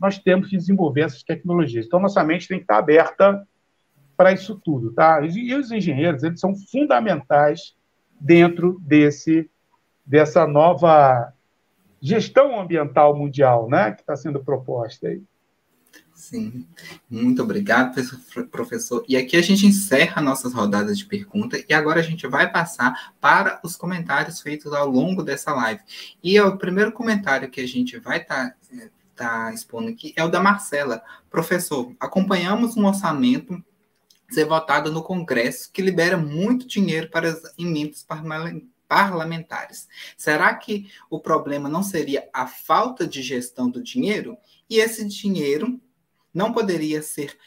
[0.00, 1.86] Nós temos que desenvolver essas tecnologias.
[1.86, 3.46] Então, nossa mente tem que estar aberta
[4.16, 5.20] para isso tudo, tá?
[5.22, 7.74] E os engenheiros, eles são fundamentais
[8.20, 9.50] dentro desse
[10.06, 11.32] dessa nova
[12.00, 15.22] gestão ambiental mundial, né, que está sendo proposta aí.
[16.14, 16.66] Sim,
[17.10, 17.94] muito obrigado,
[18.50, 19.04] professor.
[19.08, 23.14] E aqui a gente encerra nossas rodadas de perguntas e agora a gente vai passar
[23.20, 25.82] para os comentários feitos ao longo dessa live.
[26.22, 28.56] E o primeiro comentário que a gente vai estar tá,
[29.14, 31.02] tá expondo aqui é o da Marcela.
[31.28, 33.62] Professor, acompanhamos um orçamento
[34.30, 38.06] ser votado no Congresso que libera muito dinheiro para as emendas
[38.88, 39.88] parlamentares.
[40.16, 44.36] Será que o problema não seria a falta de gestão do dinheiro?
[44.68, 45.80] E esse dinheiro
[46.34, 47.38] não poderia ser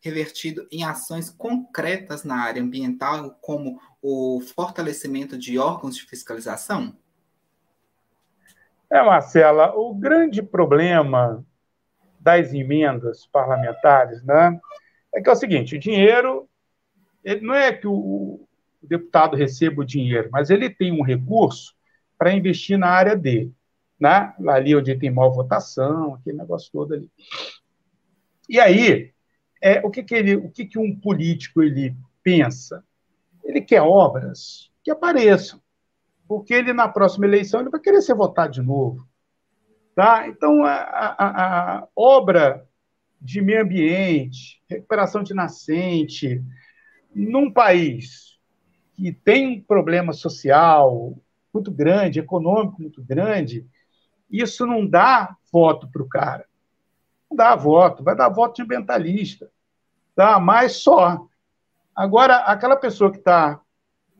[0.00, 6.96] revertido em ações concretas na área ambiental, como o fortalecimento de órgãos de fiscalização?
[8.90, 11.42] É, Marcela, o grande problema
[12.20, 14.60] das emendas parlamentares né,
[15.14, 16.48] é que é o seguinte: o dinheiro,
[17.24, 18.48] ele, não é que o, o
[18.82, 21.74] deputado receba o dinheiro, mas ele tem um recurso
[22.18, 23.54] para investir na área dele,
[23.98, 24.34] né?
[24.48, 27.10] ali onde tem maior votação, aquele negócio todo ali.
[28.52, 29.14] E aí,
[29.62, 32.84] é, o, que, que, ele, o que, que um político ele pensa?
[33.42, 35.58] Ele quer obras que apareçam,
[36.28, 39.08] porque ele, na próxima eleição, ele vai querer ser votado de novo.
[39.94, 40.28] Tá?
[40.28, 42.68] Então, a, a, a obra
[43.18, 46.44] de meio ambiente, recuperação de nascente,
[47.14, 48.38] num país
[48.92, 51.16] que tem um problema social
[51.54, 53.66] muito grande, econômico muito grande,
[54.30, 56.44] isso não dá voto para o cara
[57.34, 59.50] dá voto, vai dar voto de ambientalista,
[60.14, 60.38] tá?
[60.38, 61.26] mas só.
[61.94, 63.60] Agora, aquela pessoa que está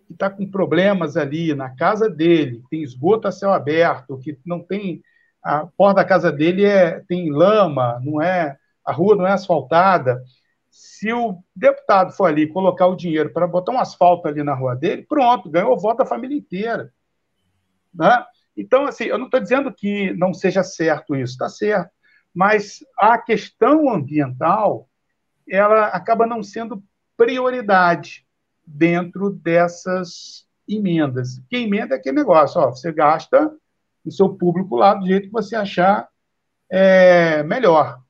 [0.06, 4.60] que tá com problemas ali na casa dele, tem esgoto a céu aberto, que não
[4.60, 5.02] tem.
[5.42, 10.22] A porta da casa dele é, tem lama, não é a rua não é asfaltada.
[10.70, 14.76] Se o deputado for ali colocar o dinheiro para botar um asfalto ali na rua
[14.76, 16.92] dele, pronto, ganhou o voto da família inteira.
[17.92, 18.24] Né?
[18.56, 21.90] Então, assim, eu não estou dizendo que não seja certo isso, está certo
[22.34, 24.88] mas a questão ambiental
[25.48, 26.82] ela acaba não sendo
[27.16, 28.26] prioridade
[28.66, 31.42] dentro dessas emendas.
[31.48, 33.54] Que emenda é aquele negócio, ó, você gasta
[34.04, 36.08] o seu público lá do jeito que você achar
[36.70, 38.02] é, melhor.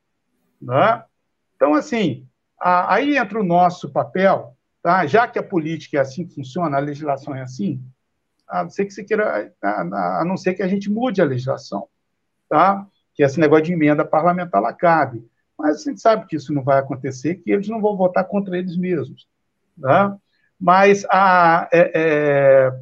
[0.60, 1.04] Né?
[1.56, 2.26] Então, assim,
[2.58, 5.06] a, aí entra o nosso papel, tá?
[5.06, 7.82] já que a política é assim que funciona, a legislação é assim,
[8.46, 11.24] a não ser que, você queira, a, a não ser que a gente mude a
[11.24, 11.88] legislação.
[12.48, 12.86] Tá?
[13.14, 15.26] Que esse negócio de emenda parlamentar lá cabe.
[15.58, 18.56] Mas a gente sabe que isso não vai acontecer, que eles não vão votar contra
[18.58, 19.26] eles mesmos.
[19.80, 20.16] Tá?
[20.58, 22.80] Mas a, é, é,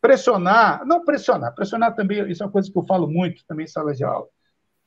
[0.00, 3.68] pressionar, não pressionar, pressionar também, isso é uma coisa que eu falo muito também em
[3.68, 4.26] sala de aula.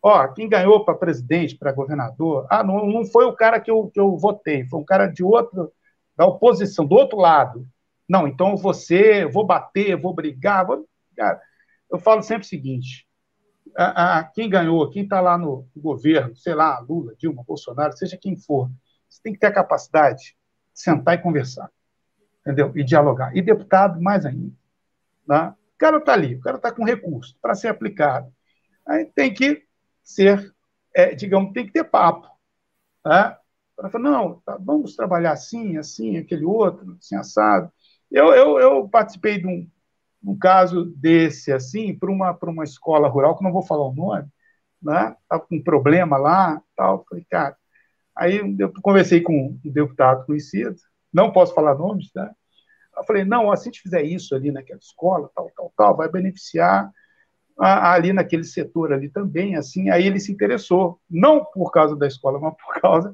[0.02, 3.90] Ó, quem ganhou para presidente, para governador, ah, não, não foi o cara que eu,
[3.94, 5.72] que eu votei, foi um cara de outro,
[6.16, 7.66] da oposição, do outro lado.
[8.08, 10.86] Não, então você, vou bater, vou brigar, vou.
[11.16, 11.42] Cara,
[11.90, 13.08] eu falo sempre o seguinte:
[13.76, 18.18] a, a, quem ganhou, quem está lá no governo, sei lá, Lula, Dilma, Bolsonaro, seja
[18.18, 18.70] quem for,
[19.10, 20.36] você tem que ter a capacidade de
[20.74, 21.70] sentar e conversar,
[22.42, 22.72] entendeu?
[22.76, 23.36] E dialogar.
[23.36, 24.54] E deputado, mais ainda.
[25.28, 25.54] Né?
[25.76, 28.32] O cara está ali, o cara está com recurso para ser aplicado.
[28.86, 29.64] Aí tem que
[30.04, 30.54] ser,
[30.96, 32.28] é, digamos, tem que ter papo.
[33.06, 33.38] Né?
[33.76, 37.72] Para falar, não, tá, vamos trabalhar assim, assim, aquele outro, assim, assado.
[38.12, 39.68] Eu, eu, eu participei de um,
[40.24, 44.28] um caso desse, assim, para uma, uma escola rural, que não vou falar o nome,
[44.82, 45.16] né?
[45.22, 47.06] Estava com um problema lá, tal.
[47.10, 47.56] Falei, cara.
[48.16, 50.76] Aí eu conversei com um deputado conhecido,
[51.12, 52.32] não posso falar nomes, né?
[52.96, 56.08] Eu falei, não, assim a gente fizer isso ali naquela escola, tal, tal, tal, vai
[56.10, 56.92] beneficiar
[57.58, 62.40] ali naquele setor ali também, assim, aí ele se interessou, não por causa da escola,
[62.40, 63.14] mas por causa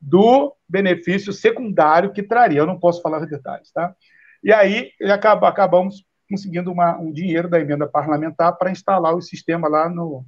[0.00, 3.94] do benefício secundário que traria, eu não posso falar os detalhes, tá?
[4.42, 6.04] E aí acaba, acabamos
[6.34, 10.26] conseguindo uma, um dinheiro da emenda parlamentar para instalar o sistema lá no,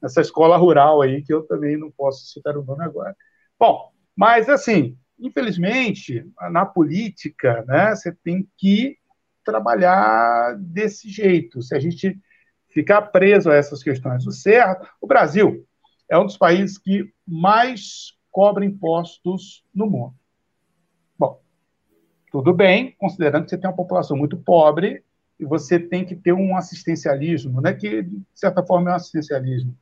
[0.00, 3.16] nessa escola rural aí, que eu também não posso citar o nome agora.
[3.58, 8.96] Bom, mas assim, infelizmente, na política, né, você tem que
[9.44, 11.60] trabalhar desse jeito.
[11.62, 12.16] Se a gente
[12.68, 15.66] ficar preso a essas questões do certo, o Brasil
[16.08, 20.14] é um dos países que mais cobra impostos no mundo.
[21.18, 21.40] Bom,
[22.30, 25.04] tudo bem, considerando que você tem uma população muito pobre
[25.40, 29.76] e você tem que ter um assistencialismo, né, que, de certa forma, é um assistencialismo,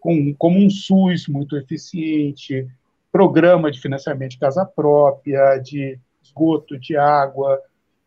[0.00, 2.66] com, como um SUS muito eficiente,
[3.10, 7.60] programa de financiamento de casa própria, de esgoto, de água,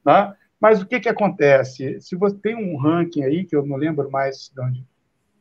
[0.06, 0.34] né?
[0.60, 2.02] Mas o que, que acontece?
[2.02, 4.86] Se você tem um ranking aí, que eu não lembro mais de onde,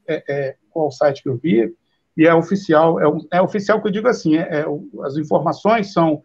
[0.07, 1.75] é, é, qual site que eu vi,
[2.17, 4.65] e é oficial, é, é oficial que eu digo assim, é, é,
[5.05, 6.23] as informações são,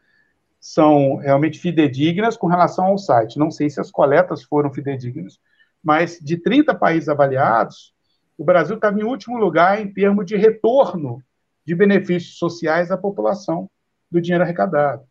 [0.62, 3.40] são realmente fidedignas com relação ao site.
[3.40, 5.40] Não sei se as coletas foram fidedignas,
[5.84, 7.96] mas de 30 países avaliados,
[8.38, 11.22] o Brasil estava em último lugar em termos de retorno
[11.66, 13.68] de benefícios sociais à população
[14.10, 15.04] do dinheiro arrecadado.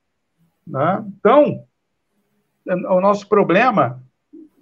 [0.65, 1.05] Né?
[1.19, 1.65] Então,
[2.67, 4.01] o nosso problema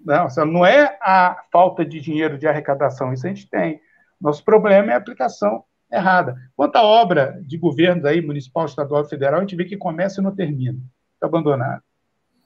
[0.05, 3.79] né, não é a falta de dinheiro de arrecadação, isso a gente tem.
[4.19, 6.37] Nosso problema é a aplicação errada.
[6.57, 10.35] Quanta obra de governos aí, municipal, estadual federal, a gente vê que começa e não
[10.35, 10.79] termina,
[11.15, 11.83] está abandonado.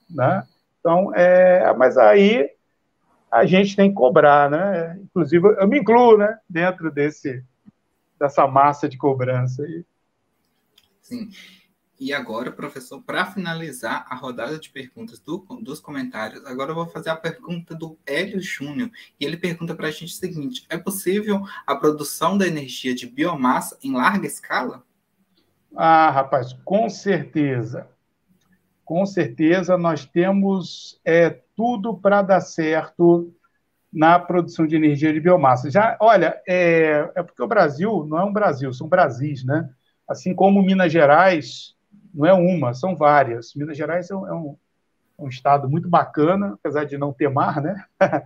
[0.08, 0.46] Né?
[0.80, 2.50] Então, é, mas aí
[3.30, 4.98] a gente tem que cobrar, né?
[5.02, 7.42] Inclusive, eu me incluo, né, dentro desse
[8.18, 9.84] dessa massa de cobrança aí.
[11.00, 11.28] Sim.
[12.02, 16.88] E agora, professor, para finalizar a rodada de perguntas do, dos comentários, agora eu vou
[16.88, 18.90] fazer a pergunta do Hélio Júnior.
[19.20, 23.06] E ele pergunta para a gente o seguinte: é possível a produção da energia de
[23.06, 24.82] biomassa em larga escala?
[25.76, 27.88] Ah, rapaz, com certeza.
[28.84, 33.32] Com certeza nós temos é, tudo para dar certo
[33.92, 35.70] na produção de energia de biomassa.
[35.70, 39.70] Já, olha, é, é porque o Brasil não é um Brasil, são Brasis, né?
[40.08, 41.80] Assim como Minas Gerais
[42.12, 43.54] não é uma, são várias.
[43.54, 44.56] Minas Gerais é um, é um,
[45.18, 47.84] um estado muito bacana, apesar de não ter mar, né?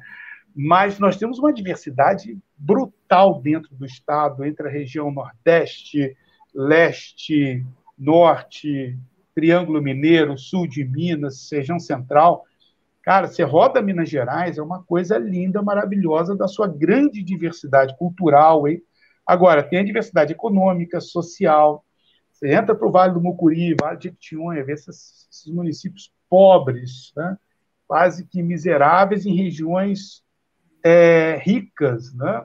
[0.54, 6.16] Mas nós temos uma diversidade brutal dentro do estado, entre a região Nordeste,
[6.54, 7.64] Leste,
[7.98, 8.98] Norte,
[9.34, 12.44] Triângulo Mineiro, Sul de Minas, região Central.
[13.02, 18.66] Cara, você roda Minas Gerais, é uma coisa linda, maravilhosa, da sua grande diversidade cultural.
[18.66, 18.82] Hein?
[19.26, 21.84] Agora, tem a diversidade econômica, social,
[22.36, 27.12] você entra para o Vale do Mucuri, Vale de Jequitinhonha, vê esses, esses municípios pobres,
[27.16, 27.38] né?
[27.88, 30.22] quase que miseráveis em regiões
[30.84, 32.44] é, ricas, né?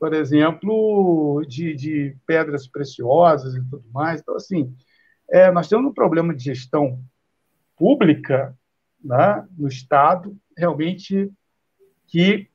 [0.00, 4.20] por exemplo, de, de, pedras preciosas e tudo mais.
[4.20, 4.74] Então, assim,
[5.30, 7.00] é, nós temos um problema de gestão
[7.76, 8.56] pública
[9.04, 11.30] né, no Estado, realmente,
[12.08, 12.48] que,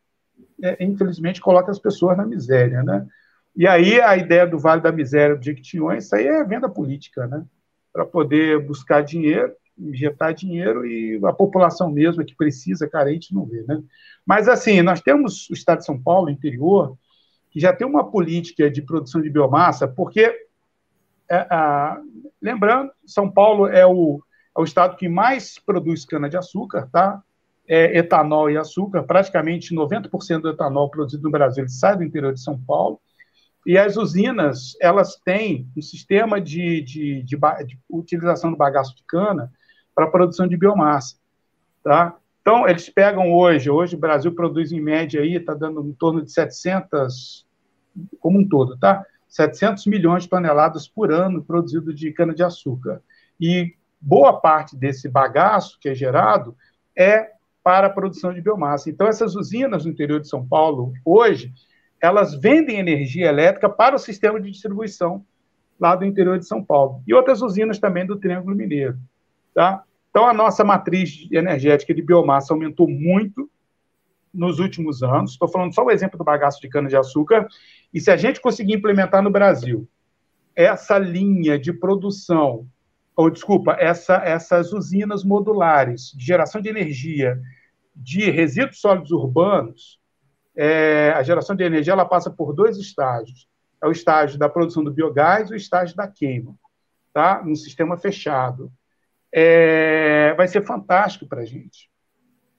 [0.61, 2.83] é, infelizmente, coloca as pessoas na miséria.
[2.83, 3.07] Né?
[3.55, 7.25] E aí a ideia do Vale da Miséria do Jequitinhonha, isso aí é venda política,
[7.27, 7.45] né?
[7.93, 13.63] Para poder buscar dinheiro, injetar dinheiro e a população mesmo que precisa, carente, não vê,
[13.63, 13.81] né?
[14.25, 16.97] Mas assim, nós temos o estado de São Paulo, interior,
[17.51, 20.35] que já tem uma política de produção de biomassa, porque,
[21.29, 21.47] é,
[22.41, 24.21] lembrando, São Paulo é o,
[24.57, 27.21] é o estado que mais produz cana-de-açúcar, tá?
[27.67, 32.41] É, etanol e açúcar, praticamente 90% do etanol produzido no Brasil sai do interior de
[32.41, 32.99] São Paulo.
[33.65, 39.03] E as usinas, elas têm um sistema de, de, de, de utilização do bagaço de
[39.03, 39.51] cana
[39.95, 41.15] para produção de biomassa,
[41.83, 42.15] tá?
[42.41, 46.21] Então, eles pegam hoje, hoje o Brasil produz em média aí, está dando em torno
[46.23, 47.43] de 700,
[48.19, 49.03] como um todo, tá?
[49.27, 53.01] 700 milhões de toneladas por ano produzido de cana-de-açúcar.
[53.41, 56.55] E boa parte desse bagaço que é gerado
[56.95, 57.31] é
[57.63, 58.91] para a produção de biomassa.
[58.91, 61.51] Então, essas usinas no interior de São Paulo, hoje,
[62.01, 65.25] elas vendem energia elétrica para o sistema de distribuição
[65.79, 67.01] lá do interior de São Paulo.
[67.07, 68.97] E outras usinas também do Triângulo Mineiro.
[69.53, 69.83] Tá?
[70.09, 73.49] Então, a nossa matriz energética de biomassa aumentou muito
[74.33, 75.31] nos últimos anos.
[75.31, 77.47] Estou falando só o exemplo do bagaço de cana-de-açúcar.
[77.93, 79.87] E se a gente conseguir implementar no Brasil
[80.55, 82.67] essa linha de produção,
[83.15, 87.39] ou desculpa, essa, essas usinas modulares de geração de energia
[87.95, 89.99] de resíduos sólidos urbanos,
[90.55, 93.47] é, a geração de energia ela passa por dois estágios.
[93.83, 96.55] É o estágio da produção do biogás e o estágio da queima,
[97.13, 97.41] tá?
[97.43, 98.71] num sistema fechado.
[99.33, 101.89] É, vai ser fantástico para a gente,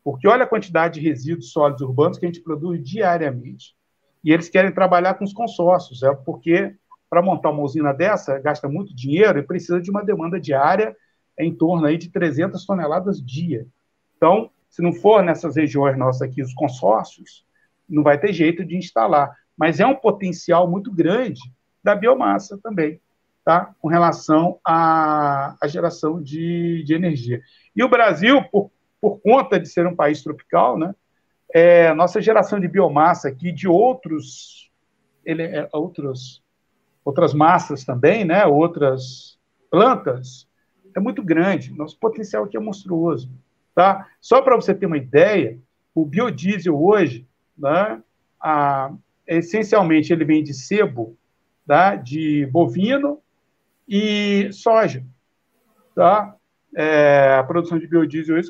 [0.05, 3.75] porque olha a quantidade de resíduos sólidos urbanos que a gente produz diariamente.
[4.23, 6.77] E eles querem trabalhar com os consórcios, é porque
[7.09, 10.95] para montar uma usina dessa gasta muito dinheiro e precisa de uma demanda diária
[11.39, 13.67] em torno aí de 300 toneladas dia.
[14.17, 17.47] Então, se não for nessas regiões nossas aqui, os consórcios,
[17.89, 19.35] não vai ter jeito de instalar.
[19.57, 21.41] Mas é um potencial muito grande
[21.83, 23.01] da biomassa também,
[23.45, 23.75] tá?
[23.81, 27.41] com relação à, à geração de, de energia.
[27.75, 30.95] E o Brasil, por, por conta de ser um país tropical, né,
[31.55, 34.71] é, nossa geração de biomassa aqui, de outros,
[35.25, 36.43] ele, é, outros,
[37.05, 39.39] outras massas também, né, outras
[39.71, 40.47] plantas,
[40.95, 41.73] é muito grande.
[41.73, 43.31] Nosso potencial aqui é monstruoso.
[43.75, 44.09] Tá?
[44.21, 45.59] Só para você ter uma ideia,
[45.95, 47.27] o biodiesel hoje
[47.57, 48.03] né?
[48.41, 48.93] A,
[49.27, 51.17] essencialmente, ele vem de sebo,
[51.67, 51.97] tá?
[51.97, 53.21] de bovino
[53.89, 55.05] e soja.
[55.95, 56.37] Tá?
[56.77, 58.43] é, a produção de biodiesel é,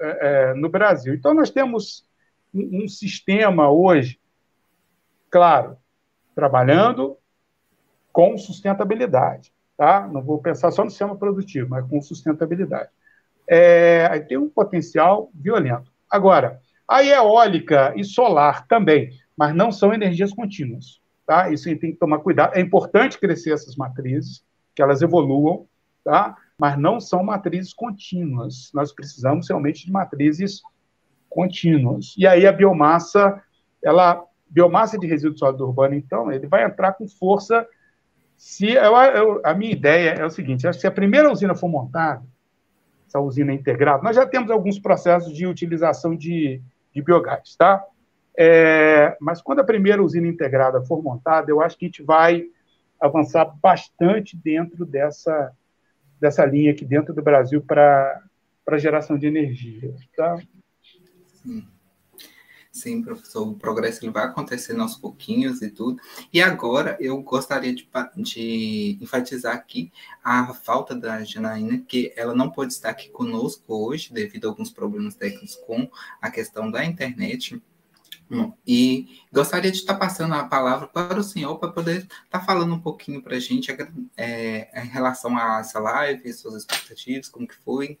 [0.00, 1.14] é, no Brasil.
[1.14, 2.08] Então, nós temos
[2.52, 4.18] um, um sistema hoje,
[5.30, 5.76] claro,
[6.34, 7.18] trabalhando
[8.10, 9.52] com sustentabilidade.
[9.76, 10.08] Tá?
[10.08, 12.88] Não vou pensar só no sistema produtivo, mas com sustentabilidade.
[13.46, 15.92] É, tem um potencial violento.
[16.10, 21.00] Agora, a eólica e solar também, mas não são energias contínuas.
[21.26, 21.50] Tá?
[21.50, 22.54] Isso tem que tomar cuidado.
[22.54, 24.44] É importante crescer essas matrizes,
[24.74, 25.66] que elas evoluam,
[26.04, 26.36] tá?
[26.58, 28.70] mas não são matrizes contínuas.
[28.74, 30.62] Nós precisamos realmente de matrizes
[31.28, 32.14] contínuas.
[32.18, 33.42] E aí a biomassa,
[33.82, 37.66] ela, biomassa de resíduo sólido urbano, então, ele vai entrar com força
[38.36, 42.22] se eu, eu, a minha ideia é o seguinte: se a primeira usina for montada,
[43.06, 46.60] essa usina integrada, nós já temos alguns processos de utilização de,
[46.94, 47.84] de biogás, tá?
[48.36, 52.44] É, mas quando a primeira usina integrada for montada, eu acho que a gente vai
[53.00, 55.52] avançar bastante dentro dessa,
[56.20, 58.22] dessa linha aqui dentro do Brasil para
[58.76, 59.94] geração de energia.
[60.16, 60.38] Tá?
[62.84, 65.98] Sim, professor, o progresso ele vai acontecendo aos pouquinhos e tudo.
[66.30, 69.90] E agora eu gostaria de, de enfatizar aqui
[70.22, 74.70] a falta da Janaína, que ela não pode estar aqui conosco hoje, devido a alguns
[74.70, 75.90] problemas técnicos com
[76.20, 77.58] a questão da internet.
[78.66, 82.80] E gostaria de estar passando a palavra para o senhor para poder estar falando um
[82.80, 83.74] pouquinho para a gente
[84.14, 87.98] é, em relação a essa live, suas expectativas, como que foi.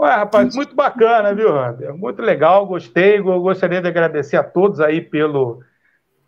[0.00, 1.94] Ué, rapaz, muito bacana, viu, Rander?
[1.94, 3.18] Muito legal, gostei.
[3.18, 5.62] Eu gostaria de agradecer a todos aí pelo,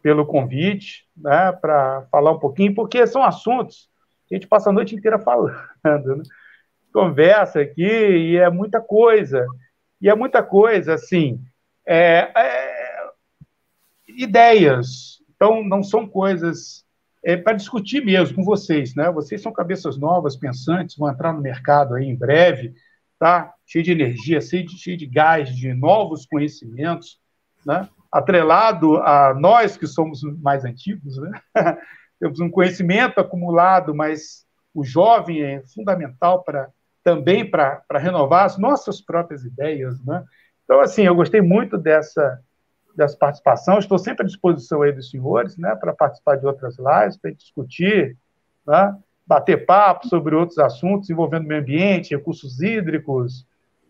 [0.02, 3.88] pelo convite, né, para falar um pouquinho, porque são assuntos
[4.28, 6.22] que a gente passa a noite inteira falando, né?
[6.92, 9.46] Conversa aqui e é muita coisa.
[10.02, 11.40] E é muita coisa, assim,
[11.86, 13.10] é, é,
[14.06, 15.22] ideias.
[15.34, 16.84] Então, não são coisas
[17.24, 19.10] é, para discutir mesmo com vocês, né?
[19.10, 22.74] Vocês são cabeças novas, pensantes, vão entrar no mercado aí em breve
[23.22, 23.54] tá?
[23.64, 27.20] cheio de energia, cheio de, cheio de gás, de novos conhecimentos,
[27.64, 27.88] né?
[28.10, 31.40] atrelado a nós que somos mais antigos, né?
[32.18, 34.44] temos um conhecimento acumulado, mas
[34.74, 36.68] o jovem é fundamental para
[37.04, 40.24] também para renovar as nossas próprias ideias, né?
[40.64, 42.40] Então, assim, eu gostei muito dessa,
[42.96, 47.16] dessa participação, estou sempre à disposição aí dos senhores, né, para participar de outras lives,
[47.16, 48.16] para discutir,
[48.66, 48.96] né?
[49.26, 53.46] Bater papo sobre outros assuntos envolvendo meio ambiente, recursos hídricos,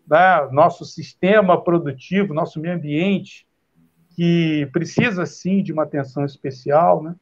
[0.07, 0.47] né?
[0.51, 3.47] nosso sistema produtivo, nosso meio ambiente,
[4.15, 7.15] que precisa sim de uma atenção especial, né?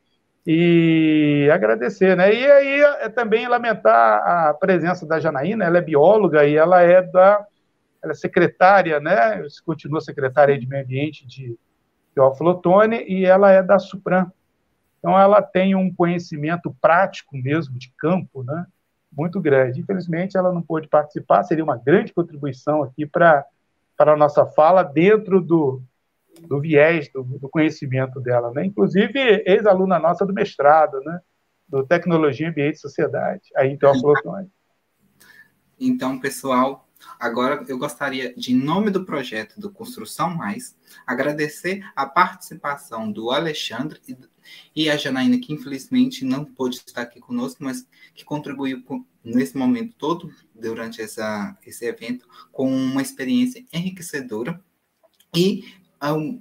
[0.45, 2.33] E agradecer, né?
[2.33, 7.01] E aí é também lamentar a presença da Janaína, ela é bióloga e ela é
[7.01, 7.45] da
[8.03, 9.43] ela é secretária, né?
[9.63, 11.55] Continua secretária de Meio Ambiente de
[12.15, 12.59] Teófilo
[13.07, 14.31] e ela é da Supram,
[15.01, 18.67] então, ela tem um conhecimento prático mesmo, de campo, né,
[19.11, 19.81] muito grande.
[19.81, 23.43] Infelizmente, ela não pôde participar, seria uma grande contribuição aqui para
[23.97, 25.81] a nossa fala dentro do,
[26.47, 28.51] do viés do, do conhecimento dela.
[28.51, 28.65] Né?
[28.65, 31.19] Inclusive, ex-aluna nossa do mestrado, né,
[31.67, 34.13] do Tecnologia, Ambiente e Sociedade, aí em Teófilo
[35.79, 36.87] Então, pessoal,
[37.19, 40.75] Agora, eu gostaria, de em nome do projeto do Construção Mais,
[41.05, 43.99] agradecer a participação do Alexandre
[44.75, 49.57] e a Janaína, que infelizmente não pôde estar aqui conosco, mas que contribuiu com, nesse
[49.57, 54.61] momento todo, durante essa, esse evento, com uma experiência enriquecedora.
[55.35, 55.63] E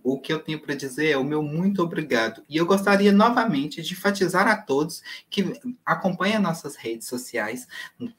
[0.03, 2.43] o que eu tenho para dizer é o meu muito obrigado.
[2.49, 5.53] E eu gostaria novamente de enfatizar a todos que
[5.85, 7.69] acompanham nossas redes sociais,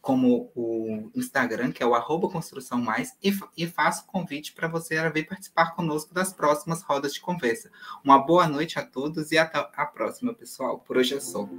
[0.01, 5.09] como o Instagram, que é o arroba Construção Mais, e, e faço convite para você
[5.09, 7.71] vir participar conosco das próximas rodas de conversa.
[8.03, 10.79] Uma boa noite a todos e até a próxima, pessoal.
[10.79, 11.49] Por hoje é só.